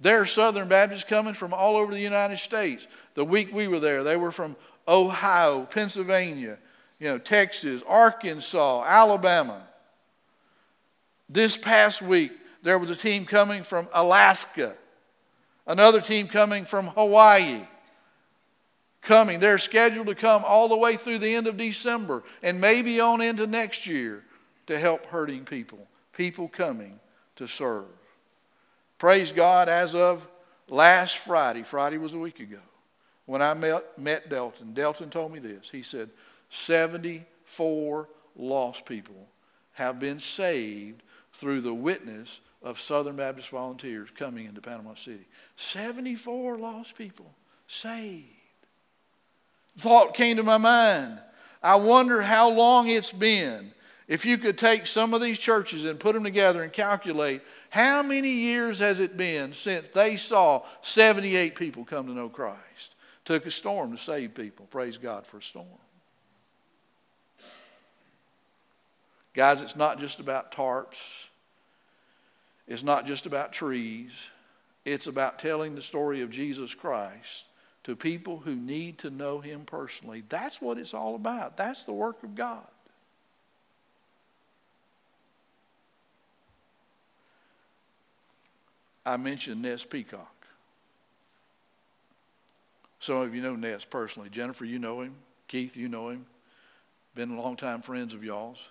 There 0.00 0.20
are 0.20 0.26
Southern 0.26 0.68
Baptists 0.68 1.04
coming 1.04 1.34
from 1.34 1.54
all 1.54 1.76
over 1.76 1.92
the 1.92 2.00
United 2.00 2.38
States. 2.38 2.86
The 3.14 3.24
week 3.24 3.52
we 3.54 3.68
were 3.68 3.80
there, 3.80 4.02
they 4.02 4.16
were 4.16 4.32
from 4.32 4.56
Ohio, 4.86 5.64
Pennsylvania, 5.64 6.58
you 6.98 7.08
know, 7.08 7.18
Texas, 7.18 7.82
Arkansas, 7.86 8.84
Alabama. 8.86 9.62
This 11.28 11.56
past 11.56 12.02
week, 12.02 12.32
there 12.64 12.78
was 12.78 12.90
a 12.90 12.96
team 12.96 13.26
coming 13.26 13.62
from 13.62 13.88
Alaska, 13.92 14.74
another 15.66 16.00
team 16.00 16.26
coming 16.26 16.64
from 16.64 16.88
Hawaii. 16.88 17.60
Coming. 19.02 19.38
They're 19.38 19.58
scheduled 19.58 20.06
to 20.06 20.14
come 20.14 20.44
all 20.46 20.66
the 20.66 20.76
way 20.78 20.96
through 20.96 21.18
the 21.18 21.34
end 21.34 21.46
of 21.46 21.58
December 21.58 22.22
and 22.42 22.58
maybe 22.58 23.00
on 23.00 23.20
into 23.20 23.46
next 23.46 23.86
year 23.86 24.24
to 24.66 24.78
help 24.78 25.04
hurting 25.04 25.44
people, 25.44 25.86
people 26.14 26.48
coming 26.48 26.98
to 27.36 27.46
serve. 27.46 27.84
Praise 28.96 29.30
God, 29.30 29.68
as 29.68 29.94
of 29.94 30.26
last 30.66 31.18
Friday, 31.18 31.64
Friday 31.64 31.98
was 31.98 32.14
a 32.14 32.18
week 32.18 32.40
ago, 32.40 32.60
when 33.26 33.42
I 33.42 33.52
met, 33.52 33.98
met 33.98 34.30
Delton, 34.30 34.72
Delton 34.72 35.10
told 35.10 35.32
me 35.34 35.38
this. 35.38 35.68
He 35.70 35.82
said, 35.82 36.08
74 36.48 38.08
lost 38.36 38.86
people 38.86 39.28
have 39.72 40.00
been 40.00 40.18
saved 40.18 41.02
through 41.34 41.60
the 41.60 41.74
witness 41.74 42.40
of 42.64 42.80
Southern 42.80 43.14
Baptist 43.14 43.50
volunteers 43.50 44.08
coming 44.16 44.46
into 44.46 44.60
Panama 44.60 44.94
City. 44.94 45.26
74 45.56 46.58
lost 46.58 46.96
people 46.96 47.32
saved. 47.68 48.24
Thought 49.76 50.14
came 50.14 50.38
to 50.38 50.42
my 50.42 50.56
mind. 50.56 51.20
I 51.62 51.76
wonder 51.76 52.22
how 52.22 52.50
long 52.50 52.88
it's 52.88 53.12
been 53.12 53.72
if 54.08 54.24
you 54.24 54.38
could 54.38 54.58
take 54.58 54.86
some 54.86 55.14
of 55.14 55.22
these 55.22 55.38
churches 55.38 55.84
and 55.84 56.00
put 56.00 56.14
them 56.14 56.24
together 56.24 56.62
and 56.62 56.72
calculate 56.72 57.42
how 57.70 58.02
many 58.02 58.30
years 58.30 58.78
has 58.78 59.00
it 59.00 59.16
been 59.16 59.52
since 59.52 59.88
they 59.88 60.16
saw 60.16 60.62
78 60.82 61.54
people 61.56 61.84
come 61.84 62.06
to 62.06 62.12
know 62.12 62.28
Christ? 62.28 62.94
Took 63.24 63.46
a 63.46 63.50
storm 63.50 63.92
to 63.92 63.98
save 63.98 64.34
people. 64.34 64.66
Praise 64.66 64.96
God 64.96 65.26
for 65.26 65.38
a 65.38 65.42
storm. 65.42 65.66
Guys, 69.34 69.60
it's 69.60 69.74
not 69.74 69.98
just 69.98 70.20
about 70.20 70.52
tarps. 70.52 71.26
It's 72.66 72.82
not 72.82 73.06
just 73.06 73.26
about 73.26 73.52
trees. 73.52 74.10
It's 74.84 75.06
about 75.06 75.38
telling 75.38 75.74
the 75.74 75.82
story 75.82 76.22
of 76.22 76.30
Jesus 76.30 76.74
Christ 76.74 77.44
to 77.84 77.94
people 77.94 78.38
who 78.38 78.54
need 78.54 78.98
to 78.98 79.10
know 79.10 79.40
him 79.40 79.64
personally. 79.64 80.24
That's 80.28 80.60
what 80.60 80.78
it's 80.78 80.94
all 80.94 81.14
about. 81.14 81.56
That's 81.56 81.84
the 81.84 81.92
work 81.92 82.22
of 82.22 82.34
God. 82.34 82.66
I 89.06 89.18
mentioned 89.18 89.60
Ness 89.60 89.84
Peacock. 89.84 90.30
Some 93.00 93.16
of 93.16 93.34
you 93.34 93.42
know 93.42 93.54
Ness 93.54 93.84
personally. 93.84 94.30
Jennifer, 94.30 94.64
you 94.64 94.78
know 94.78 95.02
him. 95.02 95.14
Keith, 95.46 95.76
you 95.76 95.88
know 95.88 96.08
him. 96.08 96.24
Been 97.14 97.36
longtime 97.36 97.82
friends 97.82 98.14
of 98.14 98.24
y'all's. 98.24 98.66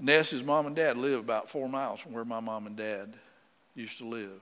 Ness's 0.00 0.42
mom 0.42 0.66
and 0.66 0.74
dad 0.74 0.96
live 0.96 1.20
about 1.20 1.50
four 1.50 1.68
miles 1.68 2.00
from 2.00 2.12
where 2.12 2.24
my 2.24 2.40
mom 2.40 2.66
and 2.66 2.74
dad 2.74 3.12
used 3.74 3.98
to 3.98 4.06
live. 4.06 4.40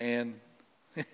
And 0.00 0.40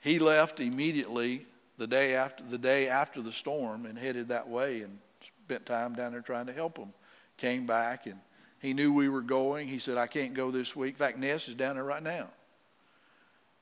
he 0.00 0.18
left 0.18 0.58
immediately 0.58 1.46
the 1.78 1.86
day 1.86 2.14
after 2.16 2.42
the 2.42 2.58
day 2.58 2.88
after 2.88 3.22
the 3.22 3.32
storm 3.32 3.86
and 3.86 3.96
headed 3.96 4.28
that 4.28 4.48
way 4.48 4.82
and 4.82 4.98
spent 5.44 5.64
time 5.64 5.94
down 5.94 6.12
there 6.12 6.20
trying 6.20 6.46
to 6.46 6.52
help 6.52 6.76
them. 6.76 6.92
Came 7.36 7.66
back 7.66 8.06
and 8.06 8.18
he 8.60 8.74
knew 8.74 8.92
we 8.92 9.08
were 9.08 9.22
going. 9.22 9.68
He 9.68 9.78
said, 9.78 9.96
I 9.96 10.08
can't 10.08 10.34
go 10.34 10.50
this 10.50 10.74
week. 10.74 10.94
In 10.94 10.98
fact, 10.98 11.18
Ness 11.18 11.48
is 11.48 11.54
down 11.54 11.76
there 11.76 11.84
right 11.84 12.02
now. 12.02 12.28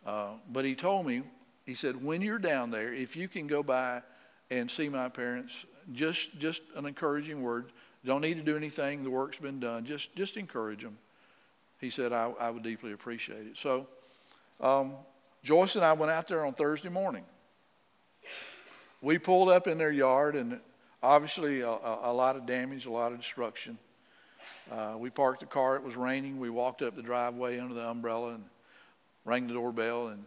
Uh, 0.04 0.30
but 0.50 0.64
he 0.64 0.74
told 0.74 1.06
me, 1.06 1.22
he 1.66 1.74
said, 1.74 2.02
when 2.02 2.22
you're 2.22 2.38
down 2.38 2.70
there, 2.70 2.92
if 2.92 3.14
you 3.14 3.28
can 3.28 3.46
go 3.46 3.62
by 3.62 4.02
and 4.50 4.70
see 4.70 4.88
my 4.88 5.08
parents, 5.08 5.66
just, 5.92 6.36
just 6.38 6.62
an 6.74 6.86
encouraging 6.86 7.42
word. 7.42 7.66
Don't 8.04 8.20
need 8.20 8.34
to 8.34 8.42
do 8.42 8.56
anything. 8.56 9.02
The 9.04 9.10
work's 9.10 9.38
been 9.38 9.60
done. 9.60 9.84
Just, 9.84 10.14
just 10.14 10.36
encourage 10.36 10.82
them. 10.82 10.98
He 11.80 11.90
said, 11.90 12.12
I, 12.12 12.32
I 12.40 12.50
would 12.50 12.62
deeply 12.62 12.92
appreciate 12.92 13.46
it. 13.46 13.58
So 13.58 13.86
um, 14.60 14.94
Joyce 15.42 15.76
and 15.76 15.84
I 15.84 15.92
went 15.92 16.10
out 16.10 16.28
there 16.28 16.44
on 16.44 16.54
Thursday 16.54 16.88
morning. 16.88 17.24
We 19.00 19.18
pulled 19.18 19.48
up 19.48 19.66
in 19.66 19.78
their 19.78 19.92
yard, 19.92 20.34
and 20.34 20.60
obviously 21.02 21.60
a, 21.60 21.68
a, 21.70 22.00
a 22.04 22.12
lot 22.12 22.36
of 22.36 22.46
damage, 22.46 22.86
a 22.86 22.90
lot 22.90 23.12
of 23.12 23.18
destruction. 23.18 23.78
Uh, 24.70 24.94
we 24.98 25.10
parked 25.10 25.40
the 25.40 25.46
car. 25.46 25.76
It 25.76 25.82
was 25.82 25.96
raining. 25.96 26.40
We 26.40 26.50
walked 26.50 26.82
up 26.82 26.96
the 26.96 27.02
driveway 27.02 27.58
under 27.58 27.74
the 27.74 27.88
umbrella 27.88 28.34
and 28.34 28.44
rang 29.24 29.46
the 29.46 29.54
doorbell. 29.54 30.08
And 30.08 30.24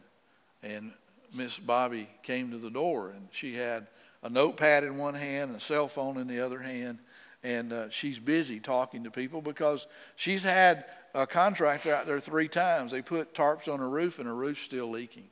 and 0.63 0.91
Miss 1.33 1.57
Bobby 1.57 2.07
came 2.23 2.51
to 2.51 2.57
the 2.57 2.69
door, 2.69 3.09
and 3.09 3.27
she 3.31 3.55
had 3.55 3.87
a 4.23 4.29
notepad 4.29 4.83
in 4.83 4.97
one 4.97 5.15
hand 5.15 5.51
and 5.51 5.57
a 5.57 5.63
cell 5.63 5.87
phone 5.87 6.17
in 6.17 6.27
the 6.27 6.39
other 6.39 6.59
hand, 6.59 6.99
and 7.43 7.73
uh, 7.73 7.89
she's 7.89 8.19
busy 8.19 8.59
talking 8.59 9.03
to 9.03 9.11
people 9.11 9.41
because 9.41 9.87
she's 10.15 10.43
had 10.43 10.85
a 11.13 11.27
contractor 11.27 11.93
out 11.93 12.05
there 12.05 12.19
three 12.19 12.47
times. 12.47 12.91
They 12.91 13.01
put 13.01 13.33
tarps 13.33 13.71
on 13.71 13.79
her 13.79 13.89
roof, 13.89 14.19
and 14.19 14.27
her 14.27 14.35
roof's 14.35 14.61
still 14.61 14.89
leaking 14.89 15.27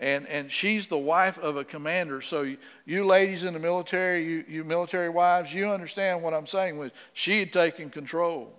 and, 0.00 0.26
and 0.28 0.50
she's 0.50 0.86
the 0.86 0.98
wife 0.98 1.38
of 1.38 1.56
a 1.56 1.64
commander. 1.64 2.22
So 2.22 2.42
you, 2.42 2.56
you 2.86 3.04
ladies 3.04 3.44
in 3.44 3.52
the 3.52 3.60
military, 3.60 4.24
you, 4.24 4.44
you 4.48 4.64
military 4.64 5.10
wives, 5.10 5.52
you 5.52 5.68
understand 5.70 6.22
what 6.22 6.32
I'm 6.32 6.46
saying. 6.46 6.78
With 6.78 6.92
she 7.12 7.38
had 7.38 7.52
taken 7.52 7.90
control. 7.90 8.52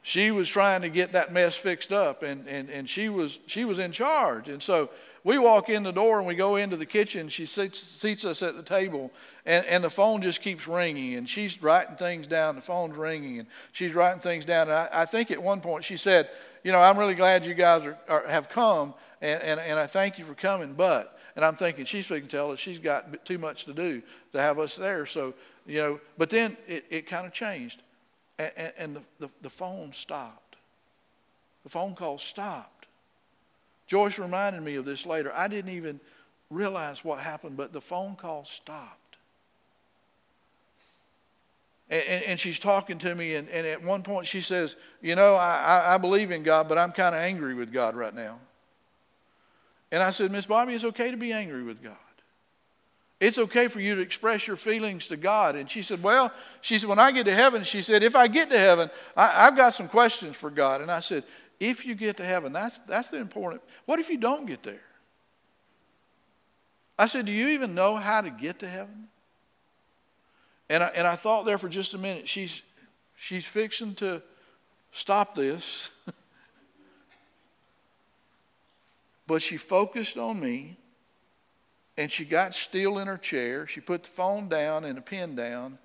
She 0.00 0.30
was 0.30 0.48
trying 0.48 0.80
to 0.82 0.88
get 0.88 1.12
that 1.12 1.34
mess 1.34 1.54
fixed 1.54 1.92
up, 1.92 2.22
and, 2.22 2.48
and, 2.48 2.70
and 2.70 2.88
she, 2.88 3.10
was, 3.10 3.38
she 3.46 3.66
was 3.66 3.78
in 3.78 3.92
charge. 3.92 4.48
And 4.48 4.62
so 4.62 4.88
we 5.24 5.38
walk 5.38 5.68
in 5.68 5.82
the 5.82 5.92
door 5.92 6.18
and 6.18 6.26
we 6.26 6.34
go 6.34 6.56
into 6.56 6.76
the 6.76 6.86
kitchen. 6.86 7.28
She 7.28 7.46
seats, 7.46 7.80
seats 7.80 8.24
us 8.24 8.42
at 8.42 8.56
the 8.56 8.62
table, 8.62 9.12
and, 9.44 9.66
and 9.66 9.82
the 9.82 9.90
phone 9.90 10.22
just 10.22 10.40
keeps 10.40 10.66
ringing. 10.66 11.14
And 11.14 11.28
she's 11.28 11.60
writing 11.62 11.96
things 11.96 12.26
down. 12.26 12.54
The 12.54 12.62
phone's 12.62 12.96
ringing, 12.96 13.40
and 13.40 13.48
she's 13.72 13.94
writing 13.94 14.20
things 14.20 14.44
down. 14.44 14.68
And 14.68 14.76
I, 14.76 14.88
I 14.92 15.04
think 15.06 15.30
at 15.30 15.42
one 15.42 15.60
point 15.60 15.84
she 15.84 15.96
said, 15.96 16.30
You 16.62 16.72
know, 16.72 16.80
I'm 16.80 16.98
really 16.98 17.14
glad 17.14 17.44
you 17.44 17.54
guys 17.54 17.84
are, 17.84 17.98
are 18.08 18.26
have 18.26 18.48
come 18.48 18.94
and, 19.20 19.42
and, 19.42 19.60
and 19.60 19.78
I 19.78 19.86
thank 19.86 20.18
you 20.18 20.24
for 20.24 20.34
coming, 20.34 20.74
but, 20.74 21.18
and 21.34 21.44
I'm 21.44 21.56
thinking 21.56 21.84
she's 21.84 22.06
freaking 22.06 22.28
tell 22.28 22.52
us 22.52 22.58
she's 22.58 22.78
got 22.78 23.24
too 23.24 23.38
much 23.38 23.64
to 23.64 23.72
do 23.72 24.02
to 24.32 24.40
have 24.40 24.58
us 24.58 24.76
there. 24.76 25.06
So, 25.06 25.34
you 25.66 25.78
know, 25.78 26.00
but 26.16 26.30
then 26.30 26.56
it, 26.66 26.84
it 26.90 27.06
kind 27.06 27.26
of 27.26 27.32
changed. 27.32 27.82
And, 28.38 28.52
and, 28.56 28.72
and 28.78 28.96
the, 28.96 29.02
the, 29.18 29.28
the 29.42 29.50
phone 29.50 29.92
stopped. 29.92 30.56
The 31.64 31.70
phone 31.70 31.94
call 31.94 32.18
stopped. 32.18 32.77
Joyce 33.88 34.18
reminded 34.18 34.62
me 34.62 34.76
of 34.76 34.84
this 34.84 35.04
later. 35.04 35.32
I 35.34 35.48
didn't 35.48 35.72
even 35.72 35.98
realize 36.50 37.02
what 37.02 37.18
happened, 37.18 37.56
but 37.56 37.72
the 37.72 37.80
phone 37.80 38.14
call 38.14 38.44
stopped. 38.44 39.16
And, 41.90 42.22
and, 42.24 42.40
she's 42.40 42.58
talking 42.58 42.98
to 42.98 43.14
me, 43.14 43.34
and, 43.34 43.48
and, 43.48 43.66
at 43.66 43.82
one 43.82 44.02
point 44.02 44.26
she 44.26 44.42
says, 44.42 44.76
You 45.00 45.14
know, 45.16 45.36
I, 45.36 45.94
I 45.94 45.98
believe 45.98 46.30
in 46.30 46.42
God, 46.42 46.68
but 46.68 46.76
I'm 46.76 46.92
kind 46.92 47.14
of 47.14 47.22
angry 47.22 47.54
with 47.54 47.72
God 47.72 47.96
right 47.96 48.14
now. 48.14 48.38
And 49.90 50.02
I 50.02 50.10
said, 50.10 50.30
Miss 50.30 50.44
Bobby, 50.44 50.74
it's 50.74 50.84
okay 50.84 51.10
to 51.10 51.16
be 51.16 51.32
angry 51.32 51.62
with 51.62 51.82
God. 51.82 51.96
It's 53.20 53.38
okay 53.38 53.68
for 53.68 53.80
you 53.80 53.94
to 53.94 54.02
express 54.02 54.46
your 54.46 54.56
feelings 54.56 55.06
to 55.08 55.16
God. 55.16 55.56
And 55.56 55.68
she 55.68 55.80
said, 55.80 56.02
Well, 56.02 56.30
she 56.60 56.78
said, 56.78 56.90
when 56.90 56.98
I 56.98 57.10
get 57.10 57.24
to 57.24 57.34
heaven, 57.34 57.64
she 57.64 57.80
said, 57.80 58.02
if 58.02 58.14
I 58.14 58.28
get 58.28 58.50
to 58.50 58.58
heaven, 58.58 58.90
I, 59.16 59.46
have 59.46 59.56
got 59.56 59.74
some 59.74 59.88
questions 59.88 60.36
for 60.36 60.50
God. 60.50 60.82
And 60.82 60.90
I 60.90 61.00
said, 61.00 61.24
if 61.60 61.84
you 61.84 61.94
get 61.94 62.16
to 62.18 62.24
heaven, 62.24 62.52
that's, 62.52 62.78
that's 62.80 63.08
the 63.08 63.18
important. 63.18 63.62
What 63.84 63.98
if 63.98 64.08
you 64.08 64.18
don't 64.18 64.46
get 64.46 64.62
there? 64.62 64.80
I 66.98 67.06
said, 67.06 67.26
Do 67.26 67.32
you 67.32 67.48
even 67.48 67.74
know 67.74 67.96
how 67.96 68.20
to 68.20 68.30
get 68.30 68.60
to 68.60 68.68
heaven? 68.68 69.08
And 70.68 70.82
I, 70.82 70.88
and 70.88 71.06
I 71.06 71.16
thought 71.16 71.46
there 71.46 71.58
for 71.58 71.68
just 71.68 71.94
a 71.94 71.98
minute. 71.98 72.28
She's, 72.28 72.62
she's 73.16 73.44
fixing 73.44 73.94
to 73.96 74.22
stop 74.92 75.34
this. 75.34 75.90
but 79.26 79.40
she 79.40 79.56
focused 79.56 80.18
on 80.18 80.38
me 80.38 80.76
and 81.96 82.10
she 82.12 82.24
got 82.24 82.54
still 82.54 82.98
in 82.98 83.08
her 83.08 83.18
chair. 83.18 83.66
She 83.66 83.80
put 83.80 84.02
the 84.04 84.10
phone 84.10 84.48
down 84.48 84.84
and 84.84 84.96
the 84.96 85.02
pen 85.02 85.34
down. 85.34 85.78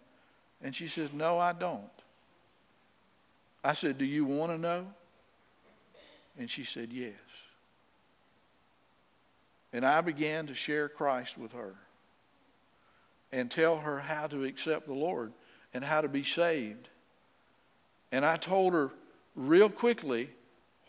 And 0.62 0.76
she 0.76 0.88
says, 0.88 1.12
No, 1.14 1.40
I 1.40 1.54
don't. 1.54 1.84
I 3.64 3.74
said, 3.74 3.98
Do 3.98 4.06
you 4.06 4.26
want 4.26 4.52
to 4.52 4.58
know? 4.58 4.88
And 6.38 6.50
she 6.50 6.64
said, 6.64 6.92
Yes. 6.92 7.14
And 9.72 9.86
I 9.86 10.02
began 10.02 10.48
to 10.48 10.54
share 10.54 10.88
Christ 10.88 11.38
with 11.38 11.54
her 11.54 11.74
and 13.32 13.50
tell 13.50 13.78
her 13.78 14.00
how 14.00 14.28
to 14.28 14.44
accept 14.44 14.86
the 14.86 14.94
Lord 14.94 15.34
and 15.74 15.84
how 15.84 16.02
to 16.02 16.08
be 16.08 16.24
saved. 16.24 16.90
And 18.12 18.24
I 18.24 18.38
told 18.38 18.74
her 18.74 18.92
real 19.36 19.70
quickly 19.70 20.30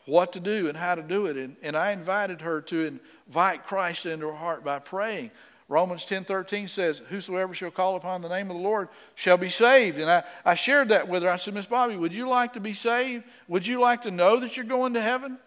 what 0.05 0.35
to 0.35 0.41
do 0.41 0.69
and 0.69 0.77
how 0.77 0.95
to 0.95 1.03
do 1.03 1.25
it. 1.27 1.39
And, 1.39 1.57
and 1.63 1.75
I 1.75 1.93
invited 1.93 2.43
her 2.43 2.61
to 2.63 3.01
invite 3.27 3.67
Christ 3.67 4.05
into 4.05 4.27
her 4.27 4.35
heart 4.35 4.63
by 4.63 4.79
praying. 4.79 5.31
Romans 5.69 6.05
10 6.05 6.25
13 6.25 6.69
says, 6.69 6.99
Whosoever 7.09 7.55
shall 7.55 7.71
call 7.71 7.97
upon 7.97 8.21
the 8.21 8.29
name 8.29 8.51
of 8.51 8.57
the 8.57 8.63
Lord 8.63 8.89
shall 9.15 9.39
be 9.39 9.49
saved. 9.49 9.99
And 9.99 10.11
I, 10.11 10.23
I 10.45 10.55
shared 10.55 10.91
that 10.91 11.09
with 11.09 11.23
her. 11.23 11.31
I 11.31 11.37
said, 11.37 11.55
Miss 11.55 11.67
Bobby, 11.67 11.97
would 11.97 12.15
you 12.15 12.29
like 12.29 12.53
to 12.53 12.61
be 12.61 12.75
saved? 12.75 13.25
Would 13.49 13.67
you 13.67 13.81
like 13.81 14.03
to 14.03 14.11
know 14.11 14.41
that 14.41 14.57
you're 14.57 14.67
going 14.67 14.95
to 14.95 15.03
heaven? 15.03 15.39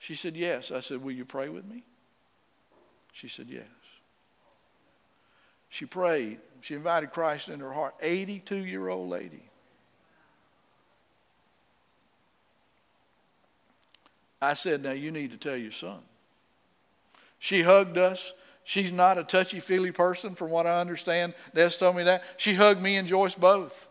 She 0.00 0.14
said, 0.14 0.36
Yes. 0.36 0.72
I 0.72 0.80
said, 0.80 1.02
Will 1.02 1.12
you 1.12 1.24
pray 1.24 1.48
with 1.48 1.64
me? 1.66 1.84
She 3.12 3.28
said, 3.28 3.46
Yes. 3.48 3.64
She 5.68 5.86
prayed. 5.86 6.38
She 6.60 6.74
invited 6.74 7.12
Christ 7.12 7.48
into 7.48 7.64
her 7.64 7.72
heart. 7.72 7.94
82 8.00 8.56
year 8.56 8.88
old 8.88 9.08
lady. 9.08 9.42
I 14.42 14.54
said, 14.54 14.82
Now 14.82 14.92
you 14.92 15.12
need 15.12 15.30
to 15.30 15.36
tell 15.36 15.56
your 15.56 15.72
son. 15.72 16.00
She 17.38 17.62
hugged 17.62 17.98
us. 17.98 18.32
She's 18.68 18.92
not 18.92 19.16
a 19.16 19.24
touchy 19.24 19.60
feely 19.60 19.92
person, 19.92 20.34
from 20.34 20.50
what 20.50 20.66
I 20.66 20.78
understand. 20.78 21.32
Des 21.54 21.70
told 21.70 21.96
me 21.96 22.02
that. 22.02 22.22
She 22.36 22.52
hugged 22.52 22.82
me 22.82 22.96
and 22.96 23.08
Joyce 23.08 23.34
both. 23.34 23.88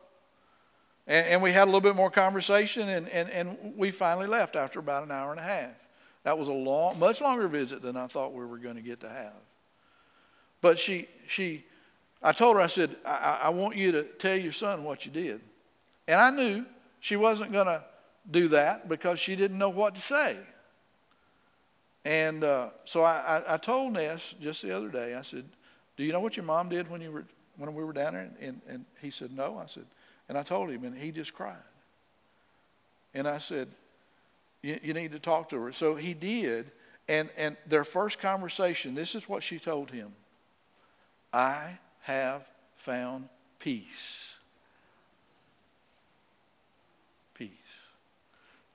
And, 1.07 1.25
and 1.25 1.41
we 1.41 1.51
had 1.51 1.63
a 1.63 1.65
little 1.65 1.81
bit 1.81 1.95
more 1.95 2.11
conversation, 2.11 2.87
and, 2.87 3.09
and, 3.09 3.27
and 3.31 3.73
we 3.75 3.89
finally 3.89 4.27
left 4.27 4.55
after 4.55 4.77
about 4.77 5.03
an 5.03 5.09
hour 5.09 5.31
and 5.31 5.39
a 5.39 5.43
half. 5.43 5.71
That 6.25 6.37
was 6.37 6.47
a 6.47 6.53
long, 6.53 6.99
much 6.99 7.21
longer 7.21 7.47
visit 7.47 7.81
than 7.81 7.97
I 7.97 8.05
thought 8.05 8.35
we 8.35 8.45
were 8.45 8.59
going 8.59 8.75
to 8.75 8.83
get 8.83 8.99
to 8.99 9.09
have. 9.09 9.33
But 10.61 10.77
she, 10.77 11.07
she, 11.25 11.65
I 12.21 12.31
told 12.31 12.57
her, 12.57 12.61
I 12.61 12.67
said, 12.67 12.97
I, 13.03 13.39
I 13.45 13.49
want 13.49 13.77
you 13.77 13.91
to 13.93 14.03
tell 14.03 14.37
your 14.37 14.51
son 14.51 14.83
what 14.83 15.07
you 15.07 15.11
did. 15.11 15.41
And 16.07 16.21
I 16.21 16.29
knew 16.29 16.65
she 16.99 17.15
wasn't 17.15 17.51
going 17.51 17.65
to 17.65 17.83
do 18.29 18.49
that 18.49 18.87
because 18.87 19.19
she 19.19 19.35
didn't 19.35 19.57
know 19.57 19.69
what 19.69 19.95
to 19.95 20.01
say. 20.01 20.37
And 22.07 22.45
uh, 22.45 22.69
so 22.85 23.01
I, 23.01 23.39
I, 23.39 23.55
I, 23.55 23.57
told 23.57 23.91
Ness 23.91 24.33
just 24.41 24.61
the 24.61 24.73
other 24.73 24.87
day, 24.87 25.13
I 25.13 25.21
said, 25.21 25.43
Do 25.97 26.05
you 26.05 26.13
know 26.13 26.21
what 26.21 26.37
your 26.37 26.45
mom 26.45 26.69
did 26.69 26.89
when, 26.89 27.01
you 27.01 27.11
were, 27.11 27.25
when 27.57 27.75
we 27.75 27.83
were 27.83 27.91
down 27.91 28.13
there? 28.13 28.29
And, 28.39 28.61
and 28.65 28.85
he 29.01 29.11
said, 29.11 29.35
No. 29.35 29.57
I 29.57 29.65
said, 29.65 29.83
And 30.29 30.37
I 30.37 30.43
told 30.43 30.69
him, 30.69 30.85
and 30.85 30.97
he 30.97 31.11
just 31.11 31.33
cried. 31.33 31.57
And 33.13 33.27
I 33.27 33.39
said, 33.39 33.67
you, 34.61 34.79
you 34.81 34.93
need 34.93 35.11
to 35.11 35.19
talk 35.19 35.49
to 35.49 35.59
her. 35.59 35.73
So 35.73 35.95
he 35.95 36.13
did. 36.13 36.71
And, 37.09 37.29
and 37.35 37.57
their 37.67 37.83
first 37.83 38.19
conversation, 38.19 38.95
this 38.95 39.13
is 39.13 39.27
what 39.27 39.43
she 39.43 39.59
told 39.59 39.91
him 39.91 40.13
I 41.33 41.77
have 42.03 42.47
found 42.77 43.27
peace. 43.59 43.83
Peace. 43.83 44.36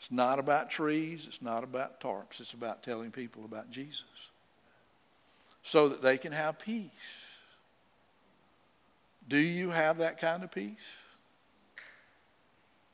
It's 0.03 0.11
not 0.11 0.41
about 0.41 0.69
trees, 0.69 1.27
it's 1.29 1.41
not 1.41 1.63
about 1.63 2.01
tarps, 2.01 2.41
it's 2.41 2.55
about 2.55 2.83
telling 2.83 3.13
people 3.13 3.45
about 3.45 3.71
Jesus 3.71 4.03
so 5.63 5.89
that 5.91 6.03
they 6.03 6.19
can 6.19 6.33
have 6.33 6.59
peace. 6.59 6.91
Do 9.29 9.37
you 9.37 9.71
have 9.71 9.99
that 9.99 10.21
kind 10.21 10.43
of 10.43 10.51
peace? 10.51 10.75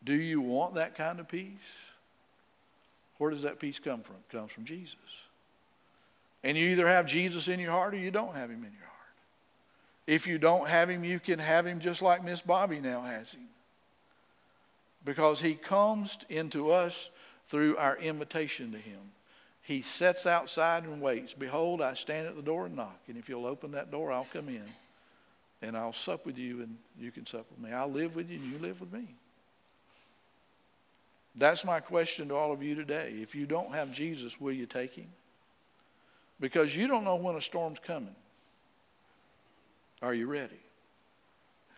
Do 0.04 0.12
you 0.12 0.42
want 0.42 0.74
that 0.74 0.96
kind 0.96 1.18
of 1.18 1.28
peace? 1.28 1.56
Where 3.16 3.30
does 3.30 3.40
that 3.40 3.58
peace 3.58 3.78
come 3.78 4.02
from? 4.02 4.16
It 4.16 4.36
comes 4.36 4.52
from 4.52 4.66
Jesus. 4.66 4.96
And 6.44 6.58
you 6.58 6.68
either 6.68 6.86
have 6.86 7.06
Jesus 7.06 7.48
in 7.48 7.58
your 7.58 7.70
heart 7.70 7.94
or 7.94 7.96
you 7.96 8.10
don't 8.10 8.34
have 8.34 8.50
him 8.50 8.64
in 8.64 8.72
your 8.72 8.86
heart. 8.86 8.98
If 10.06 10.26
you 10.26 10.36
don't 10.36 10.68
have 10.68 10.90
him, 10.90 11.04
you 11.04 11.20
can 11.20 11.38
have 11.38 11.66
him 11.66 11.80
just 11.80 12.02
like 12.02 12.22
Miss 12.22 12.42
Bobby 12.42 12.80
now 12.80 13.00
has 13.00 13.32
him. 13.32 13.48
Because 15.04 15.40
he 15.40 15.54
comes 15.54 16.18
into 16.28 16.70
us 16.70 17.10
through 17.46 17.76
our 17.76 17.96
invitation 17.96 18.72
to 18.72 18.78
him. 18.78 18.98
He 19.62 19.82
sits 19.82 20.26
outside 20.26 20.84
and 20.84 21.00
waits. 21.00 21.34
Behold, 21.34 21.82
I 21.82 21.94
stand 21.94 22.26
at 22.26 22.36
the 22.36 22.42
door 22.42 22.66
and 22.66 22.76
knock. 22.76 23.00
And 23.06 23.16
if 23.16 23.28
you'll 23.28 23.46
open 23.46 23.72
that 23.72 23.90
door, 23.90 24.10
I'll 24.10 24.26
come 24.32 24.48
in. 24.48 24.64
And 25.60 25.76
I'll 25.76 25.92
sup 25.92 26.24
with 26.24 26.38
you 26.38 26.62
and 26.62 26.76
you 26.98 27.10
can 27.10 27.26
sup 27.26 27.46
with 27.50 27.58
me. 27.58 27.74
I'll 27.74 27.90
live 27.90 28.16
with 28.16 28.30
you 28.30 28.38
and 28.38 28.52
you 28.52 28.58
live 28.58 28.80
with 28.80 28.92
me. 28.92 29.08
That's 31.34 31.64
my 31.64 31.80
question 31.80 32.28
to 32.28 32.34
all 32.34 32.52
of 32.52 32.62
you 32.62 32.74
today. 32.74 33.14
If 33.20 33.34
you 33.34 33.46
don't 33.46 33.72
have 33.72 33.92
Jesus, 33.92 34.40
will 34.40 34.52
you 34.52 34.66
take 34.66 34.94
him? 34.94 35.08
Because 36.40 36.74
you 36.74 36.88
don't 36.88 37.04
know 37.04 37.16
when 37.16 37.36
a 37.36 37.42
storm's 37.42 37.78
coming. 37.78 38.14
Are 40.00 40.14
you 40.14 40.26
ready? 40.26 40.60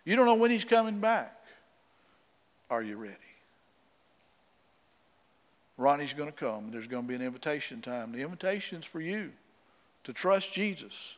You 0.05 0.15
don't 0.15 0.25
know 0.25 0.35
when 0.35 0.51
he's 0.51 0.65
coming 0.65 0.99
back. 0.99 1.40
Are 2.71 2.81
you 2.81 2.95
ready? 2.95 3.15
Ronnie's 5.77 6.13
going 6.13 6.31
to 6.31 6.35
come. 6.35 6.71
There's 6.71 6.87
going 6.87 7.03
to 7.03 7.07
be 7.07 7.15
an 7.15 7.21
invitation 7.21 7.81
time. 7.81 8.13
The 8.13 8.21
invitation's 8.21 8.85
for 8.85 9.01
you 9.01 9.31
to 10.05 10.13
trust 10.13 10.53
Jesus. 10.53 11.17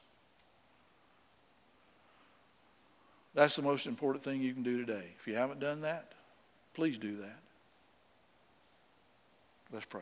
That's 3.36 3.56
the 3.56 3.62
most 3.62 3.86
important 3.86 4.24
thing 4.24 4.42
you 4.42 4.54
can 4.54 4.64
do 4.64 4.84
today. 4.84 5.06
If 5.20 5.28
you 5.28 5.36
haven't 5.36 5.60
done 5.60 5.82
that, 5.82 6.14
please 6.74 6.98
do 6.98 7.18
that. 7.18 7.40
Let's 9.72 9.86
pray. 9.86 10.02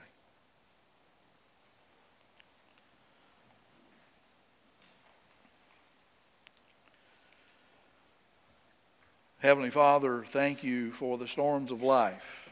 Heavenly 9.41 9.69
Father, 9.69 10.23
thank 10.27 10.63
you 10.63 10.91
for 10.91 11.17
the 11.17 11.27
storms 11.27 11.71
of 11.71 11.81
life 11.81 12.49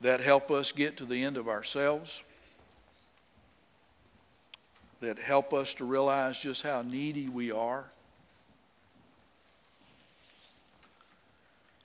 that 0.00 0.20
help 0.20 0.50
us 0.50 0.72
get 0.72 0.96
to 0.98 1.04
the 1.04 1.24
end 1.24 1.36
of 1.36 1.48
ourselves, 1.48 2.22
that 5.00 5.18
help 5.18 5.52
us 5.52 5.74
to 5.74 5.84
realize 5.84 6.40
just 6.40 6.62
how 6.62 6.82
needy 6.82 7.28
we 7.28 7.50
are 7.50 7.86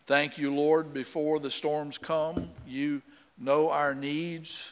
Thank 0.10 0.40
you, 0.40 0.52
Lord, 0.52 0.92
before 0.92 1.40
the 1.40 1.52
storms 1.52 2.00
come, 2.00 2.50
you 2.68 3.04
know 3.38 3.70
our 3.70 3.94
needs. 3.94 4.72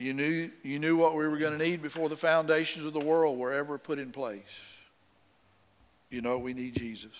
You 0.00 0.14
knew, 0.14 0.50
you 0.64 0.80
knew 0.80 0.96
what 0.96 1.14
we 1.14 1.28
were 1.28 1.36
going 1.36 1.56
to 1.56 1.64
need 1.64 1.80
before 1.80 2.08
the 2.08 2.16
foundations 2.16 2.84
of 2.84 2.92
the 2.92 3.06
world 3.06 3.38
were 3.38 3.52
ever 3.52 3.78
put 3.78 4.00
in 4.00 4.10
place. 4.10 4.42
You 6.12 6.20
know 6.20 6.36
we 6.36 6.52
need 6.52 6.76
Jesus. 6.76 7.10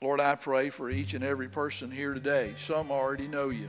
Lord, 0.00 0.18
I 0.18 0.34
pray 0.34 0.70
for 0.70 0.88
each 0.88 1.12
and 1.12 1.22
every 1.22 1.48
person 1.48 1.90
here 1.90 2.14
today. 2.14 2.54
Some 2.58 2.90
already 2.90 3.28
know 3.28 3.50
you. 3.50 3.68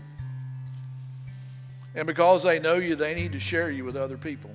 And 1.94 2.08
because 2.08 2.44
they 2.44 2.58
know 2.58 2.76
you, 2.76 2.96
they 2.96 3.14
need 3.16 3.34
to 3.34 3.40
share 3.40 3.70
you 3.70 3.84
with 3.84 3.98
other 3.98 4.18
people. 4.18 4.52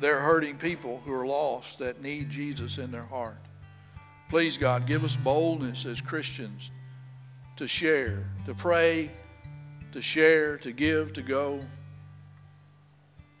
They're 0.00 0.20
hurting 0.20 0.56
people 0.56 1.02
who 1.04 1.12
are 1.12 1.26
lost 1.26 1.80
that 1.80 2.00
need 2.00 2.30
Jesus 2.30 2.78
in 2.78 2.90
their 2.90 3.04
heart. 3.04 3.36
Please, 4.30 4.56
God, 4.56 4.86
give 4.86 5.04
us 5.04 5.14
boldness 5.14 5.84
as 5.84 6.00
Christians 6.00 6.70
to 7.56 7.66
share, 7.66 8.24
to 8.46 8.54
pray, 8.54 9.10
to 9.92 10.00
share, 10.00 10.56
to 10.58 10.72
give, 10.72 11.12
to 11.12 11.22
go. 11.22 11.60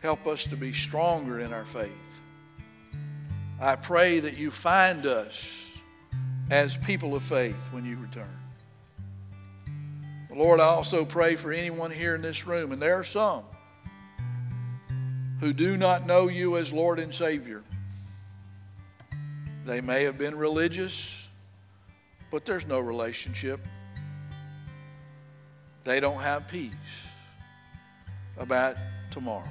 Help 0.00 0.26
us 0.26 0.44
to 0.44 0.56
be 0.56 0.74
stronger 0.74 1.40
in 1.40 1.54
our 1.54 1.64
faith. 1.64 2.09
I 3.60 3.76
pray 3.76 4.20
that 4.20 4.38
you 4.38 4.50
find 4.50 5.04
us 5.04 5.52
as 6.50 6.78
people 6.78 7.14
of 7.14 7.22
faith 7.22 7.56
when 7.72 7.84
you 7.84 7.98
return. 7.98 8.38
Lord, 10.34 10.60
I 10.60 10.64
also 10.64 11.04
pray 11.04 11.36
for 11.36 11.52
anyone 11.52 11.90
here 11.90 12.14
in 12.14 12.22
this 12.22 12.46
room, 12.46 12.72
and 12.72 12.80
there 12.80 12.94
are 12.94 13.04
some 13.04 13.44
who 15.40 15.52
do 15.52 15.76
not 15.76 16.06
know 16.06 16.28
you 16.28 16.56
as 16.56 16.72
Lord 16.72 16.98
and 16.98 17.14
Savior. 17.14 17.62
They 19.66 19.82
may 19.82 20.04
have 20.04 20.16
been 20.16 20.36
religious, 20.36 21.26
but 22.30 22.46
there's 22.46 22.66
no 22.66 22.80
relationship. 22.80 23.60
They 25.84 26.00
don't 26.00 26.20
have 26.20 26.48
peace 26.48 26.72
about 28.38 28.76
tomorrow. 29.10 29.48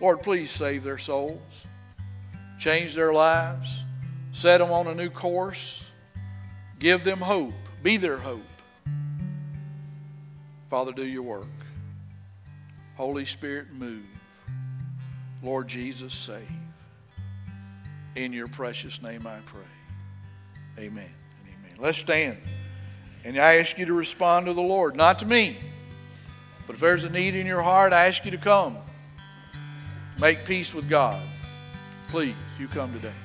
Lord, 0.00 0.20
please 0.20 0.50
save 0.50 0.82
their 0.84 0.98
souls, 0.98 1.40
change 2.62 2.94
their 2.94 3.12
lives, 3.12 3.82
set 4.30 4.58
them 4.58 4.70
on 4.70 4.86
a 4.86 4.94
new 4.94 5.10
course, 5.10 5.84
give 6.78 7.02
them 7.02 7.18
hope, 7.18 7.54
be 7.82 7.96
their 7.96 8.16
hope. 8.16 8.40
Father, 10.70 10.92
do 10.92 11.04
your 11.04 11.24
work. 11.24 11.48
Holy 12.96 13.24
Spirit, 13.24 13.72
move. 13.72 14.04
Lord 15.42 15.66
Jesus, 15.66 16.14
save. 16.14 16.48
In 18.14 18.32
your 18.32 18.46
precious 18.46 19.02
name 19.02 19.26
I 19.26 19.38
pray. 19.44 19.60
Amen. 20.78 21.10
Amen. 21.42 21.76
Let's 21.80 21.98
stand. 21.98 22.38
And 23.24 23.36
I 23.38 23.56
ask 23.56 23.76
you 23.76 23.86
to 23.86 23.92
respond 23.92 24.46
to 24.46 24.52
the 24.52 24.62
Lord, 24.62 24.94
not 24.94 25.18
to 25.18 25.26
me. 25.26 25.56
But 26.68 26.74
if 26.74 26.80
there's 26.80 27.02
a 27.02 27.10
need 27.10 27.34
in 27.34 27.44
your 27.44 27.62
heart, 27.62 27.92
I 27.92 28.06
ask 28.06 28.24
you 28.24 28.30
to 28.30 28.38
come. 28.38 28.78
Make 30.20 30.44
peace 30.44 30.72
with 30.72 30.88
God. 30.88 31.20
Please, 32.12 32.34
you 32.58 32.68
come 32.68 32.92
today. 32.92 33.21